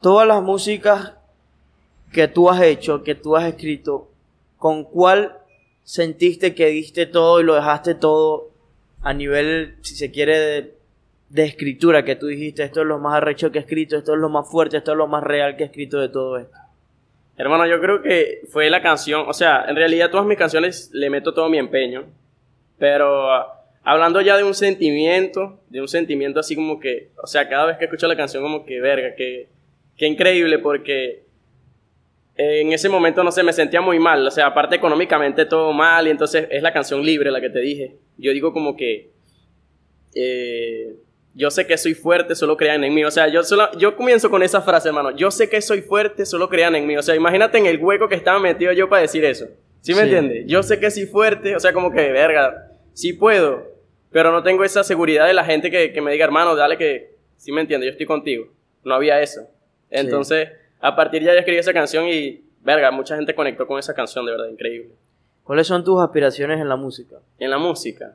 Todas 0.03 0.29
las 0.29 0.43
músicas 0.43 1.15
que 2.13 2.29
tú 2.29 2.51
has 2.51 2.61
hecho, 2.61 3.03
que 3.03 3.15
tú 3.15 3.35
has 3.35 3.47
escrito, 3.47 4.11
¿con 4.59 4.85
cuál 4.85 5.39
sentiste 5.85 6.55
que 6.55 6.67
diste 6.67 7.07
todo 7.07 7.41
y 7.41 7.45
lo 7.45 7.55
dejaste 7.55 7.95
todo 7.95 8.50
a 9.03 9.13
nivel, 9.15 9.77
si 9.83 9.95
se 9.95 10.11
quiere, 10.11 10.75
de 11.31 11.45
escritura 11.45 12.05
que 12.05 12.17
tú 12.17 12.27
dijiste, 12.27 12.65
esto 12.65 12.81
es 12.81 12.87
lo 12.87 12.99
más 12.99 13.15
arrecho 13.15 13.51
que 13.51 13.59
he 13.59 13.63
escrito, 13.63 13.97
esto 13.97 14.15
es 14.15 14.19
lo 14.19 14.29
más 14.29 14.51
fuerte, 14.51 14.77
esto 14.77 14.93
es 14.93 14.99
lo 14.99 15.07
más 15.07 15.23
real 15.23 15.57
que 15.57 15.63
he 15.63 15.67
escrito 15.67 16.01
de 16.01 16.09
todo 16.09 16.39
esto? 16.39 16.57
Hermano, 17.37 17.67
yo 17.67 17.81
creo 17.81 18.03
que 18.03 18.43
fue 18.51 18.69
la 18.69 18.83
canción, 18.83 19.25
o 19.27 19.33
sea, 19.33 19.65
en 19.69 19.77
realidad 19.77 20.11
todas 20.11 20.27
mis 20.27 20.37
canciones 20.37 20.91
le 20.93 21.09
meto 21.09 21.33
todo 21.33 21.49
mi 21.49 21.59
empeño, 21.59 22.05
pero 22.79 23.33
ah, 23.33 23.65
hablando 23.85 24.21
ya 24.21 24.37
de 24.37 24.43
un 24.43 24.55
sentimiento, 24.55 25.61
de 25.71 25.81
un 25.81 25.89
sentimiento 25.89 26.41
así 26.41 26.55
como 26.55 26.79
que, 26.81 27.11
o 27.23 27.27
sea, 27.27 27.49
cada 27.49 27.67
vez 27.67 27.79
que 27.79 27.85
escucho 27.85 28.09
la 28.09 28.17
canción 28.17 28.43
como 28.43 28.67
que, 28.67 28.81
verga, 28.81 29.15
que, 29.15 29.49
que 29.97 30.07
increíble 30.07 30.59
porque 30.59 31.23
en 32.37 32.73
ese 32.73 32.89
momento, 32.89 33.23
no 33.23 33.31
sé, 33.33 33.43
me 33.43 33.53
sentía 33.53 33.81
muy 33.81 33.99
mal, 33.99 34.27
o 34.27 34.31
sea, 34.31 34.47
aparte 34.47 34.77
económicamente 34.77 35.45
todo 35.47 35.73
mal 35.73 36.07
y 36.07 36.11
entonces 36.11 36.49
es 36.51 36.63
la 36.63 36.73
canción 36.73 37.03
libre 37.03 37.31
la 37.31 37.41
que 37.41 37.51
te 37.51 37.61
dije. 37.61 37.97
Yo 38.21 38.33
digo 38.33 38.53
como 38.53 38.77
que... 38.77 39.11
Eh, 40.15 40.97
yo 41.35 41.51
sé 41.51 41.67
que 41.67 41.79
soy 41.79 41.95
fuerte, 41.95 42.35
solo 42.35 42.57
crean 42.57 42.83
en 42.83 42.93
mí. 42.93 43.05
O 43.05 43.11
sea, 43.11 43.29
yo, 43.29 43.43
solo, 43.45 43.71
yo 43.79 43.97
comienzo 43.97 44.31
con 44.31 44.43
esa 44.43 44.61
frase, 44.63 44.89
hermano. 44.89 45.17
Yo 45.17 45.31
sé 45.31 45.49
que 45.49 45.61
soy 45.63 45.81
fuerte, 45.81 46.27
solo 46.27 46.49
crean 46.49 46.75
en 46.75 46.87
mí. 46.87 46.97
O 46.97 47.03
sea, 47.03 47.15
imagínate 47.15 47.59
en 47.59 47.67
el 47.67 47.79
hueco 47.79 48.09
que 48.09 48.17
estaba 48.17 48.39
metido 48.39 48.73
yo 48.73 48.89
para 48.89 49.03
decir 49.03 49.25
eso. 49.25 49.47
¿Sí 49.81 49.95
me 49.95 50.03
entiendes? 50.03 50.45
Yo 50.47 50.63
sé 50.63 50.79
que 50.79 50.91
soy 50.91 51.07
fuerte, 51.07 51.57
o 51.57 51.61
sea, 51.61 51.73
como 51.73 51.91
que, 51.91 52.13
verga, 52.13 52.71
sí 52.93 53.15
puedo, 53.15 53.67
pero 54.11 54.31
no 54.31 54.43
tengo 54.43 54.63
esa 54.63 54.85
seguridad 54.85 55.27
de 55.27 55.33
la 55.33 55.45
gente 55.45 55.71
que, 55.71 56.01
me 56.01 56.13
diga, 56.13 56.25
hermano, 56.25 56.55
dale 56.55 56.77
que, 56.77 57.17
sí 57.37 57.51
me 57.51 57.63
entiendes, 57.63 57.87
yo 57.87 57.93
estoy 57.93 58.07
contigo. 58.07 58.53
No 58.85 58.95
había 58.95 59.21
eso. 59.23 59.41
Entonces, 59.89 60.51
a 60.81 60.95
partir 60.95 61.23
de 61.23 61.31
ahí 61.31 61.39
escribí 61.39 61.59
esa 61.59 61.73
canción 61.73 62.09
y, 62.09 62.45
verga, 62.61 62.91
mucha 62.91 63.17
gente 63.17 63.35
conectó 63.35 63.67
con 63.67 63.79
esa 63.79 63.95
canción, 63.95 64.27
de 64.27 64.33
verdad, 64.33 64.49
increíble. 64.49 64.91
¿Cuáles 65.51 65.67
son 65.67 65.83
tus 65.83 66.01
aspiraciones 66.01 66.61
en 66.61 66.69
la 66.69 66.77
música? 66.77 67.17
En 67.41 67.51
la 67.51 67.59
música. 67.59 68.15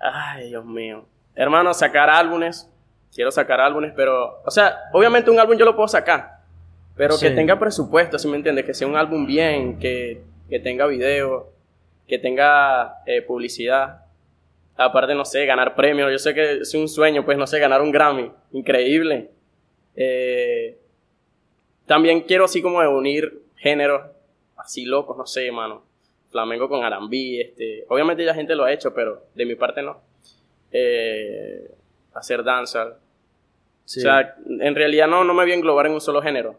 Ay, 0.00 0.48
Dios 0.48 0.64
mío 0.64 1.06
hermano, 1.34 1.72
sacar 1.74 2.10
álbumes. 2.10 2.68
Quiero 3.14 3.30
sacar 3.30 3.60
álbumes, 3.60 3.92
pero, 3.94 4.40
o 4.44 4.50
sea, 4.50 4.74
obviamente 4.92 5.30
un 5.30 5.38
álbum 5.38 5.56
yo 5.58 5.66
lo 5.66 5.76
puedo 5.76 5.86
sacar, 5.86 6.38
pero 6.96 7.18
que 7.18 7.30
tenga 7.30 7.58
presupuesto, 7.58 8.18
¿sí 8.18 8.26
me 8.26 8.36
entiendes? 8.36 8.64
Que 8.64 8.72
sea 8.72 8.88
un 8.88 8.96
álbum 8.96 9.26
bien, 9.26 9.78
que, 9.78 10.22
que 10.48 10.58
tenga 10.58 10.86
video, 10.86 11.50
que 12.08 12.18
tenga 12.18 13.02
eh, 13.04 13.20
publicidad. 13.20 14.06
Aparte, 14.76 15.14
no 15.14 15.26
sé, 15.26 15.44
ganar 15.44 15.74
premios. 15.74 16.10
Yo 16.10 16.18
sé 16.18 16.32
que 16.32 16.60
es 16.62 16.74
un 16.74 16.88
sueño, 16.88 17.22
pues, 17.22 17.36
no 17.36 17.46
sé, 17.46 17.58
ganar 17.58 17.82
un 17.82 17.92
Grammy. 17.92 18.32
Increíble. 18.52 19.30
Eh, 19.94 20.78
también 21.84 22.22
quiero 22.22 22.46
así 22.46 22.62
como 22.62 22.78
unir 22.78 23.42
géneros 23.56 24.10
así 24.56 24.86
locos, 24.86 25.18
no 25.18 25.26
sé, 25.26 25.52
mano. 25.52 25.82
Flamenco 26.32 26.68
con 26.68 26.82
arambí, 26.82 27.40
este. 27.40 27.84
Obviamente 27.88 28.24
ya 28.24 28.34
gente 28.34 28.56
lo 28.56 28.64
ha 28.64 28.72
hecho, 28.72 28.92
pero 28.92 29.22
de 29.34 29.46
mi 29.46 29.54
parte 29.54 29.82
no 29.82 30.00
eh, 30.72 31.70
hacer 32.14 32.42
danza. 32.42 32.98
O 33.84 33.88
sea, 33.88 34.36
en 34.46 34.74
realidad 34.74 35.06
no, 35.06 35.22
no 35.22 35.34
me 35.34 35.42
voy 35.42 35.52
a 35.52 35.54
englobar 35.54 35.86
en 35.86 35.92
un 35.92 36.00
solo 36.00 36.22
género. 36.22 36.58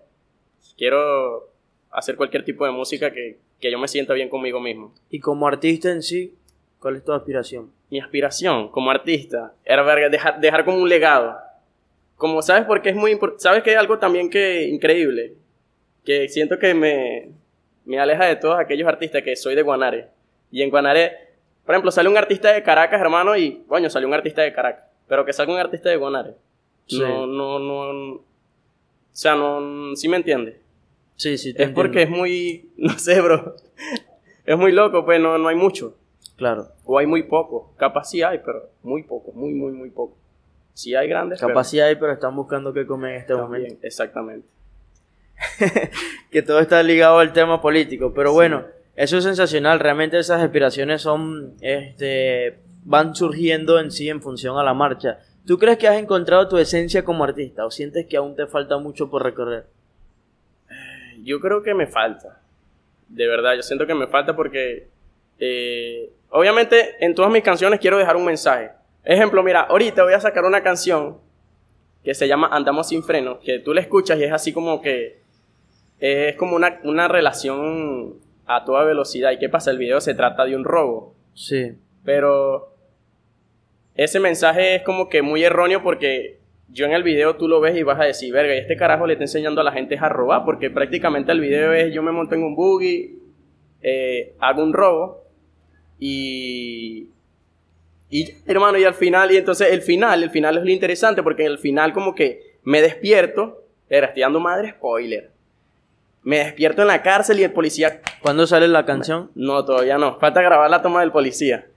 Quiero 0.78 1.50
hacer 1.90 2.16
cualquier 2.16 2.46
tipo 2.46 2.66
de 2.66 2.72
música 2.72 3.12
que, 3.12 3.40
que 3.60 3.72
yo 3.72 3.80
me 3.80 3.88
sienta 3.88 4.14
bien 4.14 4.30
conmigo 4.30 4.60
mismo. 4.60 4.94
Y 5.10 5.20
como 5.20 5.48
artista 5.48 5.92
en 5.92 6.04
sí, 6.04 6.36
¿cuál 6.80 6.98
es 6.98 7.04
tu 7.04 7.12
aspiración? 7.12 7.72
Mi 7.90 8.00
aspiración 8.00 8.70
como 8.70 8.92
artista 8.92 9.54
era 9.66 9.84
dejar, 10.10 10.40
dejar 10.40 10.66
como 10.66 10.78
un 10.78 10.90
legado. 10.90 11.36
Como 12.16 12.42
sabes, 12.42 12.66
porque 12.66 12.90
es 12.90 12.96
muy 12.96 13.12
importante. 13.12 13.44
Sabes 13.44 13.64
que 13.64 13.72
hay 13.72 13.76
algo 13.78 13.98
también 13.98 14.30
que 14.30 14.68
increíble. 14.68 15.34
Que 16.06 16.28
siento 16.30 16.60
que 16.60 16.74
me, 16.74 17.30
me 17.86 18.00
aleja 18.00 18.26
de 18.26 18.36
todos 18.36 18.60
aquellos 18.60 18.88
artistas 18.88 19.22
que 19.24 19.36
soy 19.36 19.56
de 19.56 19.62
Guanare. 19.62 20.08
Y 20.52 20.62
en 20.62 20.69
Guanare 20.69 21.34
por 21.65 21.76
ejemplo, 21.76 21.91
sale 21.91 22.10
un 22.10 22.17
artista 22.17 22.52
de 22.52 22.62
Caracas, 22.62 23.00
hermano, 23.00 23.38
y, 23.38 23.63
coño, 23.67 23.89
salió 23.89 24.08
un 24.08 24.13
artista 24.13 24.41
de 24.41 24.54
Caracas. 24.54 24.86
Pero 25.08 25.26
que 25.26 25.34
salga 25.34 25.54
un 25.54 25.60
artista 25.60 25.89
de 25.89 25.96
Guanare. 25.96 26.36
No, 26.91 27.26
no, 27.26 27.60
no. 27.60 28.13
O 28.15 28.24
sea, 29.12 29.36
no. 29.36 29.96
¿Sí 29.96 30.10
me 30.10 30.17
entiendes? 30.17 30.58
Sí, 31.15 31.38
sí, 31.38 31.54
Es 31.58 31.69
porque 31.69 32.04
es 32.04 32.10
muy. 32.10 32.69
No 32.78 32.98
sé, 33.00 33.22
bro. 33.22 33.56
es 34.46 34.58
muy 34.58 34.72
loco, 34.72 35.06
pues 35.06 35.22
no, 35.22 35.38
no 35.38 35.48
hay 35.48 35.56
mucho. 35.56 35.96
Claro. 36.36 36.67
O 36.84 36.98
hay 36.98 37.06
muy 37.06 37.24
poco. 37.24 37.74
Capaz 37.78 38.06
sí 38.10 38.22
hay, 38.22 38.39
pero 38.39 38.69
muy 38.82 39.04
poco, 39.04 39.32
muy, 39.32 39.54
muy, 39.54 39.72
muy 39.72 39.89
poco. 39.89 40.17
Sí 40.74 40.96
hay 40.96 41.08
grandes. 41.08 41.39
Capaz 41.39 41.65
sí 41.65 41.80
hay, 41.80 41.96
pero 41.96 42.12
están 42.12 42.36
buscando 42.36 42.74
qué 42.74 42.86
comer 42.86 43.13
en 43.13 43.22
este 43.22 43.36
momento. 43.36 43.76
Exactamente. 43.84 44.48
que 46.32 46.41
todo 46.41 46.60
está 46.60 46.82
ligado 46.84 47.19
al 47.19 47.34
tema 47.34 47.62
político. 47.62 48.13
Pero 48.13 48.34
bueno 48.34 48.65
eso 48.96 49.17
es 49.17 49.24
sensacional, 49.24 49.80
realmente 49.80 50.19
esas 50.19 50.41
aspiraciones 50.41 51.02
son, 51.02 51.54
este, 51.62 52.60
van 52.84 53.15
surgiendo 53.15 53.79
en 53.79 53.92
sí 53.92 54.08
en 54.08 54.21
función 54.21 54.58
a 54.60 54.63
la 54.63 54.75
marcha. 54.75 55.19
¿Tú 55.48 55.58
crees 55.58 55.79
que 55.79 55.88
has 55.88 55.98
encontrado 55.98 56.48
tu 56.48 56.58
esencia 56.58 57.04
como 57.04 57.23
artista 57.23 57.65
o 57.65 57.71
sientes 57.71 58.06
que 58.06 58.17
aún 58.17 58.36
te 58.36 58.46
falta 58.46 58.77
mucho 58.77 59.10
por 59.10 59.23
recorrer? 59.23 59.65
Yo 61.23 61.40
creo 61.40 61.63
que 61.63 61.73
me 61.73 61.88
falta, 61.88 62.40
de 63.08 63.27
verdad, 63.27 63.56
yo 63.56 63.63
siento 63.63 63.88
que 63.88 63.96
me 63.96 64.08
falta 64.08 64.36
porque, 64.36 64.90
eh, 65.40 66.12
obviamente 66.29 66.96
en 67.00 67.15
todas 67.15 67.31
mis 67.31 67.44
canciones 67.44 67.79
quiero 67.79 67.98
dejar 67.98 68.15
un 68.15 68.25
mensaje. 68.25 68.71
Ejemplo, 69.04 69.42
mira, 69.42 69.62
ahorita 69.62 70.04
voy 70.04 70.13
a 70.13 70.19
sacar 70.19 70.46
una 70.46 70.62
canción 70.62 71.17
que 72.04 72.13
se 72.13 72.27
llama 72.27 72.50
Andamos 72.52 72.90
sin 72.90 73.02
freno, 73.04 73.40
que 73.40 73.58
tú 73.60 73.73
la 73.73 73.81
escuchas 73.81 74.19
y 74.19 74.23
es 74.23 74.31
así 74.31 74.54
como 74.54 74.81
que 74.81 75.23
es 76.04 76.35
como 76.35 76.58
una, 76.58 76.81
una 76.83 77.08
relación 77.08 78.15
a 78.45 78.65
toda 78.65 78.83
velocidad. 78.83 79.31
¿Y 79.31 79.39
qué 79.39 79.47
pasa? 79.47 79.71
El 79.71 79.77
video 79.77 80.01
se 80.01 80.13
trata 80.13 80.43
de 80.43 80.54
un 80.54 80.65
robo. 80.65 81.15
Sí. 81.33 81.77
Pero 82.04 82.75
ese 83.95 84.19
mensaje 84.19 84.75
es 84.75 84.81
como 84.83 85.08
que 85.08 85.21
muy 85.21 85.45
erróneo 85.45 85.81
porque 85.81 86.39
yo 86.67 86.85
en 86.85 86.91
el 86.91 87.04
video 87.04 87.37
tú 87.37 87.47
lo 87.47 87.62
ves 87.62 87.77
y 87.77 87.83
vas 87.83 88.01
a 88.01 88.04
decir, 88.04 88.33
verga, 88.33 88.54
y 88.54 88.58
este 88.58 88.75
carajo 88.75 89.08
le 89.08 89.13
está 89.13 89.23
enseñando 89.23 89.62
a 89.62 89.63
la 89.63 89.71
gente 89.71 89.97
a 89.97 90.10
robar, 90.10 90.43
porque 90.43 90.69
prácticamente 90.69 91.31
el 91.31 91.39
video 91.39 91.71
es 91.71 91.93
yo 91.93 92.04
me 92.04 92.12
monto 92.12 92.35
en 92.35 92.43
un 92.43 92.56
buggy, 92.56 93.19
eh, 93.81 94.35
hago 94.39 94.62
un 94.62 94.73
robo 94.73 95.23
y... 95.99 97.10
Y 98.10 98.29
hermano, 98.45 98.77
y 98.77 98.83
al 98.83 98.93
final, 98.93 99.31
y 99.31 99.37
entonces 99.37 99.71
el 99.71 99.81
final, 99.81 100.21
el 100.21 100.29
final 100.29 100.58
es 100.58 100.63
lo 100.63 100.69
interesante, 100.69 101.23
porque 101.23 101.45
en 101.45 101.51
el 101.51 101.58
final 101.58 101.93
como 101.93 102.13
que 102.13 102.58
me 102.63 102.81
despierto, 102.81 103.63
era, 103.89 104.08
estoy 104.08 104.21
dando 104.21 104.39
madre 104.39 104.71
spoiler. 104.71 105.33
Me 106.24 106.40
despierto 106.40 106.82
en 106.82 106.88
la 106.88 107.02
cárcel 107.02 107.40
y 107.40 107.44
el 107.44 107.52
policía... 107.52 108.02
¿Cuándo 108.21 108.48
sale 108.48 108.67
la 108.67 108.86
canción? 108.86 109.30
No, 109.36 109.65
todavía 109.65 109.98
no. 109.98 110.19
Falta 110.19 110.42
grabar 110.42 110.69
la 110.69 110.82
toma 110.82 111.02
del 111.02 111.12
policía. 111.12 111.67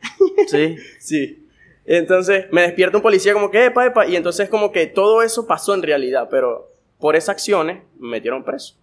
Sí. 0.49 0.77
sí. 1.01 1.49
Entonces 1.87 2.47
me 2.53 2.63
despierta 2.63 2.99
un 2.99 3.03
policía 3.03 3.33
como 3.33 3.51
que, 3.51 3.67
epa, 3.67 3.87
epa, 3.87 4.07
y 4.07 4.17
entonces 4.17 4.49
como 4.49 4.71
que 4.71 4.87
todo 4.87 5.23
eso 5.23 5.47
pasó 5.47 5.75
en 5.75 5.83
realidad, 5.83 6.29
pero 6.31 6.71
por 6.99 7.17
esas 7.17 7.31
acciones 7.31 7.83
me 7.99 8.11
metieron 8.11 8.45
preso. 8.45 8.75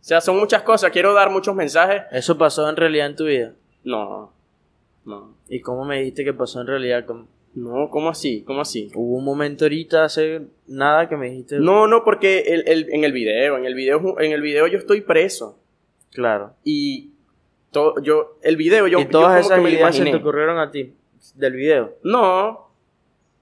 O 0.00 0.04
sea, 0.04 0.20
son 0.20 0.38
muchas 0.38 0.62
cosas, 0.62 0.90
quiero 0.90 1.12
dar 1.14 1.30
muchos 1.30 1.54
mensajes. 1.54 2.02
¿Eso 2.10 2.36
pasó 2.36 2.68
en 2.68 2.76
realidad 2.76 3.06
en 3.06 3.16
tu 3.16 3.24
vida? 3.24 3.52
No, 3.84 4.32
no. 5.04 5.34
¿Y 5.48 5.60
cómo 5.60 5.84
me 5.84 5.98
dijiste 5.98 6.24
que 6.24 6.32
pasó 6.32 6.60
en 6.60 6.66
realidad? 6.66 7.04
¿Cómo? 7.06 7.26
No, 7.54 7.90
¿cómo 7.90 8.10
así? 8.10 8.42
¿Cómo 8.46 8.60
así? 8.60 8.90
Hubo 8.94 9.16
un 9.18 9.24
momento 9.24 9.64
ahorita 9.64 10.04
hace 10.04 10.42
nada 10.66 11.08
que 11.08 11.16
me 11.16 11.30
dijiste. 11.30 11.58
No, 11.58 11.86
no, 11.88 12.04
porque 12.04 12.40
el, 12.46 12.68
el- 12.68 12.92
en 12.94 13.04
el 13.04 13.12
video, 13.12 13.56
en 13.56 13.64
el 13.64 13.74
video, 13.74 14.20
en 14.20 14.32
el 14.32 14.42
video 14.42 14.66
yo 14.68 14.78
estoy 14.78 15.00
preso. 15.00 15.58
Claro. 16.12 16.52
Y 16.64 17.10
todo, 17.72 18.00
yo, 18.02 18.38
el 18.42 18.56
video 18.56 18.86
yo, 18.86 19.00
¿Y 19.00 19.04
yo 19.04 19.10
todas 19.10 19.28
como 19.28 19.40
esas 19.40 19.56
que 19.58 19.64
me 19.64 19.70
ideas 19.70 19.96
se 19.96 20.04
te 20.04 20.16
ocurrieron 20.16 20.58
a 20.58 20.70
ti? 20.70 20.94
Del 21.34 21.52
video. 21.54 21.94
No, 22.04 22.68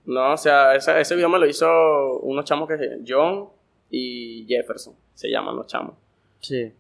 no, 0.07 0.33
o 0.33 0.37
sea, 0.37 0.75
esa- 0.75 0.99
ese 0.99 1.15
video 1.15 1.29
me 1.29 1.39
lo 1.39 1.47
hizo 1.47 2.19
unos 2.21 2.45
chamos 2.45 2.69
que 2.69 2.79
se 2.79 2.99
John 3.07 3.49
y 3.91 4.47
Jefferson, 4.49 4.95
se 5.15 5.29
llaman 5.31 5.57
los 5.57 5.67
chamos. 5.67 5.95
Sí. 6.41 6.73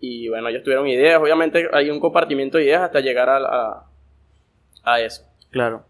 Y 0.00 0.28
bueno, 0.28 0.48
ellos 0.48 0.64
tuvieron 0.64 0.86
ideas, 0.88 1.20
obviamente 1.20 1.68
hay 1.72 1.90
un 1.90 2.00
compartimiento 2.00 2.58
de 2.58 2.64
ideas 2.64 2.82
hasta 2.82 2.98
llegar 3.00 3.28
a, 3.28 3.36
a, 3.36 3.86
a 4.82 5.00
eso. 5.00 5.22
Claro. 5.50 5.84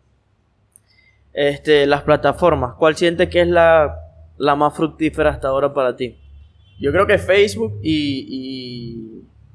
Este, 1.32 1.86
las 1.86 2.02
plataformas. 2.02 2.74
¿Cuál 2.78 2.96
sientes 2.96 3.28
que 3.28 3.40
es 3.40 3.48
la, 3.48 3.96
la 4.38 4.54
más 4.56 4.74
fructífera 4.76 5.30
hasta 5.30 5.48
ahora 5.48 5.72
para 5.72 5.96
ti? 5.96 6.16
Yo 6.80 6.90
creo 6.92 7.06
que 7.06 7.18
Facebook 7.18 7.78
y, 7.82 8.26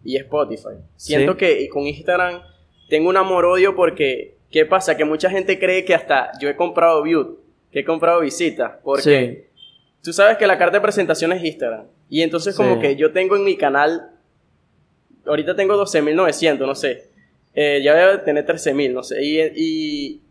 y, 0.03 0.13
y 0.13 0.17
Spotify. 0.17 0.79
Siento 0.95 1.33
Sí. 1.33 1.37
que 1.37 1.69
con 1.69 1.83
Instagram 1.83 2.41
tengo 2.89 3.09
un 3.09 3.17
amor-odio 3.17 3.75
porque, 3.75 4.37
¿qué 4.49 4.65
pasa? 4.65 4.95
Que 4.97 5.05
mucha 5.05 5.29
gente 5.29 5.59
cree 5.59 5.83
que 5.85 5.93
hasta 5.93 6.31
yo 6.39 6.49
he 6.49 6.55
comprado 6.55 7.03
view, 7.03 7.39
que 7.71 7.79
he 7.79 7.83
comprado 7.85 8.21
visitas, 8.21 8.73
porque 8.83 9.49
tú 10.01 10.13
sabes 10.13 10.37
que 10.37 10.47
la 10.47 10.57
carta 10.57 10.77
de 10.77 10.81
presentación 10.81 11.33
es 11.33 11.43
Instagram. 11.43 11.85
Y 12.09 12.21
entonces 12.21 12.55
como 12.55 12.79
que 12.79 12.95
yo 12.95 13.11
tengo 13.11 13.35
en 13.35 13.43
mi 13.43 13.57
canal, 13.57 14.11
ahorita 15.25 15.55
tengo 15.55 15.75
12.900, 15.75 16.59
no 16.59 16.73
sé. 16.75 17.09
Eh, 17.53 17.81
ya 17.83 17.93
debe 17.93 18.19
tener 18.19 18.45
13.000, 18.45 18.93
no 18.93 19.03
sé. 19.03 19.21
Y, 19.23 19.41
y, 19.55 20.21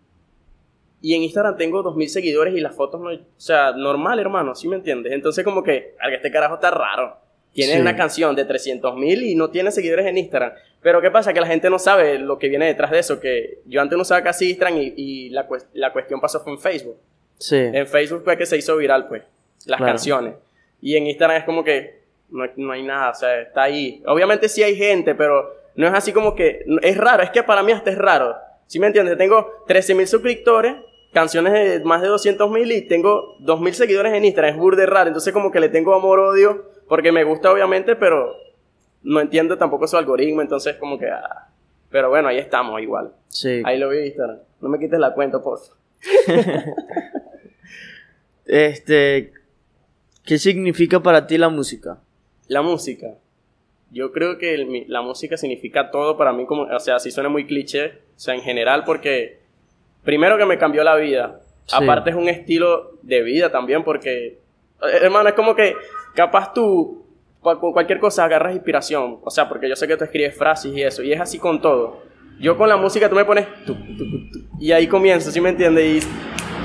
y 1.03 1.15
en 1.15 1.23
Instagram 1.23 1.57
tengo 1.57 1.83
2.000 1.83 2.09
seguidores 2.09 2.55
y 2.55 2.61
las 2.61 2.75
fotos 2.75 3.01
no... 3.01 3.11
O 3.11 3.19
sea, 3.37 3.73
normal, 3.73 4.19
hermano, 4.19 4.55
¿sí 4.55 4.67
me 4.69 4.77
entiendes? 4.77 5.13
Entonces 5.13 5.45
como 5.45 5.63
que, 5.63 5.95
"Alga, 6.01 6.17
este 6.17 6.31
carajo 6.31 6.55
está 6.55 6.71
raro. 6.71 7.17
Tiene 7.53 7.75
Sí. 7.75 7.81
una 7.81 7.97
canción 7.97 8.35
de 8.37 8.45
300.000 8.45 9.23
y 9.23 9.35
no 9.35 9.51
tiene 9.51 9.71
seguidores 9.71 10.07
en 10.07 10.19
Instagram. 10.19 10.53
Pero 10.83 11.01
¿qué 11.01 11.11
pasa? 11.11 11.33
Que 11.33 11.41
la 11.41 11.47
gente 11.47 11.71
no 11.71 11.79
sabe 11.79 12.19
lo 12.19 12.39
que 12.39 12.49
viene 12.49 12.67
detrás 12.67 12.91
de 12.91 12.99
eso. 12.99 13.19
Que 13.21 13.61
yo 13.67 13.81
antes 13.81 13.97
no 13.97 14.03
usaba 14.03 14.23
casi 14.23 14.51
Instagram 14.51 14.79
y, 14.79 14.95
y 14.97 15.29
la, 15.31 15.47
la 15.73 15.93
cuestión 15.93 16.21
pasó 16.21 16.41
fue 16.41 16.53
en 16.53 16.59
Facebook. 16.59 16.97
Sí. 17.39 17.57
En 17.57 17.87
Facebook 17.87 18.23
fue 18.25 18.37
que 18.37 18.45
se 18.47 18.57
hizo 18.57 18.77
viral, 18.77 19.09
pues, 19.09 19.23
las 19.67 19.79
Claro. 19.79 19.87
canciones. 19.93 20.35
Y 20.83 20.97
en 20.97 21.07
Instagram 21.07 21.39
es 21.39 21.45
como 21.45 21.65
que 21.65 22.01
no, 22.31 22.45
no 22.57 22.73
hay 22.73 22.83
nada, 22.83 23.11
o 23.11 23.15
sea, 23.15 23.41
está 23.41 23.63
ahí. 23.63 24.03
Obviamente 24.07 24.49
sí 24.49 24.63
hay 24.63 24.77
gente, 24.77 25.15
pero 25.15 25.55
no 25.77 25.87
es 25.87 25.95
así 25.95 26.13
como 26.13 26.35
que... 26.35 26.65
Es 26.83 26.97
raro, 26.97 27.23
es 27.23 27.31
que 27.31 27.43
para 27.43 27.63
mí 27.63 27.73
hasta 27.73 27.91
es 27.91 27.99
raro. 27.99 28.35
¿Sí 28.67 28.79
me 28.79 28.89
entiendes? 28.89 29.17
Tengo 29.17 29.65
13.000 29.67 30.07
suscriptores, 30.07 30.75
canciones 31.21 31.53
de 31.55 31.81
más 31.83 32.03
de 32.03 32.09
200.000 32.09 32.77
y 32.77 32.83
tengo 32.83 33.39
2.000 33.41 33.73
seguidores 33.73 34.13
en 34.13 34.27
Instagram. 34.27 34.53
Es 34.55 34.61
burde 34.61 34.85
raro, 34.85 35.09
entonces 35.09 35.33
como 35.33 35.51
que 35.51 35.61
le 35.61 35.71
tengo 35.71 35.95
amor-odio, 35.95 36.71
porque 36.89 37.11
me 37.11 37.25
gusta 37.25 37.51
obviamente, 37.51 37.97
pero 37.97 38.35
no 39.03 39.21
entiendo 39.21 39.57
tampoco 39.57 39.87
su 39.87 39.97
algoritmo, 39.97 40.43
entonces 40.43 40.77
como 40.77 40.99
que... 40.99 41.07
ah. 41.11 41.49
Pero 41.89 42.11
bueno, 42.11 42.29
ahí 42.29 42.37
estamos 42.37 42.83
igual. 42.83 43.13
Sí. 43.29 43.63
Ahí 43.65 43.79
lo 43.79 43.89
vi 43.89 43.99
en 43.99 44.07
Instagram. 44.07 44.39
No 44.61 44.69
me 44.69 44.79
quites 44.79 44.99
la 44.99 45.15
cuenta, 45.15 45.43
por 45.43 45.59
favor. 45.59 45.77
Este, 48.45 49.33
¿qué 50.25 50.39
significa 50.39 51.03
para 51.03 51.27
ti 51.27 51.39
la 51.39 51.49
música? 51.49 51.99
La 52.49 52.63
música. 52.63 53.15
Yo 53.91 54.13
creo 54.13 54.39
que 54.39 54.55
el- 54.55 54.85
la 54.89 55.01
música 55.03 55.37
significa 55.37 55.91
todo 55.91 56.17
para 56.17 56.33
mí, 56.33 56.47
como, 56.47 56.63
o 56.63 56.81
sea, 56.81 56.99
si 56.99 57.11
suena 57.11 57.29
muy 57.29 57.47
cliché, 57.47 57.87
o 58.17 58.19
sea, 58.21 58.35
en 58.35 58.43
general, 58.43 58.85
porque 58.85 59.41
primero 60.07 60.39
que 60.39 60.47
me 60.47 60.57
cambió 60.57 60.83
la 60.83 60.97
vida. 60.97 61.41
Sí. 61.67 61.77
Aparte 61.77 62.11
es 62.11 62.17
un 62.17 62.29
estilo 62.29 62.93
de 63.03 63.23
vida 63.23 63.51
también, 63.51 63.85
porque, 63.85 64.27
eh, 64.83 64.99
hermano, 65.03 65.29
es 65.29 65.35
como 65.35 65.55
que 65.55 65.75
capaz 66.15 66.55
tú, 66.55 67.05
con 67.43 67.73
cualquier 67.73 67.99
cosa 67.99 68.25
agarras 68.25 68.55
inspiración. 68.55 69.19
O 69.23 69.31
sea, 69.31 69.49
porque 69.49 69.69
yo 69.69 69.77
sé 69.77 69.87
que 69.87 69.97
tú 69.97 70.05
escribes 70.05 70.35
frases 70.37 70.73
y 70.75 70.83
eso, 70.83 71.03
y 71.03 71.13
es 71.13 71.21
así 71.21 71.39
con 71.39 71.61
todo. 71.61 72.03
Yo 72.41 72.57
con 72.57 72.69
la 72.69 72.77
música 72.77 73.09
tú 73.09 73.15
me 73.17 73.25
pones, 73.25 73.47
y 74.61 74.73
ahí 74.73 74.87
comienzo, 74.87 75.31
¿sí 75.31 75.41
me 75.41 75.51
entiendes? 75.51 76.07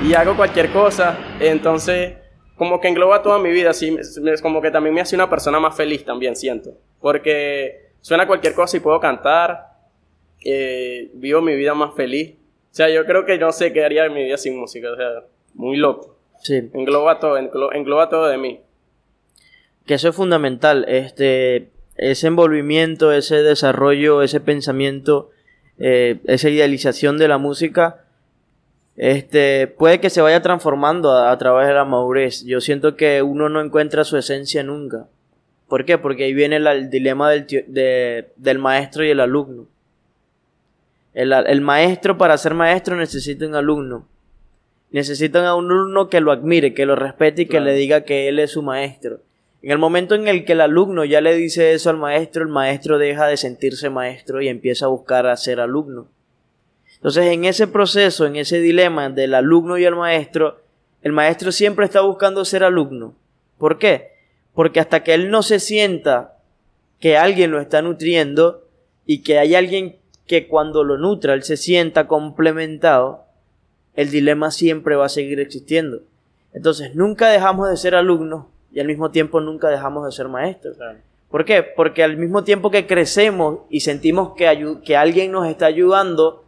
Y, 0.02 0.08
y 0.08 0.14
hago 0.14 0.36
cualquier 0.36 0.70
cosa, 0.70 1.18
entonces 1.40 2.14
como 2.56 2.80
que 2.80 2.88
engloba 2.88 3.22
toda 3.22 3.38
mi 3.40 3.50
vida, 3.50 3.70
así, 3.70 3.90
me- 3.90 4.36
como 4.40 4.60
que 4.62 4.70
también 4.70 4.94
me 4.94 5.00
hace 5.00 5.16
una 5.16 5.28
persona 5.28 5.58
más 5.58 5.76
feliz 5.76 6.04
también, 6.04 6.36
siento. 6.36 6.70
Porque 7.00 7.92
suena 8.00 8.26
cualquier 8.26 8.54
cosa 8.54 8.76
y 8.76 8.80
puedo 8.80 9.00
cantar, 9.00 9.66
eh, 10.44 11.10
vivo 11.14 11.40
mi 11.40 11.56
vida 11.56 11.74
más 11.74 11.94
feliz. 11.94 12.34
O 12.72 12.74
sea, 12.74 12.88
yo 12.88 13.04
creo 13.04 13.26
que 13.26 13.36
no 13.38 13.52
sé 13.52 13.72
qué 13.72 13.84
haría 13.84 14.06
en 14.06 14.14
mi 14.14 14.24
vida 14.24 14.38
sin 14.38 14.58
música, 14.58 14.90
o 14.90 14.96
sea, 14.96 15.08
muy 15.54 15.76
loco. 15.76 16.16
Sí. 16.42 16.70
Engloba 16.72 17.20
todo, 17.20 17.36
englo- 17.38 17.70
engloba 17.74 18.08
todo 18.08 18.26
de 18.28 18.38
mí. 18.38 18.60
Que 19.86 19.94
eso 19.94 20.08
es 20.08 20.16
fundamental. 20.16 20.84
Este, 20.88 21.68
ese 21.96 22.26
envolvimiento, 22.28 23.12
ese 23.12 23.42
desarrollo, 23.42 24.22
ese 24.22 24.40
pensamiento, 24.40 25.30
eh, 25.78 26.18
esa 26.24 26.48
idealización 26.48 27.18
de 27.18 27.28
la 27.28 27.38
música, 27.38 28.04
este, 28.96 29.66
puede 29.68 30.00
que 30.00 30.10
se 30.10 30.20
vaya 30.22 30.42
transformando 30.42 31.12
a, 31.12 31.30
a 31.30 31.38
través 31.38 31.68
de 31.68 31.74
la 31.74 31.84
madurez. 31.84 32.44
Yo 32.44 32.60
siento 32.60 32.96
que 32.96 33.22
uno 33.22 33.48
no 33.48 33.60
encuentra 33.60 34.04
su 34.04 34.16
esencia 34.16 34.62
nunca. 34.62 35.06
¿Por 35.68 35.84
qué? 35.84 35.98
Porque 35.98 36.24
ahí 36.24 36.34
viene 36.34 36.58
la- 36.60 36.72
el 36.72 36.90
dilema 36.90 37.30
del, 37.30 37.46
de- 37.46 38.30
del 38.36 38.58
maestro 38.58 39.04
y 39.04 39.10
el 39.10 39.20
alumno. 39.20 39.66
El, 41.14 41.32
el 41.32 41.60
maestro 41.60 42.16
para 42.16 42.38
ser 42.38 42.54
maestro 42.54 42.96
necesita 42.96 43.46
un 43.46 43.54
alumno. 43.54 44.08
Necesita 44.90 45.46
a 45.46 45.54
un 45.54 45.70
alumno 45.70 46.08
que 46.08 46.20
lo 46.20 46.32
admire, 46.32 46.74
que 46.74 46.86
lo 46.86 46.96
respete 46.96 47.42
y 47.42 47.46
Claro. 47.46 47.64
que 47.64 47.70
le 47.70 47.76
diga 47.76 48.00
que 48.02 48.28
él 48.28 48.38
es 48.38 48.52
su 48.52 48.62
maestro. 48.62 49.20
En 49.62 49.70
el 49.70 49.78
momento 49.78 50.14
en 50.14 50.26
el 50.26 50.44
que 50.44 50.52
el 50.52 50.60
alumno 50.60 51.04
ya 51.04 51.20
le 51.20 51.34
dice 51.34 51.72
eso 51.72 51.88
al 51.88 51.96
maestro, 51.96 52.42
el 52.42 52.48
maestro 52.48 52.98
deja 52.98 53.26
de 53.26 53.36
sentirse 53.36 53.90
maestro 53.90 54.42
y 54.42 54.48
empieza 54.48 54.86
a 54.86 54.88
buscar 54.88 55.26
a 55.26 55.36
ser 55.36 55.60
alumno. 55.60 56.08
Entonces, 56.96 57.26
en 57.26 57.44
ese 57.44 57.66
proceso, 57.68 58.26
en 58.26 58.36
ese 58.36 58.60
dilema 58.60 59.08
del 59.08 59.34
alumno 59.34 59.78
y 59.78 59.84
el 59.84 59.96
maestro, 59.96 60.60
el 61.02 61.12
maestro 61.12 61.52
siempre 61.52 61.84
está 61.84 62.00
buscando 62.00 62.44
ser 62.44 62.64
alumno. 62.64 63.14
¿Por 63.58 63.78
qué? 63.78 64.12
Porque 64.54 64.80
hasta 64.80 65.02
que 65.04 65.14
él 65.14 65.30
no 65.30 65.42
se 65.42 65.60
sienta 65.60 66.38
que 67.00 67.16
alguien 67.16 67.50
lo 67.50 67.60
está 67.60 67.82
nutriendo 67.82 68.66
y 69.06 69.22
que 69.22 69.38
hay 69.38 69.54
alguien 69.54 69.96
que 70.26 70.48
cuando 70.48 70.84
lo 70.84 70.98
nutra 70.98 71.34
él 71.34 71.42
se 71.42 71.56
sienta 71.56 72.06
complementado, 72.06 73.24
el 73.94 74.10
dilema 74.10 74.50
siempre 74.50 74.96
va 74.96 75.06
a 75.06 75.10
seguir 75.10 75.40
existiendo. 75.40 76.00
Entonces, 76.52 76.94
nunca 76.94 77.28
dejamos 77.28 77.68
de 77.70 77.76
ser 77.76 77.94
alumnos 77.94 78.46
y 78.72 78.80
al 78.80 78.86
mismo 78.86 79.10
tiempo 79.10 79.40
nunca 79.40 79.68
dejamos 79.68 80.04
de 80.06 80.12
ser 80.12 80.28
maestros. 80.28 80.76
¿Por 81.30 81.44
qué? 81.44 81.62
Porque 81.62 82.02
al 82.04 82.16
mismo 82.16 82.44
tiempo 82.44 82.70
que 82.70 82.86
crecemos 82.86 83.60
y 83.70 83.80
sentimos 83.80 84.34
que, 84.34 84.76
que 84.84 84.96
alguien 84.96 85.32
nos 85.32 85.46
está 85.48 85.66
ayudando, 85.66 86.44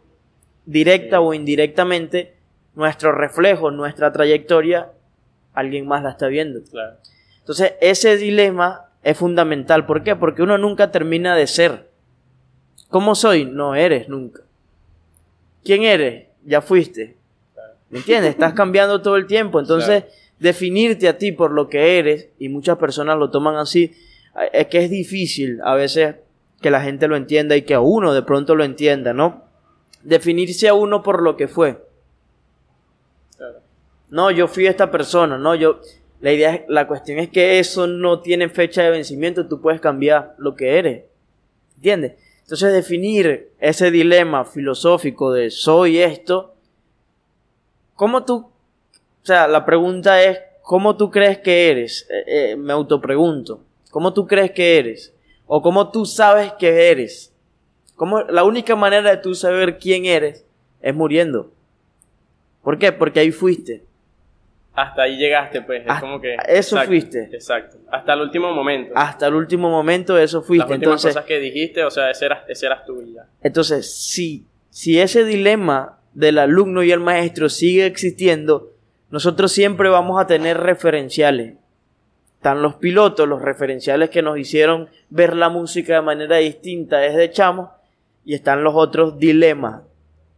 directa 0.65 1.17
Sí. 1.17 1.23
o 1.23 1.33
indirectamente, 1.33 2.35
nuestro 2.75 3.11
reflejo, 3.11 3.71
nuestra 3.71 4.11
trayectoria, 4.11 4.91
alguien 5.53 5.87
más 5.87 6.03
la 6.03 6.11
está 6.11 6.27
viendo. 6.27 6.61
Claro. 6.69 6.97
Entonces, 7.39 7.73
ese 7.81 8.17
dilema 8.17 8.89
es 9.03 9.17
fundamental. 9.17 9.85
¿Por 9.85 10.03
qué? 10.03 10.15
Porque 10.15 10.43
uno 10.43 10.57
nunca 10.57 10.91
termina 10.91 11.35
de 11.35 11.47
ser. 11.47 11.89
¿Cómo 12.95 13.13
soy? 13.13 13.43
No 13.43 13.75
eres 13.75 14.07
nunca. 14.07 14.41
¿Quién 15.65 15.83
eres? 15.83 16.27
Ya 16.45 16.61
fuiste. 16.61 17.17
¿Me 17.89 17.97
entiendes? 17.97 18.29
Estás 18.31 18.53
cambiando 18.61 19.01
todo 19.01 19.17
el 19.17 19.27
tiempo. 19.27 19.59
Entonces, 19.59 20.03
Claro. 20.05 20.15
definirte 20.39 21.09
a 21.09 21.17
ti 21.17 21.33
por 21.33 21.51
lo 21.51 21.67
que 21.67 21.99
eres, 21.99 22.29
y 22.39 22.47
muchas 22.47 22.77
personas 22.77 23.17
lo 23.17 23.31
toman 23.31 23.57
así, 23.57 23.93
es 24.53 24.67
que 24.67 24.85
es 24.85 24.89
difícil 24.89 25.59
a 25.65 25.75
veces 25.75 26.15
que 26.61 26.71
la 26.71 26.79
gente 26.79 27.09
lo 27.09 27.17
entienda 27.17 27.57
y 27.57 27.63
que 27.63 27.73
a 27.73 27.81
uno 27.81 28.13
de 28.13 28.21
pronto 28.21 28.55
lo 28.55 28.63
entienda, 28.63 29.11
¿no? 29.13 29.43
Definirse 30.01 30.69
a 30.69 30.73
uno 30.73 31.03
por 31.03 31.21
lo 31.21 31.35
que 31.35 31.49
fue. 31.49 31.83
Claro. 33.35 33.59
No, 34.09 34.31
yo 34.31 34.47
fui 34.47 34.67
esta 34.67 34.89
persona, 34.89 35.37
no, 35.37 35.53
yo... 35.53 35.81
La 36.21 36.31
idea, 36.31 36.63
la 36.69 36.87
cuestión 36.87 37.19
es 37.19 37.27
que 37.27 37.59
eso 37.59 37.87
no 37.87 38.21
tiene 38.21 38.47
fecha 38.47 38.83
de 38.83 38.89
vencimiento, 38.89 39.49
tú 39.49 39.59
puedes 39.59 39.81
cambiar 39.81 40.33
lo 40.37 40.55
que 40.55 40.79
eres. 40.79 41.03
¿Entiendes? 41.75 42.13
Entonces 42.45 42.73
definir 42.73 43.51
ese 43.59 43.89
dilema 43.89 44.45
filosófico 44.45 45.33
de 45.33 45.49
soy 45.49 45.97
esto, 45.97 46.53
¿cómo 47.95 48.23
tú, 48.23 48.35
o 48.37 49.25
sea, 49.25 49.47
la 49.47 49.65
pregunta 49.65 50.21
es, 50.21 50.39
¿cómo 50.61 50.95
tú 50.95 51.09
crees 51.09 51.39
que 51.39 51.71
eres? 51.71 52.07
Eh, 52.09 52.51
eh, 52.51 52.55
me 52.55 52.71
autopregunto, 52.71 53.61
¿cómo 53.89 54.13
tú 54.13 54.27
crees 54.27 54.51
que 54.51 54.77
eres? 54.77 55.11
¿O 55.47 55.61
cómo 55.63 55.89
tú 55.89 56.05
sabes 56.05 56.53
que 56.53 56.91
eres? 56.91 57.33
¿Cómo, 57.95 58.21
la 58.21 58.43
única 58.43 58.75
manera 58.75 59.09
de 59.09 59.17
tú 59.17 59.33
saber 59.33 59.79
quién 59.79 60.05
eres 60.05 60.45
es 60.85 60.93
muriendo. 60.93 61.51
¿Por 62.61 62.77
qué? 62.77 62.91
Porque 62.91 63.19
ahí 63.19 63.31
fuiste. 63.31 63.83
Hasta 64.75 65.03
ahí 65.03 65.17
llegaste, 65.17 65.61
pues. 65.61 65.81
Es 65.83 65.87
Ah, 65.89 65.99
como 66.01 66.19
que. 66.19 66.33
eso 66.33 66.75
exacto, 66.75 66.87
fuiste. 66.87 67.29
Exacto. 67.31 67.77
Hasta 67.91 68.13
el 68.13 68.21
último 68.21 68.51
momento. 68.53 68.91
Hasta 68.95 69.27
el 69.27 69.35
último 69.35 69.69
momento 69.69 70.17
eso 70.17 70.39
Las 70.39 70.47
fuiste. 70.47 70.63
últimas 70.65 70.83
Entonces, 70.83 71.13
cosas 71.13 71.25
que 71.25 71.39
dijiste, 71.39 71.83
o 71.83 71.89
sea, 71.91 72.11
ese 72.11 72.25
eras, 72.25 72.43
ese 72.47 72.65
eras 72.65 72.85
tú 72.85 73.01
ya. 73.13 73.25
entonces 73.41 73.95
si, 73.95 74.45
si 74.69 74.99
ese 74.99 75.23
dilema 75.23 75.99
del 76.13 76.37
alumno 76.39 76.83
y 76.83 76.91
el 76.91 76.99
maestro 76.99 77.47
sigue 77.49 77.85
existiendo, 77.85 78.71
nosotros 79.11 79.51
siempre 79.51 79.87
vamos 79.89 80.21
a 80.21 80.27
tener 80.27 80.57
referenciales. 80.57 81.55
Están 82.37 82.61
los 82.61 82.75
pilotos, 82.75 83.27
los 83.27 83.41
referenciales 83.41 84.09
que 84.09 84.21
nos 84.21 84.37
hicieron 84.37 84.89
ver 85.09 85.35
la 85.35 85.49
música 85.49 85.95
de 85.95 86.01
manera 86.01 86.37
distinta 86.37 86.97
desde 86.99 87.31
chamos, 87.31 87.69
y 88.23 88.33
están 88.33 88.63
los 88.63 88.73
otros 88.75 89.17
dilemas 89.19 89.81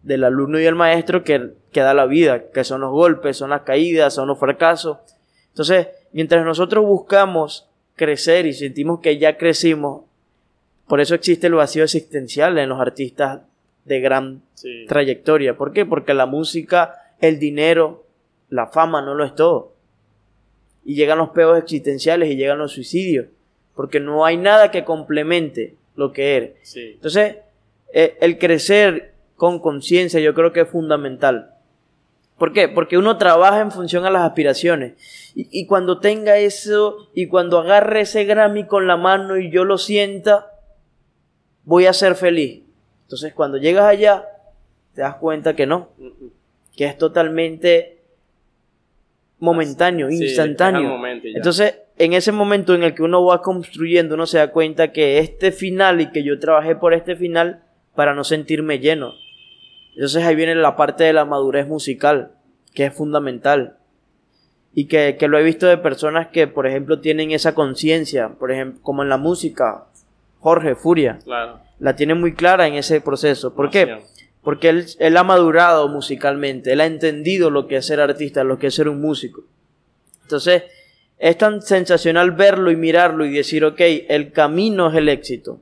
del 0.08 0.24
alumno 0.24 0.60
y 0.60 0.66
el 0.66 0.76
maestro 0.76 1.24
que, 1.24 1.52
que 1.72 1.82
da 1.82 1.94
la 1.94 2.06
vida, 2.06 2.50
que 2.52 2.64
son 2.64 2.82
los 2.82 2.92
golpes, 2.92 3.38
son 3.38 3.50
las 3.50 3.62
caídas, 3.62 4.14
son 4.14 4.28
los 4.30 4.40
fracasos. 4.40 4.98
Entonces, 5.50 5.88
mientras 6.14 6.46
nosotros 6.46 6.86
buscamos 6.86 7.68
crecer 7.96 8.46
y 8.46 8.54
sentimos 8.54 9.00
que 9.02 9.18
ya 9.18 9.38
crecimos, 9.38 10.04
por 10.88 11.02
eso 11.02 11.14
existe 11.16 11.48
el 11.48 11.56
vacío 11.56 11.84
existencial 11.84 12.58
en 12.58 12.70
los 12.70 12.80
artistas 12.80 13.42
de 13.86 14.00
gran 14.00 14.42
Sí. 14.54 14.86
trayectoria. 14.88 15.58
¿Por 15.58 15.74
qué? 15.74 15.86
Porque 15.86 16.14
la 16.14 16.26
música, 16.26 16.96
el 17.20 17.38
dinero, 17.38 18.06
la 18.50 18.68
fama 18.68 19.02
no 19.02 19.14
lo 19.14 19.26
es 19.26 19.36
todo. 19.36 19.74
Y 20.86 20.96
llegan 20.96 21.18
los 21.18 21.30
peos 21.30 21.58
existenciales 21.58 22.30
y 22.30 22.38
llegan 22.38 22.58
los 22.60 22.72
suicidios. 22.72 23.28
Porque 23.76 24.00
no 24.00 24.26
hay 24.26 24.38
nada 24.38 24.72
que 24.72 24.84
complemente 24.86 25.76
lo 25.96 26.14
que 26.14 26.38
eres. 26.38 26.52
Sí. 26.64 26.92
Entonces, 26.94 27.36
eh, 27.94 28.18
el 28.22 28.38
crecer 28.38 29.14
con 29.38 29.60
conciencia 29.60 30.20
yo 30.20 30.34
creo 30.34 30.52
que 30.52 30.62
es 30.62 30.70
fundamental. 30.70 31.52
¿Por 32.38 32.54
qué? 32.54 32.68
Porque 32.68 32.98
uno 32.98 33.18
trabaja 33.18 33.62
en 33.62 33.72
función 33.72 34.06
a 34.06 34.12
las 34.12 34.24
aspiraciones. 34.24 34.94
Y, 35.34 35.48
y 35.52 35.66
cuando 35.66 36.00
tenga 36.00 36.38
eso, 36.38 37.10
y 37.16 37.28
cuando 37.28 37.58
agarre 37.58 38.02
ese 38.02 38.26
Grammy 38.26 38.66
con 38.66 38.86
la 38.86 38.98
mano 38.98 39.38
y 39.38 39.50
yo 39.50 39.64
lo 39.64 39.78
sienta, 39.78 40.52
voy 41.64 41.86
a 41.86 41.94
ser 41.94 42.16
feliz. 42.16 42.64
Entonces, 43.04 43.34
cuando 43.34 43.58
llegas 43.58 43.86
allá, 43.86 44.26
te 44.94 45.02
das 45.02 45.16
cuenta 45.16 45.56
que 45.56 45.66
no, 45.66 45.90
que 46.76 46.86
es 46.86 46.98
totalmente 46.98 47.98
momentáneo, 49.40 50.10
Sí, 50.10 50.24
instantáneo. 50.24 51.00
Entonces, 51.24 51.76
en 51.98 52.14
ese 52.14 52.32
momento 52.32 52.76
en 52.76 52.84
el 52.84 52.94
que 52.94 53.04
uno 53.04 53.24
va 53.24 53.42
construyendo, 53.42 54.16
uno 54.16 54.26
se 54.26 54.40
da 54.40 54.52
cuenta 54.52 54.92
que 54.92 55.20
este 55.20 55.52
final 55.52 56.02
y 56.02 56.12
que 56.12 56.24
yo 56.24 56.40
trabajé 56.40 56.76
por 56.76 56.94
este 56.94 57.16
final 57.16 57.64
para 57.96 58.14
no 58.14 58.24
sentirme 58.24 58.80
lleno. 58.80 59.14
Entonces 59.98 60.24
ahí 60.24 60.36
viene 60.36 60.54
la 60.54 60.76
parte 60.76 61.06
de 61.06 61.12
la 61.14 61.26
madurez 61.26 61.68
musical, 61.68 62.34
que 62.76 62.86
es 62.86 62.94
fundamental. 62.94 63.78
Y 64.76 64.86
que, 64.86 65.18
que 65.18 65.28
lo 65.28 65.40
he 65.40 65.44
visto 65.44 65.66
de 65.66 65.80
personas 65.80 66.28
que, 66.28 66.46
por 66.46 66.68
ejemplo, 66.68 67.00
tienen 67.00 67.32
esa 67.32 67.56
conciencia, 67.56 68.30
por 68.30 68.52
ejemplo, 68.52 68.80
como 68.84 69.02
en 69.02 69.10
la 69.10 69.18
música, 69.18 69.86
Jorge 70.40 70.76
Furia, 70.76 71.18
Claro. 71.24 71.60
la 71.80 71.96
tiene 71.96 72.14
muy 72.14 72.36
clara 72.36 72.68
en 72.68 72.76
ese 72.76 73.02
proceso. 73.02 73.56
¿Por 73.56 73.72
qué? 73.72 74.04
Porque 74.44 74.70
él, 74.70 74.86
él 75.00 75.18
ha 75.18 75.24
madurado 75.24 75.88
musicalmente, 75.90 76.74
él 76.74 76.82
ha 76.82 76.86
entendido 76.86 77.50
lo 77.50 77.68
que 77.68 77.78
es 77.78 77.88
ser 77.88 78.00
artista, 78.00 78.44
lo 78.44 78.60
que 78.60 78.68
es 78.68 78.76
ser 78.76 78.88
un 78.88 79.02
músico. 79.02 79.42
Entonces, 80.22 80.62
es 81.18 81.38
tan 81.40 81.64
sensacional 81.64 82.32
verlo 82.34 82.70
y 82.70 82.76
mirarlo 82.76 83.26
y 83.26 83.34
decir, 83.34 83.66
ok, 83.66 83.82
el 84.08 84.32
camino 84.32 84.90
es 84.92 84.96
el 84.96 85.10
éxito. 85.10 85.60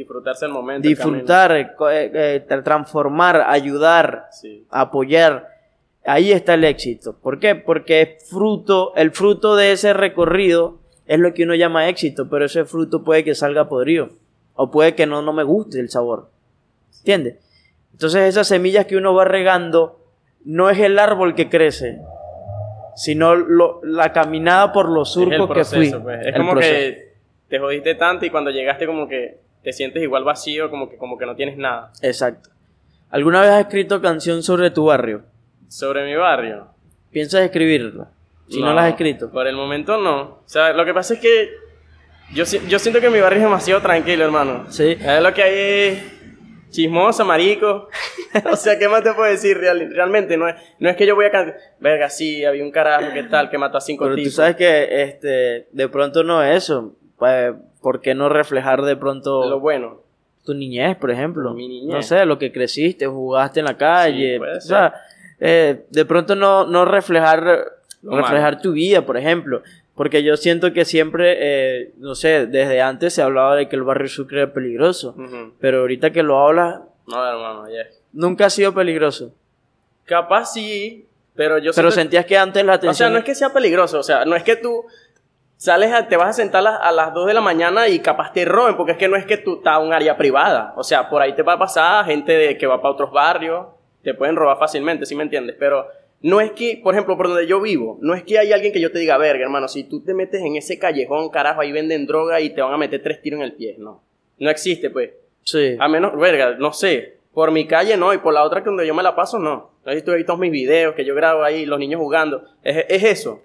Disfrutarse 0.00 0.46
el 0.46 0.52
momento. 0.52 0.88
Disfrutar, 0.88 1.52
eh, 1.56 1.60
eh, 1.92 2.10
eh, 2.14 2.44
tra- 2.48 2.62
transformar, 2.64 3.44
ayudar. 3.46 4.28
Sí. 4.32 4.66
apoyar. 4.70 5.46
Ahí 6.06 6.32
está 6.32 6.54
el 6.54 6.64
éxito. 6.64 7.16
¿Por 7.22 7.38
qué? 7.38 7.54
Porque 7.54 8.00
es 8.00 8.30
fruto, 8.30 8.94
el 8.96 9.10
fruto 9.10 9.56
de 9.56 9.72
ese 9.72 9.92
recorrido 9.92 10.78
es 11.06 11.18
lo 11.18 11.34
que 11.34 11.42
uno 11.44 11.54
llama 11.54 11.88
éxito, 11.88 12.28
pero 12.30 12.46
ese 12.46 12.64
fruto 12.64 13.04
puede 13.04 13.24
que 13.24 13.34
salga 13.34 13.68
podrido. 13.68 14.08
O 14.54 14.70
puede 14.70 14.94
que 14.94 15.06
no, 15.06 15.20
no 15.20 15.32
me 15.34 15.42
guste 15.42 15.78
el 15.80 15.90
sabor. 15.90 16.30
¿Entiendes? 17.00 17.36
Entonces 17.92 18.22
esas 18.22 18.48
semillas 18.48 18.86
que 18.86 18.96
uno 18.96 19.12
va 19.14 19.26
regando 19.26 20.00
no 20.46 20.70
es 20.70 20.78
el 20.78 20.98
árbol 20.98 21.34
que 21.34 21.50
crece, 21.50 21.98
sino 22.96 23.34
lo- 23.34 23.80
la 23.84 24.12
caminada 24.14 24.72
por 24.72 24.88
los 24.88 25.12
surcos 25.12 25.50
que 25.52 25.64
fui. 25.64 25.90
pues. 25.90 26.20
Es 26.22 26.26
El 26.28 26.34
como 26.36 26.52
proceso. 26.52 26.72
que 26.74 27.10
te 27.48 27.58
jodiste 27.58 27.94
tanto 27.96 28.24
y 28.24 28.30
cuando 28.30 28.50
llegaste 28.50 28.86
como 28.86 29.06
que 29.08 29.38
te 29.62 29.72
sientes 29.72 30.02
igual 30.02 30.24
vacío, 30.24 30.70
como 30.70 30.88
que, 30.88 30.96
como 30.96 31.18
que 31.18 31.26
no 31.26 31.34
tienes 31.36 31.56
nada. 31.56 31.92
Exacto. 32.02 32.50
¿Alguna 33.10 33.40
vez 33.40 33.50
has 33.50 33.60
escrito 33.60 34.00
canción 34.00 34.42
sobre 34.42 34.70
tu 34.70 34.86
barrio? 34.86 35.22
Sobre 35.68 36.04
mi 36.06 36.14
barrio. 36.16 36.68
¿Piensas 37.10 37.42
escribirla? 37.42 38.08
Si 38.48 38.60
no, 38.60 38.72
la 38.72 38.84
has 38.84 38.90
escrito. 38.90 39.30
Por 39.30 39.46
el 39.46 39.54
momento 39.56 39.96
no. 39.98 40.20
O 40.22 40.42
sea, 40.46 40.72
lo 40.72 40.84
que 40.84 40.94
pasa 40.94 41.14
es 41.14 41.20
que 41.20 41.50
yo, 42.32 42.44
yo 42.68 42.78
siento 42.78 43.00
que 43.00 43.10
mi 43.10 43.20
barrio 43.20 43.38
es 43.38 43.44
demasiado 43.44 43.80
tranquilo, 43.80 44.24
hermano. 44.24 44.66
Sí. 44.70 44.96
Es 45.00 45.22
lo 45.22 45.32
que 45.34 45.42
hay 45.42 45.54
es 45.54 46.02
chismoso, 46.70 47.24
marico. 47.24 47.88
o 48.50 48.56
sea, 48.56 48.78
¿qué 48.78 48.88
más 48.88 49.02
te 49.02 49.12
puedo 49.12 49.30
decir? 49.30 49.58
Real- 49.58 49.90
realmente 49.92 50.36
no 50.36 50.48
es, 50.48 50.54
no 50.78 50.88
es 50.88 50.96
que 50.96 51.06
yo 51.06 51.14
voy 51.16 51.26
a 51.26 51.30
cantar. 51.30 51.56
Verga, 51.80 52.08
sí, 52.10 52.44
había 52.44 52.62
un 52.62 52.70
carajo, 52.70 53.12
¿qué 53.12 53.24
tal? 53.24 53.50
Que 53.50 53.58
mató 53.58 53.78
a 53.78 53.80
cinco 53.80 54.04
Pero 54.04 54.14
tú 54.16 54.22
tipos. 54.22 54.34
sabes 54.34 54.56
que 54.56 55.02
este, 55.02 55.68
de 55.72 55.88
pronto 55.88 56.22
no 56.22 56.42
es 56.42 56.56
eso. 56.64 56.94
Pues, 57.18 57.52
¿Por 57.80 58.00
qué 58.00 58.14
no 58.14 58.28
reflejar 58.28 58.82
de 58.82 58.96
pronto 58.96 59.48
Lo 59.48 59.60
bueno. 59.60 60.00
tu 60.44 60.54
niñez, 60.54 60.96
por 60.96 61.10
ejemplo? 61.10 61.54
Mi 61.54 61.68
niñez. 61.68 61.94
No 61.94 62.02
sé, 62.02 62.24
lo 62.26 62.38
que 62.38 62.52
creciste, 62.52 63.06
jugaste 63.06 63.60
en 63.60 63.66
la 63.66 63.76
calle. 63.76 64.34
Sí, 64.34 64.38
puede 64.38 64.56
o 64.58 64.60
sea, 64.60 64.94
eh, 65.38 65.84
de 65.90 66.04
pronto 66.04 66.34
no, 66.34 66.66
no 66.66 66.84
reflejar, 66.84 67.72
Lo 68.02 68.16
reflejar 68.16 68.60
tu 68.60 68.72
vida, 68.72 69.04
por 69.06 69.16
ejemplo. 69.16 69.62
Porque 69.94 70.22
yo 70.22 70.36
siento 70.38 70.72
que 70.72 70.84
siempre, 70.86 71.36
eh, 71.38 71.92
no 71.98 72.14
sé, 72.14 72.46
desde 72.46 72.80
antes 72.80 73.12
se 73.12 73.20
hablaba 73.22 73.54
de 73.56 73.68
que 73.68 73.76
el 73.76 73.82
barrio 73.82 74.08
Sucre 74.08 74.42
era 74.42 74.52
peligroso. 74.52 75.14
Pero 75.60 75.80
ahorita 75.80 76.10
que 76.10 76.22
lo 76.22 76.38
hablas, 76.38 76.80
No, 77.06 77.26
hermano, 77.28 77.68
ya. 77.68 77.86
nunca 78.12 78.46
ha 78.46 78.50
sido 78.50 78.72
peligroso. 78.72 79.32
Capaz 80.06 80.52
sí, 80.54 81.06
pero 81.34 81.58
yo 81.58 81.72
Pero 81.74 81.90
siento- 81.90 81.92
sentías 81.92 82.24
que 82.26 82.36
antes 82.38 82.64
la 82.64 82.74
atención... 82.74 82.92
O 82.92 82.94
sea, 82.94 83.10
no 83.10 83.18
es 83.18 83.24
que 83.24 83.34
sea 83.34 83.52
peligroso, 83.52 83.98
o 83.98 84.02
sea, 84.02 84.24
no 84.24 84.34
es 84.36 84.42
que 84.42 84.56
tú 84.56 84.84
sales, 85.60 85.92
a- 85.92 86.08
te 86.08 86.16
vas 86.16 86.30
a 86.30 86.32
sentar 86.32 86.66
a, 86.66 86.76
a 86.76 86.90
las 86.90 87.12
2 87.12 87.26
de 87.26 87.34
la 87.34 87.42
mañana 87.42 87.86
y 87.88 87.98
capaz 87.98 88.32
te 88.32 88.46
roben, 88.46 88.76
porque 88.78 88.92
es 88.92 88.98
que 88.98 89.08
no 89.08 89.16
es 89.16 89.26
que 89.26 89.36
tú 89.36 89.56
estás 89.58 89.78
en 89.78 89.86
un 89.88 89.92
área 89.92 90.16
privada. 90.16 90.72
O 90.76 90.82
sea, 90.82 91.10
por 91.10 91.20
ahí 91.20 91.34
te 91.34 91.42
va 91.42 91.52
a 91.52 91.58
pasar 91.58 92.06
gente 92.06 92.32
de, 92.32 92.56
que 92.56 92.66
va 92.66 92.80
para 92.80 92.94
otros 92.94 93.12
barrios, 93.12 93.66
te 94.02 94.14
pueden 94.14 94.36
robar 94.36 94.58
fácilmente, 94.58 95.04
¿sí 95.04 95.14
me 95.14 95.22
entiendes? 95.22 95.56
Pero 95.58 95.86
no 96.22 96.40
es 96.40 96.52
que, 96.52 96.80
por 96.82 96.94
ejemplo, 96.94 97.14
por 97.18 97.28
donde 97.28 97.46
yo 97.46 97.60
vivo, 97.60 97.98
no 98.00 98.14
es 98.14 98.22
que 98.22 98.38
hay 98.38 98.52
alguien 98.52 98.72
que 98.72 98.80
yo 98.80 98.90
te 98.90 98.98
diga, 98.98 99.18
verga, 99.18 99.42
hermano, 99.44 99.68
si 99.68 99.84
tú 99.84 100.00
te 100.02 100.14
metes 100.14 100.40
en 100.40 100.56
ese 100.56 100.78
callejón, 100.78 101.28
carajo, 101.28 101.60
ahí 101.60 101.72
venden 101.72 102.06
droga 102.06 102.40
y 102.40 102.48
te 102.50 102.62
van 102.62 102.72
a 102.72 102.78
meter 102.78 103.02
tres 103.02 103.20
tiros 103.20 103.40
en 103.40 103.44
el 103.44 103.52
pie, 103.52 103.76
no. 103.78 104.02
No 104.38 104.48
existe, 104.48 104.88
pues. 104.88 105.10
Sí. 105.42 105.76
A 105.78 105.88
menos, 105.88 106.16
verga, 106.18 106.56
no 106.58 106.72
sé. 106.72 107.18
Por 107.34 107.50
mi 107.52 107.66
calle 107.66 107.96
no, 107.98 108.12
y 108.14 108.18
por 108.18 108.32
la 108.34 108.42
otra 108.42 108.60
que 108.60 108.66
donde 108.70 108.86
yo 108.86 108.94
me 108.94 109.02
la 109.02 109.14
paso 109.14 109.38
no. 109.38 109.70
Ahí 109.84 110.02
tú 110.02 110.12
todos 110.26 110.38
mis 110.38 110.50
videos 110.50 110.94
que 110.94 111.04
yo 111.04 111.14
grabo 111.14 111.42
ahí, 111.44 111.64
los 111.66 111.78
niños 111.78 112.00
jugando. 112.00 112.44
Es, 112.62 112.84
es 112.88 113.04
eso. 113.04 113.42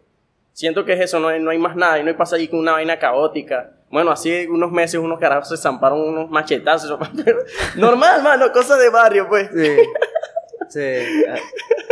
Siento 0.56 0.86
que 0.86 0.94
es 0.94 1.02
eso, 1.02 1.20
no 1.20 1.28
hay, 1.28 1.42
no 1.42 1.52
hay 1.52 1.58
más 1.58 1.76
nada. 1.76 2.00
Y 2.00 2.04
no 2.04 2.08
hay 2.08 2.16
pasa 2.16 2.38
allí 2.38 2.48
con 2.48 2.60
una 2.60 2.72
vaina 2.72 2.98
caótica. 2.98 3.72
Bueno, 3.92 4.10
así 4.12 4.48
unos 4.48 4.72
meses 4.72 5.02
unos 5.02 5.20
carajos 5.20 5.50
se 5.50 5.58
zamparon 5.58 6.00
unos 6.00 6.30
machetazos. 6.30 6.98
normal, 7.76 8.24
mano, 8.24 8.50
cosas 8.54 8.80
de 8.80 8.90
barrio, 8.90 9.28
pues. 9.28 9.50
Sí. 9.54 9.76
Sí. 10.70 11.26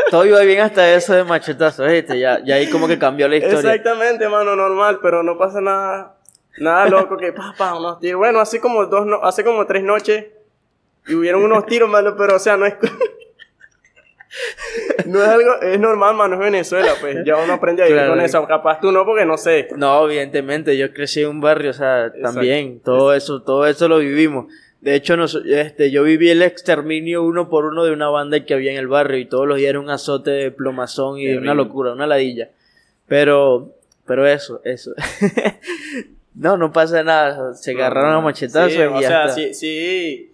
Todo 0.10 0.26
iba 0.26 0.40
bien 0.42 0.62
hasta 0.62 0.94
eso 0.94 1.14
de 1.14 1.26
machetazos, 1.26 1.86
¿viste? 1.92 2.18
Ya, 2.18 2.40
ya 2.44 2.56
ahí 2.56 2.70
como 2.70 2.88
que 2.88 2.98
cambió 2.98 3.28
la 3.28 3.36
historia. 3.36 3.60
Exactamente, 3.60 4.30
mano, 4.30 4.56
normal, 4.56 5.00
pero 5.02 5.24
no 5.24 5.38
pasa 5.38 5.60
nada, 5.60 6.16
nada 6.58 6.88
loco 6.88 7.18
que 7.18 7.34
papá, 7.34 7.76
unos 7.76 8.00
tiros. 8.00 8.18
Bueno, 8.18 8.40
así 8.40 8.60
como 8.60 8.86
dos, 8.86 9.06
no- 9.06 9.24
hace 9.24 9.44
como 9.44 9.66
tres 9.68 9.84
noches 9.84 10.28
y 11.06 11.16
hubieron 11.16 11.44
unos 11.44 11.66
tiros, 11.66 11.90
mano, 11.90 12.16
pero 12.18 12.36
o 12.38 12.40
sea, 12.40 12.56
no 12.56 12.66
es, 12.66 12.76
no 15.06 15.22
es 15.22 15.28
algo, 15.30 15.62
es 15.62 15.80
normal, 15.80 16.16
mano, 16.16 16.36
es 16.36 16.40
Venezuela, 16.40 16.92
pues 17.02 17.18
ya 17.26 17.38
uno 17.38 17.54
aprende 17.54 17.82
a 17.84 17.86
vivir 17.86 18.00
Claro. 18.00 18.14
con 18.16 18.22
eso. 18.22 18.48
Capaz 18.48 18.80
tú 18.80 18.92
no, 18.92 19.06
porque 19.06 19.26
no 19.26 19.38
sé. 19.38 19.68
No, 19.76 20.06
evidentemente, 20.06 20.78
yo 20.78 20.94
crecí 20.94 21.22
en 21.22 21.30
un 21.30 21.42
barrio, 21.42 21.72
o 21.72 21.74
sea, 21.74 22.12
también, 22.22 22.80
todo 22.80 23.14
eso, 23.14 23.42
todo 23.42 23.66
eso 23.68 23.88
lo 23.88 24.00
vivimos. 24.00 24.46
De 24.82 24.96
hecho, 24.96 25.16
nos- 25.16 25.42
este, 25.46 25.92
yo 25.92 26.04
viví 26.04 26.30
el 26.30 26.42
exterminio 26.42 27.24
uno 27.24 27.50
por 27.50 27.66
uno 27.66 27.86
de 27.86 27.92
una 27.94 28.10
banda 28.10 28.46
que 28.46 28.54
había 28.54 28.72
en 28.72 28.78
el 28.78 28.88
barrio 28.88 29.18
y 29.18 29.26
todos 29.26 29.48
los 29.48 29.58
días 29.58 29.70
era 29.70 29.80
un 29.80 29.90
azote 29.90 30.32
de 30.32 30.52
plomazón 30.52 31.20
y 31.20 31.32
una 31.34 31.54
locura, 31.54 31.94
una 31.94 32.06
ladilla. 32.06 32.50
Pero, 33.08 33.72
pero 34.06 34.28
eso, 34.28 34.60
eso. 34.66 34.92
no, 36.36 36.58
no 36.58 36.72
pasa 36.72 37.04
nada. 37.04 37.54
Se 37.54 37.72
agarraron 37.72 38.14
a 38.16 38.22
machetazos 38.22 38.74
Sí, 38.74 38.80
y 38.80 38.82
o 38.82 39.00
ya 39.02 39.08
sea, 39.08 39.22
está. 39.26 39.36
sí, 39.36 39.54
sí. 39.54 40.33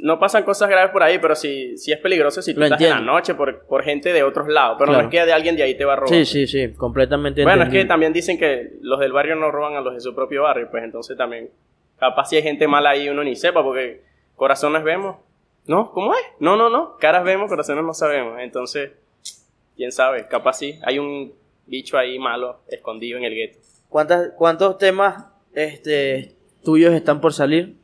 No 0.00 0.18
pasan 0.20 0.44
cosas 0.44 0.68
graves 0.70 0.92
por 0.92 1.02
ahí, 1.02 1.18
pero 1.18 1.34
sí, 1.34 1.76
sí 1.76 1.90
es 1.90 1.98
peligroso 1.98 2.40
si 2.40 2.54
tú 2.54 2.60
Lo 2.60 2.66
estás 2.66 2.80
en 2.80 2.86
la 2.88 2.94
entiendo. 2.96 3.12
noche 3.12 3.34
por, 3.34 3.66
por 3.66 3.82
gente 3.82 4.12
de 4.12 4.22
otros 4.22 4.46
lados. 4.48 4.76
Pero 4.78 4.90
Claro. 4.92 5.02
no 5.02 5.08
es 5.08 5.12
que 5.12 5.26
de 5.26 5.32
alguien 5.32 5.56
de 5.56 5.64
ahí 5.64 5.74
te 5.76 5.84
va 5.84 5.94
a 5.94 5.96
robar. 5.96 6.08
Sí, 6.14 6.24
sí, 6.24 6.46
sí, 6.46 6.72
completamente 6.74 7.42
Bueno, 7.42 7.62
es 7.64 7.68
que 7.68 7.80
entendible. 7.80 7.88
también 7.88 8.12
dicen 8.12 8.38
que 8.38 8.78
los 8.80 9.00
del 9.00 9.12
barrio 9.12 9.34
no 9.34 9.50
roban 9.50 9.74
a 9.74 9.80
los 9.80 9.94
de 9.94 10.00
su 10.00 10.14
propio 10.14 10.42
barrio, 10.44 10.68
pues 10.70 10.84
entonces 10.84 11.16
también, 11.16 11.50
capaz 11.98 12.26
si 12.26 12.36
hay 12.36 12.42
gente 12.42 12.68
mala 12.68 12.90
ahí 12.90 13.08
uno 13.08 13.24
ni 13.24 13.34
sepa, 13.34 13.62
porque 13.64 14.02
corazones 14.36 14.84
vemos. 14.84 15.16
¿No? 15.66 15.90
¿Cómo 15.90 16.14
es? 16.14 16.20
No, 16.38 16.56
no, 16.56 16.70
no. 16.70 16.96
Caras 16.98 17.24
vemos, 17.24 17.48
corazones 17.50 17.84
no 17.84 17.92
sabemos. 17.92 18.38
Entonces, 18.40 18.92
quién 19.76 19.90
sabe, 19.92 20.26
capaz 20.28 20.54
sí. 20.54 20.78
Hay 20.84 20.98
un 20.98 21.34
bicho 21.66 21.98
ahí 21.98 22.18
malo 22.18 22.60
escondido 22.68 23.18
en 23.18 23.24
el 23.24 23.34
gueto. 23.34 23.58
¿Cuántas, 23.90 24.30
¿Cuántos 24.38 24.78
temas 24.78 25.26
este, 25.54 26.32
tuyos 26.64 26.94
están 26.94 27.20
por 27.20 27.34
salir? 27.34 27.74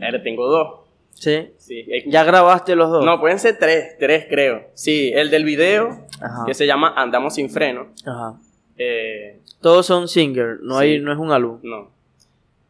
Ahora 0.00 0.22
tengo 0.22 0.46
dos. 0.46 0.79
Sí. 1.20 1.52
Sí. 1.58 1.86
¿Ya 2.06 2.24
grabaste 2.24 2.74
los 2.74 2.90
dos? 2.90 3.04
No, 3.04 3.20
pueden 3.20 3.38
ser 3.38 3.58
tres, 3.58 3.98
tres 3.98 4.24
creo. 4.28 4.68
Sí, 4.72 5.12
el 5.14 5.28
del 5.30 5.44
video, 5.44 5.90
Ajá. 6.20 6.44
que 6.46 6.54
se 6.54 6.66
llama 6.66 6.94
Andamos 6.96 7.34
sin 7.34 7.50
freno. 7.50 7.88
Ajá. 8.06 8.38
Eh, 8.78 9.38
Todos 9.60 9.84
son 9.84 10.08
singers, 10.08 10.60
no, 10.62 10.78
Sí. 10.78 10.84
hay, 10.86 10.98
no 11.00 11.12
es 11.12 11.18
un 11.18 11.30
álbum. 11.30 11.60
No. 11.62 11.90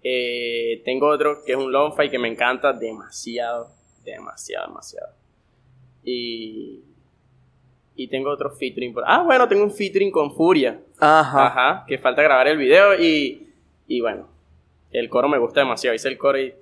Eh, 0.03 0.82
tengo 0.84 1.07
otro 1.09 1.44
que 1.46 1.53
es 1.53 1.59
un 1.59 1.70
lo-fi 1.70 2.11
que 2.11 2.18
me 2.18 2.26
encanta 2.26 2.72
demasiado, 2.72 3.68
demasiado, 4.05 4.66
demasiado. 4.66 5.12
Y, 6.03 6.80
y 7.94 8.09
tengo 8.09 8.30
otro 8.30 8.51
featuring. 8.51 8.92
Por, 8.92 9.05
ah, 9.07 9.22
bueno, 9.22 9.46
tengo 9.46 9.62
un 9.62 9.70
featuring 9.70 10.11
con 10.11 10.34
Furia. 10.34 10.80
Ajá. 10.98 11.46
Ajá. 11.46 11.84
Que 11.86 11.98
falta 11.98 12.22
grabar 12.22 12.48
el 12.48 12.59
video 12.59 13.01
y, 13.01 13.48
y 13.86 14.01
bueno, 14.01 14.26
el 14.90 15.09
coro 15.09 15.28
me 15.28 15.38
gusta 15.38 15.61
demasiado. 15.61 15.94
Hice 15.94 16.09
el 16.09 16.18
coro 16.18 16.40
y... 16.40 16.53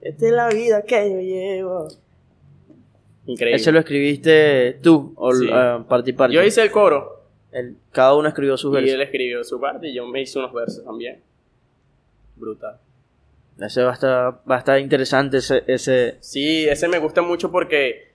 Esta 0.00 0.26
es 0.26 0.32
la 0.32 0.48
vida 0.48 0.82
que 0.82 1.10
yo 1.10 1.20
llevo. 1.20 1.88
Increíble. 3.26 3.56
Ese 3.56 3.72
lo 3.72 3.78
escribiste 3.80 4.78
tú, 4.82 5.12
o 5.16 5.32
Sí. 5.34 5.48
parte 5.88 6.10
y 6.10 6.12
parte. 6.14 6.34
Yo 6.34 6.42
hice 6.42 6.62
el 6.62 6.70
coro 6.70 7.22
El- 7.52 7.76
cada 7.92 8.14
uno 8.14 8.28
escribió 8.28 8.56
sus 8.56 8.70
y 8.72 8.74
versos. 8.74 8.94
él 8.94 9.00
escribió 9.02 9.42
su 9.44 9.60
parte 9.60 9.88
y 9.88 9.94
yo 9.94 10.06
me 10.06 10.20
hice 10.22 10.38
unos 10.38 10.52
versos 10.52 10.84
también. 10.84 11.20
Brutal. 12.36 12.78
Ese 13.60 13.82
va 13.82 13.90
a 13.90 13.94
estar, 13.94 14.40
va 14.48 14.54
a 14.56 14.58
estar 14.58 14.78
interesante 14.78 15.38
ese, 15.38 15.64
ese... 15.66 16.16
Sí, 16.20 16.68
ese 16.68 16.86
me 16.88 16.98
gusta 16.98 17.22
mucho 17.22 17.50
porque 17.50 18.12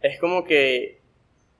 es 0.00 0.20
como 0.20 0.44
que, 0.44 1.00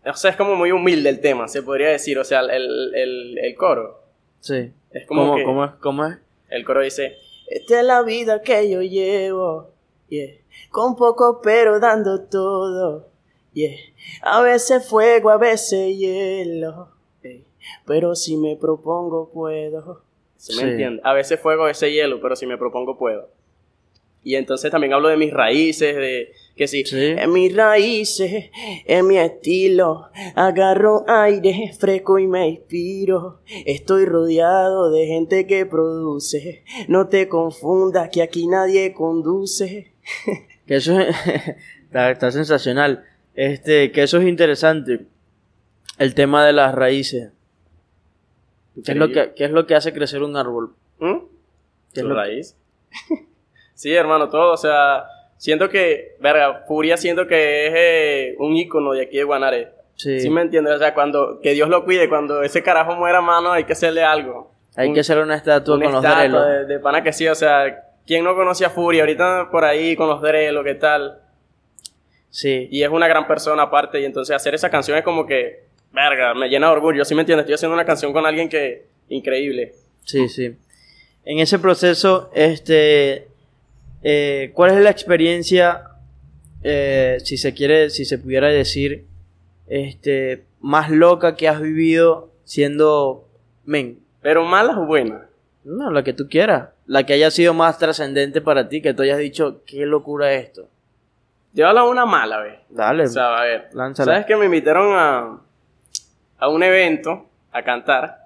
o 0.04 0.14
sea, 0.14 0.30
es 0.30 0.36
como 0.36 0.54
muy 0.54 0.70
humilde 0.70 1.08
el 1.08 1.20
tema, 1.20 1.48
se 1.48 1.62
podría 1.62 1.88
decir, 1.88 2.18
o 2.18 2.24
sea, 2.24 2.40
el, 2.40 2.94
el, 2.94 3.38
el 3.38 3.54
coro. 3.56 4.00
Sí. 4.40 4.70
Es 4.92 5.06
como 5.06 5.22
¿Cómo, 5.22 5.36
que 5.36 5.42
cómo 5.44 5.64
es? 5.64 5.70
¿Cómo 5.80 6.06
es? 6.06 6.16
el 6.50 6.64
coro 6.64 6.82
dice, 6.82 7.16
esta 7.48 7.80
es 7.80 7.86
la 7.86 8.02
vida 8.02 8.42
que 8.42 8.68
yo 8.70 8.82
llevo, 8.82 9.70
yeah. 10.08 10.32
con 10.70 10.96
poco 10.96 11.40
pero 11.42 11.78
dando 11.80 12.22
todo, 12.24 13.08
yeah. 13.52 13.76
a 14.22 14.42
veces 14.42 14.88
fuego, 14.88 15.30
a 15.30 15.38
veces 15.38 15.96
hielo, 15.96 16.88
ey. 17.22 17.44
pero 17.86 18.14
si 18.14 18.36
me 18.36 18.56
propongo 18.56 19.30
puedo. 19.30 20.02
¿Sí 20.36 20.54
me 20.56 20.62
Sí. 20.62 20.68
entiende? 20.68 21.00
A 21.04 21.14
veces 21.14 21.40
fuego, 21.40 21.64
a 21.64 21.68
veces 21.68 21.90
hielo, 21.92 22.20
pero 22.20 22.36
si 22.36 22.46
me 22.46 22.58
propongo 22.58 22.98
puedo. 22.98 23.28
Y 24.22 24.34
entonces 24.34 24.70
también 24.70 24.92
hablo 24.92 25.08
de 25.08 25.16
mis 25.16 25.32
raíces, 25.32 25.96
de 25.96 26.32
que 26.56 26.66
sí, 26.66 26.84
Sí. 26.84 26.96
en 27.18 27.32
mis 27.32 27.54
raíces, 27.54 28.50
en 28.86 29.06
mi 29.06 29.18
estilo, 29.18 30.08
agarro 30.34 31.04
aire 31.06 31.72
fresco 31.78 32.18
y 32.18 32.26
me 32.26 32.48
inspiro. 32.48 33.40
Estoy 33.66 34.06
rodeado 34.06 34.90
de 34.90 35.06
gente 35.06 35.46
que 35.46 35.66
produce, 35.66 36.64
no 36.88 37.08
te 37.08 37.28
confundas 37.28 38.08
que 38.10 38.22
aquí 38.22 38.46
nadie 38.46 38.92
conduce. 38.94 39.92
Que 40.66 40.76
eso 40.76 40.98
es... 40.98 41.14
está, 41.84 42.10
está 42.10 42.32
sensacional. 42.32 43.04
Este, 43.36 43.92
que 43.92 44.02
eso 44.02 44.18
es 44.18 44.26
interesante. 44.26 45.06
El 45.98 46.12
tema 46.14 46.44
de 46.44 46.52
las 46.52 46.74
raíces. 46.74 47.30
¿Qué 48.84 48.90
es, 48.92 48.96
lo 48.98 49.08
que, 49.12 49.32
¿Qué 49.36 49.44
es 49.44 49.50
lo 49.52 49.64
que 49.68 49.76
hace 49.76 49.92
crecer 49.92 50.22
un 50.24 50.36
árbol? 50.36 50.74
¿Mm? 50.98 51.18
¿Qué 51.94 52.00
es 52.00 52.06
que- 52.06 52.12
raíz. 52.12 52.56
sí, 53.74 53.92
hermano, 53.92 54.28
todo, 54.28 54.54
o 54.54 54.56
sea, 54.56 55.04
siento 55.36 55.68
que, 55.68 56.16
verga, 56.20 56.64
Furia 56.66 56.96
siento 56.96 57.26
que 57.26 57.66
es 57.66 57.72
eh, 57.76 58.34
un 58.38 58.56
ícono 58.56 58.92
de 58.92 59.02
aquí 59.02 59.16
de 59.18 59.24
Guanare. 59.24 59.68
Sí. 59.94 60.20
Sí 60.20 60.28
me 60.30 60.42
entiendes, 60.42 60.74
o 60.74 60.78
sea, 60.78 60.92
cuando, 60.94 61.40
que 61.40 61.52
Dios 61.52 61.68
lo 61.68 61.84
cuide, 61.84 62.08
cuando 62.08 62.42
ese 62.42 62.62
carajo 62.62 62.94
muera, 62.96 63.20
mano, 63.20 63.52
hay 63.52 63.64
que 63.64 63.72
hacerle 63.72 64.02
algo. 64.02 64.52
Hay 64.76 64.88
Un- 64.88 64.94
que 64.94 65.00
hacer 65.00 65.18
una 65.18 65.36
estatua 65.36 65.76
una 65.76 65.84
con 65.86 65.92
los 65.94 66.02
drelos. 66.02 66.46
de, 66.46 66.64
de 66.66 66.78
pana 66.80 67.02
que 67.02 67.12
sí, 67.14 67.26
o 67.26 67.34
sea, 67.34 67.82
¿quién 68.06 68.22
no 68.24 68.34
conoce 68.34 68.64
a 68.66 68.70
Furia? 68.70 69.02
Ahorita 69.02 69.48
por 69.50 69.64
ahí 69.64 69.96
con 69.96 70.08
los 70.08 70.20
drelos, 70.20 70.64
¿qué 70.64 70.74
tal? 70.74 71.20
Sí. 72.30 72.68
Y 72.70 72.82
es 72.82 72.90
una 72.90 73.08
gran 73.08 73.26
persona 73.26 73.62
aparte, 73.62 74.00
y 74.00 74.04
entonces 74.04 74.36
hacer 74.36 74.54
esa 74.54 74.68
canción 74.70 74.98
es 74.98 75.04
como 75.04 75.26
que, 75.26 75.64
verga, 75.92 76.34
me 76.34 76.48
llena 76.48 76.66
de 76.66 76.72
orgullo, 76.74 77.04
¿sí 77.06 77.14
me 77.14 77.22
entiendes? 77.22 77.44
Estoy 77.44 77.54
haciendo 77.54 77.74
una 77.74 77.86
canción 77.86 78.12
con 78.12 78.26
alguien 78.26 78.48
que, 78.50 78.84
increíble. 79.08 79.72
Sí, 80.04 80.28
sí. 80.28 80.54
En 81.24 81.38
ese 81.38 81.58
proceso, 81.58 82.30
este, 82.34 83.28
eh, 84.02 84.50
¿cuál 84.54 84.72
es 84.72 84.80
la 84.82 84.90
experiencia, 84.90 85.84
eh, 86.62 87.18
si 87.24 87.36
se 87.36 87.54
quiere, 87.54 87.90
si 87.90 88.04
se 88.04 88.18
pudiera 88.18 88.48
decir, 88.48 89.04
este, 89.66 90.44
más 90.60 90.90
loca 90.90 91.36
que 91.36 91.48
has 91.48 91.60
vivido 91.60 92.30
siendo 92.44 93.26
men? 93.64 93.98
Pero 94.22 94.44
malas 94.44 94.76
o 94.76 94.86
buenas. 94.86 95.22
No, 95.64 95.90
la 95.90 96.04
que 96.04 96.12
tú 96.12 96.28
quieras, 96.28 96.68
la 96.86 97.04
que 97.04 97.14
haya 97.14 97.30
sido 97.30 97.52
más 97.54 97.78
trascendente 97.78 98.40
para 98.40 98.68
ti, 98.68 98.80
que 98.80 98.94
tú 98.94 99.02
hayas 99.02 99.18
dicho, 99.18 99.62
qué 99.66 99.84
locura 99.86 100.32
es 100.32 100.44
esto. 100.44 100.68
Yo 101.52 101.66
hablo 101.66 101.88
una 101.90 102.04
mala, 102.06 102.40
vez. 102.40 102.58
Dale, 102.68 103.04
O 103.04 103.08
sea, 103.08 103.38
a 103.38 103.44
ver. 103.44 103.68
lánzala. 103.72 104.12
¿Sabes 104.12 104.26
que 104.26 104.36
me 104.36 104.44
invitaron 104.44 104.94
a, 104.94 105.40
a 106.38 106.48
un 106.48 106.62
evento 106.62 107.26
a 107.50 107.62
cantar? 107.62 108.25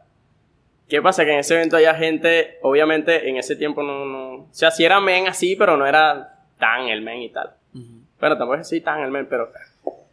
¿Qué 0.91 1.01
pasa? 1.01 1.25
Que 1.25 1.33
en 1.33 1.39
ese 1.39 1.55
evento 1.55 1.77
había 1.77 1.95
gente, 1.95 2.59
obviamente 2.63 3.29
en 3.29 3.37
ese 3.37 3.55
tiempo 3.55 3.83
no, 3.85 4.05
no... 4.05 4.35
O 4.35 4.49
sea, 4.51 4.73
sí 4.73 4.85
era 4.85 5.01
men 5.01 5.29
así, 5.29 5.55
pero 5.55 5.77
no 5.77 5.87
era 5.87 6.41
tan 6.59 6.89
el 6.89 7.01
men 7.01 7.23
y 7.23 7.29
tal. 7.31 7.55
Ujú. 7.73 8.03
Bueno, 8.19 8.37
tampoco 8.37 8.57
es 8.57 8.63
así 8.63 8.81
tan 8.81 9.01
el 9.01 9.11
men, 9.13 9.27
pero... 9.31 9.53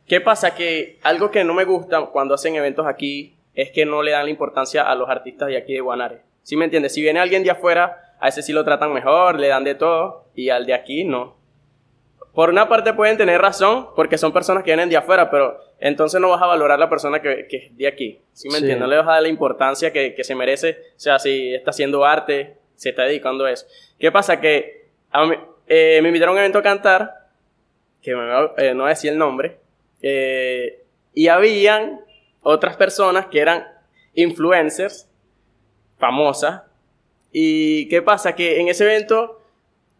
¿Qué 0.08 0.22
pasa? 0.22 0.54
Que 0.54 1.00
algo 1.04 1.32
que 1.32 1.44
no 1.44 1.56
me 1.56 1.66
gusta 1.66 2.00
cuando 2.06 2.36
hacen 2.36 2.56
eventos 2.56 2.86
aquí 2.86 3.36
es 3.56 3.72
que 3.72 3.88
no 3.88 4.04
le 4.04 4.12
dan 4.12 4.26
la 4.26 4.30
importancia 4.30 4.84
a 4.84 4.94
los 4.94 5.10
artistas 5.10 5.50
de 5.50 5.58
aquí 5.58 5.74
de 5.74 5.82
Guanare. 5.82 6.22
¿Sí 6.44 6.56
me 6.56 6.66
entiendes? 6.66 6.94
Si 6.94 7.02
viene 7.02 7.20
alguien 7.20 7.44
de 7.44 7.50
afuera, 7.50 8.14
a 8.20 8.28
ese 8.28 8.44
sí 8.44 8.54
lo 8.54 8.64
tratan 8.64 8.94
mejor, 8.94 9.40
le 9.40 9.48
dan 9.48 9.64
de 9.64 9.74
todo, 9.74 10.26
y 10.36 10.50
al 10.50 10.68
de 10.68 10.76
aquí 10.76 11.04
no. 11.04 11.36
Por 12.34 12.52
una 12.52 12.70
parte 12.70 12.94
pueden 12.94 13.18
tener 13.18 13.42
razón, 13.42 13.88
porque 13.96 14.20
son 14.20 14.32
personas 14.32 14.64
que 14.64 14.70
vienen 14.70 14.90
de 14.90 14.98
afuera, 14.98 15.32
pero 15.32 15.60
entonces 15.80 16.20
no 16.22 16.30
vas 16.30 16.42
a 16.42 16.46
valorar 16.48 16.80
la 16.80 16.90
persona 16.90 17.22
que, 17.22 17.48
que 17.48 17.58
es 17.58 17.78
de 17.78 17.88
aquí. 17.88 18.20
¿Sí 18.34 18.48
me 18.48 18.56
Sí. 18.56 18.58
entiendes? 18.60 18.80
No 18.82 18.88
le 18.88 18.98
vas 18.98 19.08
a 19.08 19.12
dar 19.14 19.22
la 19.22 19.28
importancia 19.30 19.92
que, 19.94 20.14
que 20.16 20.24
se 20.24 20.36
merece. 20.36 20.78
O 20.96 21.00
sea, 21.00 21.20
si 21.20 21.54
está 21.54 21.70
haciendo 21.72 22.04
arte, 22.06 22.58
se 22.76 22.90
está 22.90 23.04
dedicando 23.04 23.46
a 23.46 23.52
eso. 23.52 23.66
¿Qué 24.00 24.12
pasa? 24.12 24.40
Que 24.42 24.88
a 25.12 25.26
mí- 25.26 25.36
eh, 25.68 26.00
me 26.02 26.10
invitaron 26.10 26.34
a 26.36 26.38
un 26.38 26.40
evento 26.40 26.60
a 26.60 26.64
cantar, 26.64 27.14
que 28.02 28.16
me, 28.16 28.24
eh, 28.58 28.74
no 28.74 28.84
voy 28.84 28.88
a 28.88 28.90
decir 28.90 29.12
el 29.12 29.18
nombre, 29.18 29.58
eh, 30.02 30.84
y 31.14 31.28
habían 31.28 32.02
otras 32.42 32.78
personas 32.78 33.26
que 33.28 33.40
eran 33.42 33.68
influencers, 34.14 35.10
famosas, 35.98 36.62
y 37.32 37.88
¿qué 37.90 38.02
pasa? 38.02 38.36
Que 38.36 38.60
en 38.60 38.68
ese 38.68 38.84
evento 38.86 39.42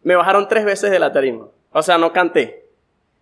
me 0.02 0.16
bajaron 0.16 0.48
tres 0.48 0.64
veces 0.64 0.90
de 0.90 0.98
la 0.98 1.12
tarima. 1.12 1.48
O 1.72 1.82
sea, 1.82 1.98
no 1.98 2.12
canté. 2.12 2.64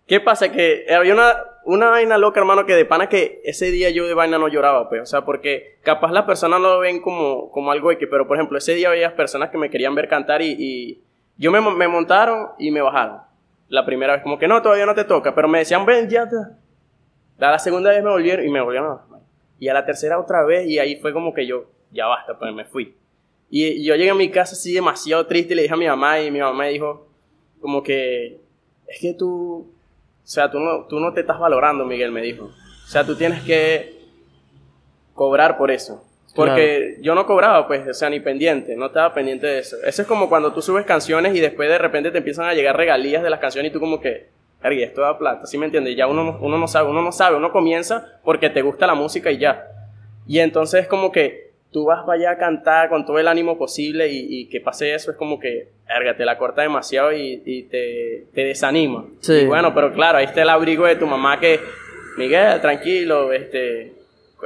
¿Qué 0.07 0.19
pasa? 0.21 0.51
Que 0.51 0.85
había 0.89 1.13
una, 1.13 1.35
una 1.67 1.89
vaina 1.89 2.17
loca, 2.17 2.39
hermano, 2.39 2.65
que 2.65 2.75
de 2.75 2.85
pana 2.85 3.09
que 3.09 3.41
ese 3.43 3.71
día 3.71 3.89
yo 3.89 4.07
de 4.07 4.13
vaina 4.13 4.37
no 4.37 4.47
lloraba, 4.47 4.87
pues. 4.87 5.01
O 5.01 5.05
sea, 5.05 5.25
porque 5.25 5.79
capaz 5.83 6.13
las 6.13 6.23
personas 6.23 6.61
lo 6.61 6.79
ven 6.79 7.01
como, 7.01 7.51
como 7.51 7.71
algo 7.71 7.89
que, 7.97 8.07
pero 8.07 8.25
por 8.25 8.37
ejemplo, 8.37 8.57
ese 8.57 8.73
día 8.73 8.89
había 8.89 9.17
personas 9.17 9.49
que 9.49 9.57
me 9.57 9.69
querían 9.69 9.93
ver 9.93 10.07
cantar 10.07 10.41
y, 10.41 10.55
y 10.57 11.03
yo 11.35 11.51
me, 11.51 11.59
me 11.59 11.89
montaron 11.89 12.51
y 12.57 12.71
me 12.71 12.81
bajaron. 12.81 13.17
La 13.67 13.85
primera 13.85 14.13
vez, 14.13 14.23
como 14.23 14.39
que 14.39 14.47
no, 14.47 14.61
todavía 14.61 14.85
no 14.85 14.95
te 14.95 15.03
toca, 15.03 15.35
pero 15.35 15.49
me 15.49 15.59
decían, 15.59 15.85
ven, 15.85 16.09
ya 16.09 16.29
te. 16.29 16.37
La 17.37 17.59
segunda 17.59 17.89
vez 17.89 18.01
me 18.01 18.11
volvieron 18.11 18.45
y 18.45 18.49
me 18.49 18.61
volvieron 18.61 18.91
a 18.91 18.95
bajar. 18.95 19.19
Y 19.59 19.67
a 19.67 19.73
la 19.73 19.85
tercera 19.85 20.19
otra 20.19 20.45
vez 20.45 20.67
y 20.67 20.79
ahí 20.79 20.95
fue 20.95 21.11
como 21.11 21.33
que 21.33 21.45
yo, 21.45 21.65
ya 21.91 22.07
basta, 22.07 22.39
pues 22.39 22.53
me 22.53 22.63
fui. 22.63 22.95
Y, 23.49 23.65
y 23.65 23.83
yo 23.83 23.93
llegué 23.95 24.11
a 24.11 24.15
mi 24.15 24.31
casa 24.31 24.53
así 24.53 24.73
demasiado 24.73 25.27
triste 25.27 25.51
y 25.51 25.57
le 25.57 25.63
dije 25.63 25.73
a 25.73 25.77
mi 25.77 25.87
mamá 25.87 26.21
y 26.21 26.31
mi 26.31 26.39
mamá 26.39 26.59
me 26.59 26.69
dijo, 26.69 27.09
como 27.59 27.83
que, 27.83 28.39
es 28.87 29.01
que 29.01 29.13
tú, 29.13 29.73
o 30.27 30.29
sea, 30.29 30.51
tú 30.51 30.59
no, 30.59 30.83
tú 30.87 30.99
no 30.99 31.13
te 31.13 31.21
estás 31.21 31.39
valorando, 31.39 31.85
Miguel, 31.85 32.11
me 32.11 32.21
dijo. 32.21 32.45
O 32.45 32.87
sea, 32.89 33.05
tú 33.05 33.15
tienes 33.15 33.41
que 33.43 33.97
cobrar 35.13 35.57
por 35.57 35.71
eso. 35.71 36.03
Porque 36.35 36.97
yo 37.01 37.15
no 37.15 37.25
cobraba, 37.25 37.65
pues, 37.65 37.87
o 37.87 37.93
sea, 37.93 38.09
ni 38.09 38.19
pendiente, 38.19 38.75
no 38.75 38.87
estaba 38.87 39.13
pendiente 39.13 39.47
de 39.47 39.59
eso. 39.59 39.77
Eso 39.83 40.01
es 40.03 40.07
como 40.07 40.29
cuando 40.29 40.53
tú 40.53 40.61
subes 40.61 40.85
canciones 40.85 41.33
y 41.35 41.39
después 41.39 41.67
de 41.69 41.77
repente 41.79 42.11
te 42.11 42.19
empiezan 42.19 42.45
a 42.45 42.53
llegar 42.53 42.77
regalías 42.77 43.23
de 43.23 43.29
las 43.29 43.39
canciones 43.39 43.71
y 43.71 43.73
tú 43.73 43.79
como 43.79 43.99
que, 43.99 44.27
y 44.69 44.83
esto 44.83 45.01
da 45.01 45.17
plata, 45.17 45.47
¿sí 45.47 45.57
me 45.57 45.65
entiendes? 45.65 45.95
Ya 45.95 46.05
uno, 46.07 46.23
no- 46.23 46.37
uno 46.41 46.57
no 46.59 46.67
sabe, 46.67 46.89
uno 46.89 47.01
no 47.01 47.11
sabe, 47.11 47.37
uno 47.37 47.51
comienza 47.51 48.19
porque 48.23 48.49
te 48.51 48.61
gusta 48.61 48.85
la 48.85 48.93
música 48.95 49.31
y 49.31 49.37
ya. 49.39 49.65
Y 50.27 50.39
entonces 50.39 50.81
es 50.81 50.87
como 50.87 51.11
que 51.11 51.46
tú 51.77 51.85
vas 51.85 52.03
para 52.05 52.17
allá 52.17 52.31
a 52.31 52.37
cantar 52.39 52.89
con 52.89 53.05
todo 53.05 53.19
el 53.19 53.27
ánimo 53.27 53.55
posible 53.55 54.07
y, 54.07 54.25
y 54.29 54.49
que 54.49 54.59
pase 54.59 54.95
eso 54.95 55.11
es 55.11 55.17
como 55.17 55.39
que, 55.39 55.67
verga, 55.87 56.17
te 56.17 56.25
la 56.25 56.35
corta 56.35 56.63
demasiado 56.63 57.13
y, 57.13 57.43
y 57.45 57.63
te, 57.69 58.25
te 58.33 58.45
desanima. 58.45 59.05
Sí. 59.19 59.33
Y 59.33 59.45
bueno, 59.45 59.75
pero 59.75 59.93
claro, 59.93 60.17
ahí 60.17 60.25
está 60.25 60.41
el 60.41 60.49
abrigo 60.49 60.87
de 60.87 60.95
tu 60.95 61.05
mamá 61.05 61.39
que, 61.39 61.59
Miguel, 62.17 62.59
tranquilo, 62.61 63.31
este, 63.31 63.93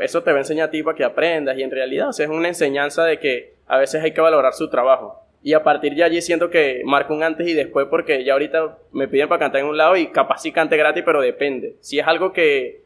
eso 0.01 0.21
te 0.21 0.31
va 0.31 0.39
a 0.39 0.41
enseñar 0.41 0.67
a 0.67 0.71
ti 0.71 0.83
para 0.83 0.97
que 0.97 1.05
aprendas 1.05 1.57
y 1.57 1.63
en 1.63 1.71
realidad 1.71 2.09
o 2.09 2.11
sea, 2.11 2.25
es 2.25 2.29
una 2.29 2.49
enseñanza 2.49 3.05
de 3.05 3.17
que 3.17 3.53
a 3.65 3.77
veces 3.77 4.03
hay 4.03 4.11
que 4.11 4.19
valorar 4.19 4.51
su 4.51 4.69
trabajo. 4.69 5.23
Y 5.41 5.53
a 5.53 5.63
partir 5.63 5.95
de 5.95 6.03
allí 6.03 6.21
siento 6.21 6.49
que 6.49 6.81
marco 6.83 7.13
un 7.13 7.23
antes 7.23 7.47
y 7.47 7.53
después 7.53 7.87
porque 7.89 8.25
ya 8.25 8.33
ahorita 8.33 8.77
me 8.91 9.07
piden 9.07 9.29
para 9.29 9.39
cantar 9.39 9.61
en 9.61 9.67
un 9.67 9.77
lado 9.77 9.95
y 9.95 10.07
capaz 10.07 10.39
sí 10.41 10.51
cante 10.51 10.75
gratis, 10.75 11.03
pero 11.05 11.21
depende. 11.21 11.77
Si 11.79 11.97
es 11.97 12.05
algo 12.05 12.33
que, 12.33 12.81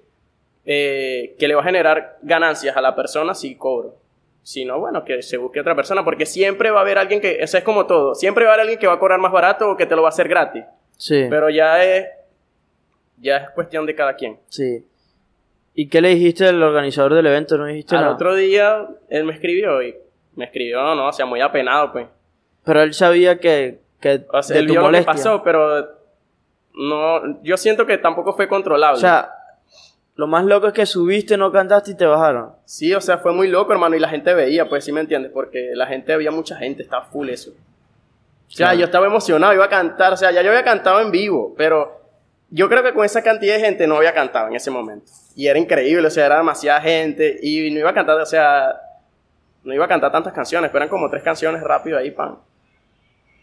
eh, 0.68 1.34
que 1.40 1.48
le 1.48 1.56
va 1.56 1.62
a 1.62 1.66
generar 1.66 2.20
ganancias 2.22 2.78
a 2.78 2.82
la 2.82 2.96
persona, 2.96 3.34
sí 3.34 3.56
cobro. 3.56 4.05
Si 4.46 4.64
no, 4.64 4.80
bueno, 4.80 5.04
que 5.04 5.24
se 5.24 5.38
busque 5.38 5.60
otra 5.60 5.76
persona, 5.76 6.06
porque 6.06 6.28
siempre 6.28 6.70
va 6.70 6.78
a 6.78 6.82
haber 6.84 7.00
alguien 7.00 7.20
que, 7.20 7.38
eso 7.42 7.58
es 7.58 7.64
como 7.64 7.88
todo, 7.88 8.14
siempre 8.14 8.46
va 8.46 8.52
a 8.52 8.54
haber 8.54 8.62
alguien 8.62 8.78
que 8.80 8.86
va 8.86 8.94
a 8.94 9.00
cobrar 9.00 9.20
más 9.20 9.32
barato 9.32 9.72
o 9.72 9.76
que 9.76 9.88
te 9.88 9.96
lo 9.96 10.04
va 10.04 10.10
a 10.10 10.10
hacer 10.10 10.28
gratis. 10.28 10.64
Sí. 10.98 11.26
Pero 11.32 11.50
ya 11.50 11.84
es, 11.84 12.06
ya 13.18 13.38
es 13.38 13.50
cuestión 13.50 13.88
de 13.88 13.96
cada 13.96 14.16
quien. 14.16 14.38
Sí. 14.50 14.86
¿Y 15.74 15.90
qué 15.90 16.00
le 16.00 16.10
dijiste 16.10 16.46
al 16.46 16.62
organizador 16.62 17.16
del 17.16 17.26
evento? 17.26 17.58
¿No 17.58 17.66
dijiste 17.66 17.96
Al 17.96 18.04
nada? 18.04 18.14
otro 18.14 18.36
día, 18.36 18.88
él 19.10 19.24
me 19.24 19.34
escribió 19.34 19.82
y 19.82 19.96
me 20.36 20.46
escribió, 20.46 20.94
no, 20.94 21.08
o 21.08 21.12
sea, 21.12 21.26
muy 21.26 21.42
apenado, 21.42 21.92
pues. 21.92 22.06
Pero 22.64 22.84
él 22.84 22.94
sabía 22.94 23.40
que, 23.40 23.80
que 24.00 24.26
O 24.32 24.44
sea, 24.44 24.54
de 24.54 24.60
él 24.60 24.68
tu 24.68 24.74
vio 24.74 24.82
lo 24.82 24.86
que 24.86 24.92
molestia. 24.92 25.12
pasó, 25.12 25.42
pero 25.42 25.88
no, 26.76 27.42
yo 27.42 27.58
siento 27.58 27.88
que 27.88 27.98
tampoco 27.98 28.34
fue 28.34 28.48
controlable. 28.48 28.98
O 28.98 29.02
sea, 29.02 29.28
lo 30.16 30.28
más 30.28 30.46
loco 30.46 30.68
es 30.68 30.74
que 30.74 30.86
subiste, 30.86 31.36
no 31.38 31.52
cantaste 31.52 31.92
y 31.92 31.96
te 31.96 32.06
bajaron. 32.06 32.54
sí, 32.66 32.94
o 32.94 33.02
sea, 33.02 33.18
fue 33.18 33.34
muy 33.34 33.50
loco, 33.50 33.74
hermano, 33.74 33.96
y 33.96 34.00
la 34.00 34.08
gente 34.08 34.34
veía, 34.34 34.68
pues, 34.70 34.86
sí 34.86 34.92
me 34.92 35.02
entiendes, 35.02 35.32
porque 35.32 35.72
la 35.74 35.88
gente 35.88 36.14
había 36.14 36.32
mucha 36.32 36.56
gente, 36.56 36.84
estaba 36.84 37.06
full 37.06 37.30
eso. 37.30 37.52
O 38.48 38.52
sea, 38.52 38.74
yo 38.74 38.86
estaba 38.86 39.08
emocionado, 39.08 39.54
iba 39.54 39.66
a 39.66 39.70
cantar, 39.70 40.14
o 40.14 40.18
sea, 40.18 40.32
ya 40.32 40.42
yo 40.42 40.50
había 40.50 40.64
cantado 40.64 41.02
en 41.02 41.12
vivo, 41.12 41.54
pero 41.58 42.00
yo 42.50 42.70
creo 42.70 42.84
que 42.84 42.94
con 42.94 43.04
esa 43.04 43.22
cantidad 43.22 43.56
de 43.56 43.60
gente 43.60 43.88
no 43.88 43.98
había 43.98 44.14
cantado 44.14 44.48
en 44.48 44.56
ese 44.56 44.72
momento. 44.72 45.12
Y 45.36 45.48
era 45.48 45.60
increíble, 45.60 46.08
o 46.08 46.12
sea, 46.12 46.28
era 46.28 46.38
demasiada 46.38 46.80
gente, 46.80 47.38
y 47.42 47.70
no 47.72 47.80
iba 47.80 47.90
a 47.90 47.94
cantar, 47.94 48.18
o 48.18 48.26
sea, 48.26 48.80
no 49.66 49.74
iba 49.74 49.84
a 49.84 49.90
cantar 49.90 50.12
tantas 50.12 50.32
canciones, 50.32 50.70
pero 50.70 50.84
eran 50.84 50.90
como 50.90 51.10
tres 51.10 51.24
canciones 51.24 51.62
rápido 51.62 51.98
ahí, 51.98 52.12
pan. 52.12 52.38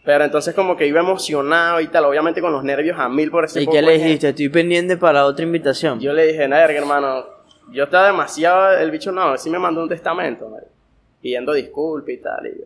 Pero 0.05 0.23
entonces 0.25 0.53
como 0.53 0.75
que 0.75 0.85
iba 0.85 0.99
emocionado 0.99 1.79
y 1.79 1.87
tal, 1.87 2.05
obviamente 2.05 2.41
con 2.41 2.51
los 2.51 2.63
nervios 2.63 2.97
a 2.99 3.07
mil 3.07 3.31
por 3.31 3.45
ese 3.45 3.61
¿Y 3.61 3.65
poco 3.65 3.77
qué 3.77 3.81
le 3.81 3.93
dijiste? 3.97 4.29
Estoy 4.29 4.49
pendiente 4.49 4.97
para 4.97 5.25
otra 5.25 5.45
invitación. 5.45 5.99
Yo 5.99 6.11
le 6.13 6.27
dije, 6.27 6.45
nada, 6.47 6.65
hermano, 6.65 7.25
yo 7.71 7.85
estaba 7.85 8.07
demasiado, 8.07 8.77
el 8.77 8.91
bicho 8.91 9.11
no, 9.13 9.37
sí 9.37 9.49
me 9.49 9.59
mandó 9.59 9.81
un 9.83 9.89
testamento, 9.89 10.51
pidiendo 11.21 11.53
disculpas 11.53 12.09
y 12.09 12.17
tal, 12.17 12.45
y 12.47 12.59
yo, 12.59 12.65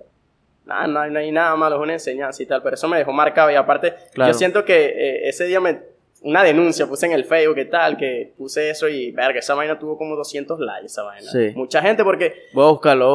nada, 0.66 0.88
no, 0.88 1.00
hay- 1.00 1.12
no 1.12 1.20
hay 1.20 1.32
nada 1.32 1.56
malo, 1.56 1.76
es 1.76 1.82
una 1.84 1.94
enseñanza 1.94 2.42
y 2.42 2.48
tal, 2.48 2.64
pero 2.64 2.74
eso 2.74 2.88
me 2.88 2.98
dejó 2.98 3.14
marcado 3.14 3.52
y 3.52 3.56
aparte, 3.56 3.94
Claro. 4.14 4.32
yo 4.32 4.38
siento 4.38 4.66
que 4.66 4.86
eh, 4.88 5.30
ese 5.30 5.46
día 5.46 5.60
me, 5.60 5.80
una 6.24 6.44
denuncia 6.44 6.88
puse 6.88 7.06
en 7.06 7.12
el 7.12 7.24
Facebook 7.26 7.60
y 7.60 7.66
tal, 7.70 7.98
que 7.98 8.34
puse 8.36 8.72
eso 8.72 8.90
y, 8.90 9.12
verga, 9.12 9.38
esa 9.40 9.54
vaina 9.54 9.78
tuvo 9.78 9.96
como 9.96 10.16
200 10.16 10.60
likes, 10.60 10.88
esa 10.88 11.04
vaina. 11.04 11.30
Sí. 11.30 11.52
Mucha 11.56 11.84
gente 11.84 12.04
porque, 12.04 12.48
a 12.56 12.60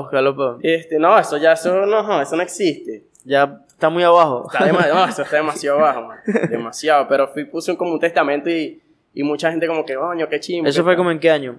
buscarlo. 0.00 0.36
pa- 0.36 0.58
este, 0.62 1.00
no, 1.00 1.18
eso 1.18 1.36
ya, 1.38 1.52
eso 1.54 1.74
no, 1.84 2.22
eso 2.22 2.36
no 2.36 2.42
existe. 2.42 3.02
Ya 3.24 3.60
está 3.82 3.90
muy 3.90 4.04
abajo. 4.04 4.48
Está 4.52 4.64
dema- 4.66 4.88
no, 4.94 5.04
eso 5.04 5.22
está 5.22 5.36
demasiado 5.36 5.78
bajo, 5.80 6.02
man. 6.02 6.18
Demasiado. 6.48 7.08
Pero 7.08 7.26
fui, 7.28 7.44
puse 7.44 7.76
como 7.76 7.92
un 7.92 7.98
testamento 8.00 8.48
y, 8.48 8.80
y 9.12 9.22
mucha 9.24 9.50
gente 9.50 9.66
como 9.66 9.84
que, 9.84 9.96
coño, 9.96 10.28
qué 10.28 10.38
chimbo. 10.38 10.68
¿Eso 10.68 10.84
fue 10.84 10.92
tal". 10.92 10.98
como 10.98 11.10
en 11.10 11.18
qué 11.18 11.30
año? 11.30 11.58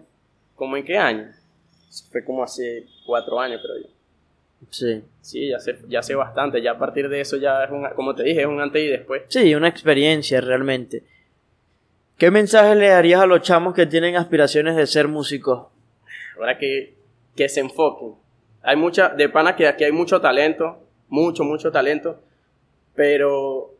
¿Cómo 0.55 0.77
en 0.77 0.85
qué 0.85 0.97
año? 0.97 1.29
Eso 1.89 2.05
fue 2.11 2.23
como 2.23 2.43
hace 2.43 2.85
cuatro 3.05 3.39
años, 3.39 3.61
creo 3.61 3.83
yo. 3.83 3.89
Sí. 4.69 5.03
Sí, 5.19 5.49
ya 5.49 5.59
sé, 5.59 5.77
ya 5.89 6.01
sé 6.01 6.15
bastante. 6.15 6.61
Ya 6.61 6.71
a 6.71 6.77
partir 6.77 7.09
de 7.09 7.19
eso 7.19 7.35
ya 7.35 7.65
es 7.65 7.71
un, 7.71 7.85
como 7.95 8.15
te 8.15 8.23
dije, 8.23 8.41
es 8.41 8.47
un 8.47 8.61
antes 8.61 8.81
y 8.81 8.87
después. 8.87 9.23
Sí, 9.27 9.53
una 9.53 9.67
experiencia 9.67 10.39
realmente. 10.39 11.03
¿Qué 12.17 12.31
mensaje 12.31 12.75
le 12.75 12.87
darías 12.87 13.21
a 13.21 13.25
los 13.25 13.41
chamos 13.41 13.73
que 13.73 13.85
tienen 13.85 14.15
aspiraciones 14.15 14.77
de 14.77 14.87
ser 14.87 15.09
músicos? 15.09 15.67
Ahora 16.37 16.57
que, 16.57 16.95
que 17.35 17.49
se 17.49 17.59
enfoquen. 17.59 18.13
Hay 18.61 18.77
mucha, 18.77 19.09
de 19.09 19.27
pana 19.27 19.55
que 19.57 19.67
aquí 19.67 19.83
hay 19.83 19.91
mucho 19.91 20.21
talento, 20.21 20.79
mucho, 21.13 21.43
mucho 21.43 21.71
talento, 21.71 22.17
pero 22.95 23.71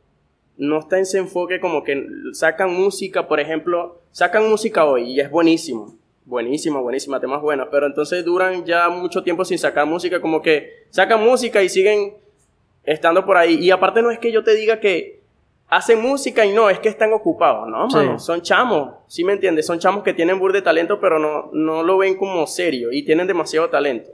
no 0.55 0.77
está 0.77 0.97
en 0.97 1.01
ese 1.01 1.17
enfoque 1.17 1.59
como 1.59 1.83
que 1.83 2.05
sacan 2.33 2.71
música, 2.71 3.27
por 3.27 3.39
ejemplo, 3.39 4.01
sacan 4.11 4.47
música 4.47 4.85
hoy 4.85 5.13
y 5.13 5.19
es 5.19 5.31
buenísimo, 5.31 5.95
buenísimo, 6.25 6.83
buenísima, 6.83 7.19
temas 7.19 7.41
buenos, 7.41 7.69
pero 7.71 7.87
entonces 7.87 8.23
duran 8.23 8.65
ya 8.65 8.87
mucho 8.89 9.23
tiempo 9.23 9.43
sin 9.45 9.57
sacar 9.57 9.87
música, 9.87 10.21
como 10.21 10.43
que 10.43 10.85
sacan 10.91 11.23
música 11.23 11.63
y 11.63 11.69
siguen 11.69 12.13
estando 12.83 13.25
por 13.25 13.35
ahí. 13.35 13.55
Y 13.55 13.71
aparte 13.71 14.03
no 14.03 14.11
es 14.11 14.19
que 14.19 14.31
yo 14.31 14.43
te 14.43 14.53
diga 14.53 14.79
que 14.79 15.23
hacen 15.69 16.03
música 16.03 16.45
y 16.45 16.53
no, 16.53 16.69
es 16.69 16.77
que 16.77 16.89
están 16.89 17.13
ocupados, 17.13 17.67
¿no, 17.67 17.89
Sí. 17.89 17.97
Son 18.17 18.43
chamos, 18.43 18.93
¿sí 19.07 19.23
me 19.23 19.33
entiendes? 19.33 19.65
Son 19.65 19.79
chamos 19.79 20.03
que 20.03 20.13
tienen 20.13 20.37
burde 20.37 20.59
de 20.59 20.61
talento, 20.61 20.99
pero 21.01 21.17
no, 21.17 21.49
no 21.51 21.81
lo 21.81 21.97
ven 21.97 22.15
como 22.15 22.45
serio 22.45 22.91
y 22.91 23.03
tienen 23.03 23.25
demasiado 23.25 23.71
talento. 23.71 24.11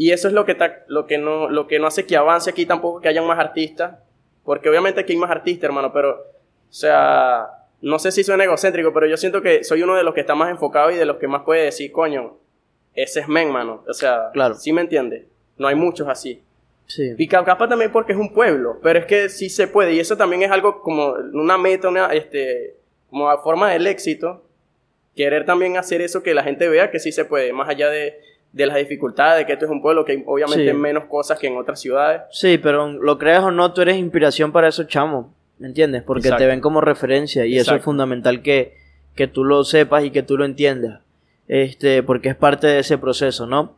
Y 0.00 0.12
eso 0.12 0.28
es 0.28 0.32
lo 0.34 0.46
que, 0.46 0.54
ta- 0.54 0.82
lo, 0.88 1.06
que 1.06 1.18
no, 1.18 1.50
lo 1.50 1.66
que 1.66 1.78
no 1.78 1.86
hace 1.86 2.06
que 2.06 2.16
avance 2.16 2.48
aquí 2.48 2.64
tampoco, 2.64 3.02
que 3.02 3.08
hayan 3.08 3.26
más 3.26 3.38
artistas. 3.38 3.98
Porque 4.44 4.70
obviamente 4.70 5.00
aquí 5.00 5.12
hay 5.12 5.18
más 5.18 5.30
artistas, 5.30 5.64
hermano, 5.64 5.92
pero, 5.92 6.12
o 6.18 6.72
sea, 6.72 7.46
no 7.82 7.98
sé 7.98 8.10
si 8.10 8.24
suena 8.24 8.44
egocéntrico, 8.44 8.94
pero 8.94 9.06
yo 9.06 9.18
siento 9.18 9.42
que 9.42 9.62
soy 9.62 9.82
uno 9.82 9.94
de 9.94 10.02
los 10.02 10.14
que 10.14 10.20
está 10.22 10.34
más 10.34 10.48
enfocado 10.50 10.90
y 10.90 10.96
de 10.96 11.04
los 11.04 11.18
que 11.18 11.28
más 11.28 11.42
puede 11.42 11.64
decir, 11.64 11.92
coño, 11.92 12.38
ese 12.94 13.20
es 13.20 13.28
men, 13.28 13.50
mano. 13.52 13.84
O 13.86 13.92
sea, 13.92 14.30
Claro. 14.32 14.54
¿sí 14.54 14.72
me 14.72 14.80
entiendes? 14.80 15.24
No 15.58 15.68
hay 15.68 15.74
muchos 15.74 16.08
así. 16.08 16.42
Sí. 16.86 17.12
Y 17.18 17.28
ca- 17.28 17.44
capaz 17.44 17.68
también 17.68 17.92
porque 17.92 18.12
es 18.12 18.18
un 18.18 18.32
pueblo, 18.32 18.78
pero 18.82 18.98
es 19.00 19.04
que 19.04 19.28
sí 19.28 19.50
se 19.50 19.68
puede. 19.68 19.92
Y 19.92 20.00
eso 20.00 20.16
también 20.16 20.42
es 20.42 20.50
algo 20.50 20.80
como 20.80 21.08
una 21.34 21.58
meta, 21.58 21.88
una, 21.90 22.06
este, 22.14 22.74
como 23.10 23.28
a 23.28 23.42
forma 23.42 23.70
del 23.70 23.86
éxito. 23.86 24.44
Querer 25.14 25.44
también 25.44 25.76
hacer 25.76 26.00
eso 26.00 26.22
que 26.22 26.32
la 26.32 26.42
gente 26.42 26.68
vea 26.70 26.90
que 26.90 26.98
sí 27.00 27.12
se 27.12 27.26
puede, 27.26 27.52
más 27.52 27.68
allá 27.68 27.90
de, 27.90 28.18
de 28.52 28.66
las 28.66 28.76
dificultades, 28.78 29.38
de 29.38 29.46
que 29.46 29.52
esto 29.52 29.64
es 29.66 29.70
un 29.70 29.80
pueblo 29.80 30.04
que 30.04 30.22
obviamente 30.26 30.70
Sí. 30.70 30.76
menos 30.76 31.04
cosas 31.04 31.38
que 31.38 31.46
en 31.46 31.56
otras 31.56 31.80
ciudades. 31.80 32.22
Sí, 32.32 32.58
pero 32.58 32.90
lo 32.92 33.16
creas 33.18 33.44
o 33.44 33.50
no, 33.50 33.72
tú 33.72 33.80
eres 33.82 33.96
inspiración 33.96 34.50
para 34.52 34.68
esos 34.68 34.88
chamos, 34.88 35.26
¿me 35.58 35.68
entiendes? 35.68 36.02
Porque 36.02 36.28
Exacto. 36.28 36.42
te 36.44 36.48
ven 36.48 36.60
como 36.60 36.80
referencia 36.80 37.46
y 37.46 37.56
eso 37.58 37.74
es 37.76 37.82
fundamental 37.82 38.42
que, 38.42 38.74
que 39.14 39.28
tú 39.28 39.44
lo 39.44 39.62
sepas 39.64 40.04
y 40.04 40.10
que 40.10 40.22
tú 40.24 40.36
lo 40.36 40.44
entiendas, 40.44 41.00
este, 41.46 42.02
porque 42.02 42.30
es 42.30 42.34
parte 42.36 42.66
de 42.66 42.80
ese 42.80 42.98
proceso, 42.98 43.46
¿no? 43.46 43.74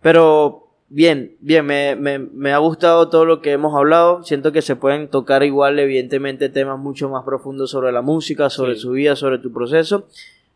Pero 0.00 0.68
bien, 0.88 1.36
bien, 1.40 1.66
me, 1.66 1.94
me, 1.94 2.18
me 2.18 2.52
ha 2.52 2.58
gustado 2.58 3.10
todo 3.10 3.24
lo 3.26 3.42
que 3.42 3.52
hemos 3.52 3.76
hablado, 3.76 4.22
siento 4.24 4.50
que 4.52 4.62
se 4.62 4.76
pueden 4.76 5.08
tocar 5.08 5.42
igual, 5.42 5.78
evidentemente, 5.78 6.48
temas 6.48 6.78
mucho 6.78 7.08
más 7.10 7.24
profundos 7.24 7.70
sobre 7.70 7.92
la 7.92 8.00
música, 8.02 8.48
sobre 8.48 8.74
Sí. 8.76 8.80
su 8.80 8.90
vida, 8.92 9.14
sobre 9.16 9.38
tu 9.38 9.52
proceso, 9.52 10.08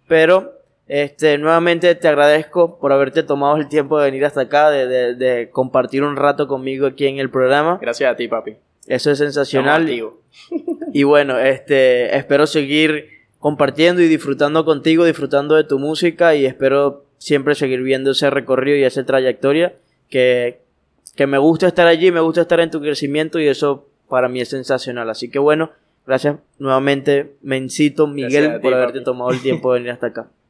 pero... 0.09 0.64
Este, 0.87 1.39
nuevamente 1.39 1.95
te 1.95 2.09
agradezco 2.09 2.79
por 2.79 2.93
haberte 2.93 3.23
tomado 3.23 3.57
el 3.57 3.69
tiempo 3.69 3.99
de 3.99 4.05
venir 4.11 4.25
hasta 4.27 4.43
acá, 4.43 4.71
de, 4.71 4.87
de- 4.87 5.15
de 5.15 5.51
compartir 5.51 6.03
un 6.03 6.17
rato 6.17 6.47
conmigo 6.47 6.87
aquí 6.87 7.07
en 7.07 7.19
el 7.19 7.31
programa. 7.31 7.79
Gracias 7.81 8.13
a 8.13 8.17
ti, 8.17 8.29
papi. 8.29 8.57
Eso 8.87 9.11
es 9.11 9.19
sensacional. 9.19 9.87
Y 10.93 11.03
bueno, 11.05 11.39
este, 11.39 12.17
espero 12.17 12.47
seguir 12.47 13.09
compartiendo 13.41 14.01
y 14.03 14.09
disfrutando 14.09 14.65
contigo, 14.65 15.05
disfrutando 15.05 15.55
de 15.57 15.65
tu 15.65 15.79
música 15.79 16.35
y 16.35 16.47
espero 16.47 17.05
siempre 17.19 17.55
seguir 17.55 17.83
viendo 17.83 18.13
ese 18.13 18.31
recorrido 18.31 18.77
y 18.77 18.85
esa 18.85 19.05
trayectoria 19.05 19.75
que, 20.09 20.61
que 21.17 21.27
me 21.27 21.39
gusta 21.39 21.67
estar 21.67 21.87
allí, 21.89 22.11
me 22.13 22.21
gusta 22.21 22.43
estar 22.43 22.61
en 22.61 22.71
tu 22.71 22.81
crecimiento 22.81 23.41
y 23.41 23.49
eso 23.49 23.89
para 24.09 24.29
mí 24.29 24.41
es 24.41 24.51
sensacional. 24.51 25.11
Así 25.11 25.31
que 25.31 25.39
bueno, 25.39 25.71
gracias 26.07 26.37
nuevamente, 26.59 27.35
Mencito 27.43 28.07
Miguel, 28.07 28.55
ti, 28.55 28.59
por 28.61 28.75
haberte 28.75 28.99
papi. 29.01 29.05
tomado 29.05 29.31
el 29.33 29.41
tiempo 29.41 29.73
de 29.73 29.81
venir 29.81 29.93
hasta 29.93 30.09
acá. 30.09 30.29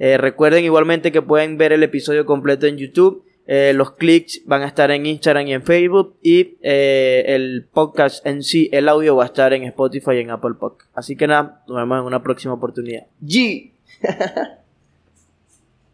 Eh, 0.00 0.16
recuerden 0.16 0.64
igualmente 0.64 1.12
que 1.12 1.20
pueden 1.20 1.58
ver 1.58 1.72
el 1.72 1.82
episodio 1.82 2.24
completo 2.24 2.66
en 2.66 2.78
YouTube. 2.78 3.22
Eh, 3.46 3.72
los 3.74 3.92
clics 3.92 4.40
van 4.46 4.62
a 4.62 4.66
estar 4.66 4.90
en 4.90 5.04
Instagram 5.04 5.46
y 5.46 5.52
en 5.52 5.62
Facebook. 5.62 6.16
Y 6.22 6.56
eh, 6.62 7.24
el 7.26 7.66
podcast 7.70 8.24
en 8.26 8.42
sí, 8.42 8.70
el 8.72 8.88
audio 8.88 9.14
va 9.14 9.24
a 9.24 9.26
estar 9.26 9.52
en 9.52 9.64
Spotify 9.64 10.12
y 10.14 10.20
en 10.20 10.30
Apple 10.30 10.54
Podcast. 10.58 10.90
Así 10.94 11.16
que 11.16 11.26
nada, 11.26 11.62
nos 11.68 11.76
vemos 11.76 11.98
en 11.98 12.04
una 12.06 12.22
próxima 12.22 12.54
oportunidad. 12.54 13.06
G. 13.22 13.72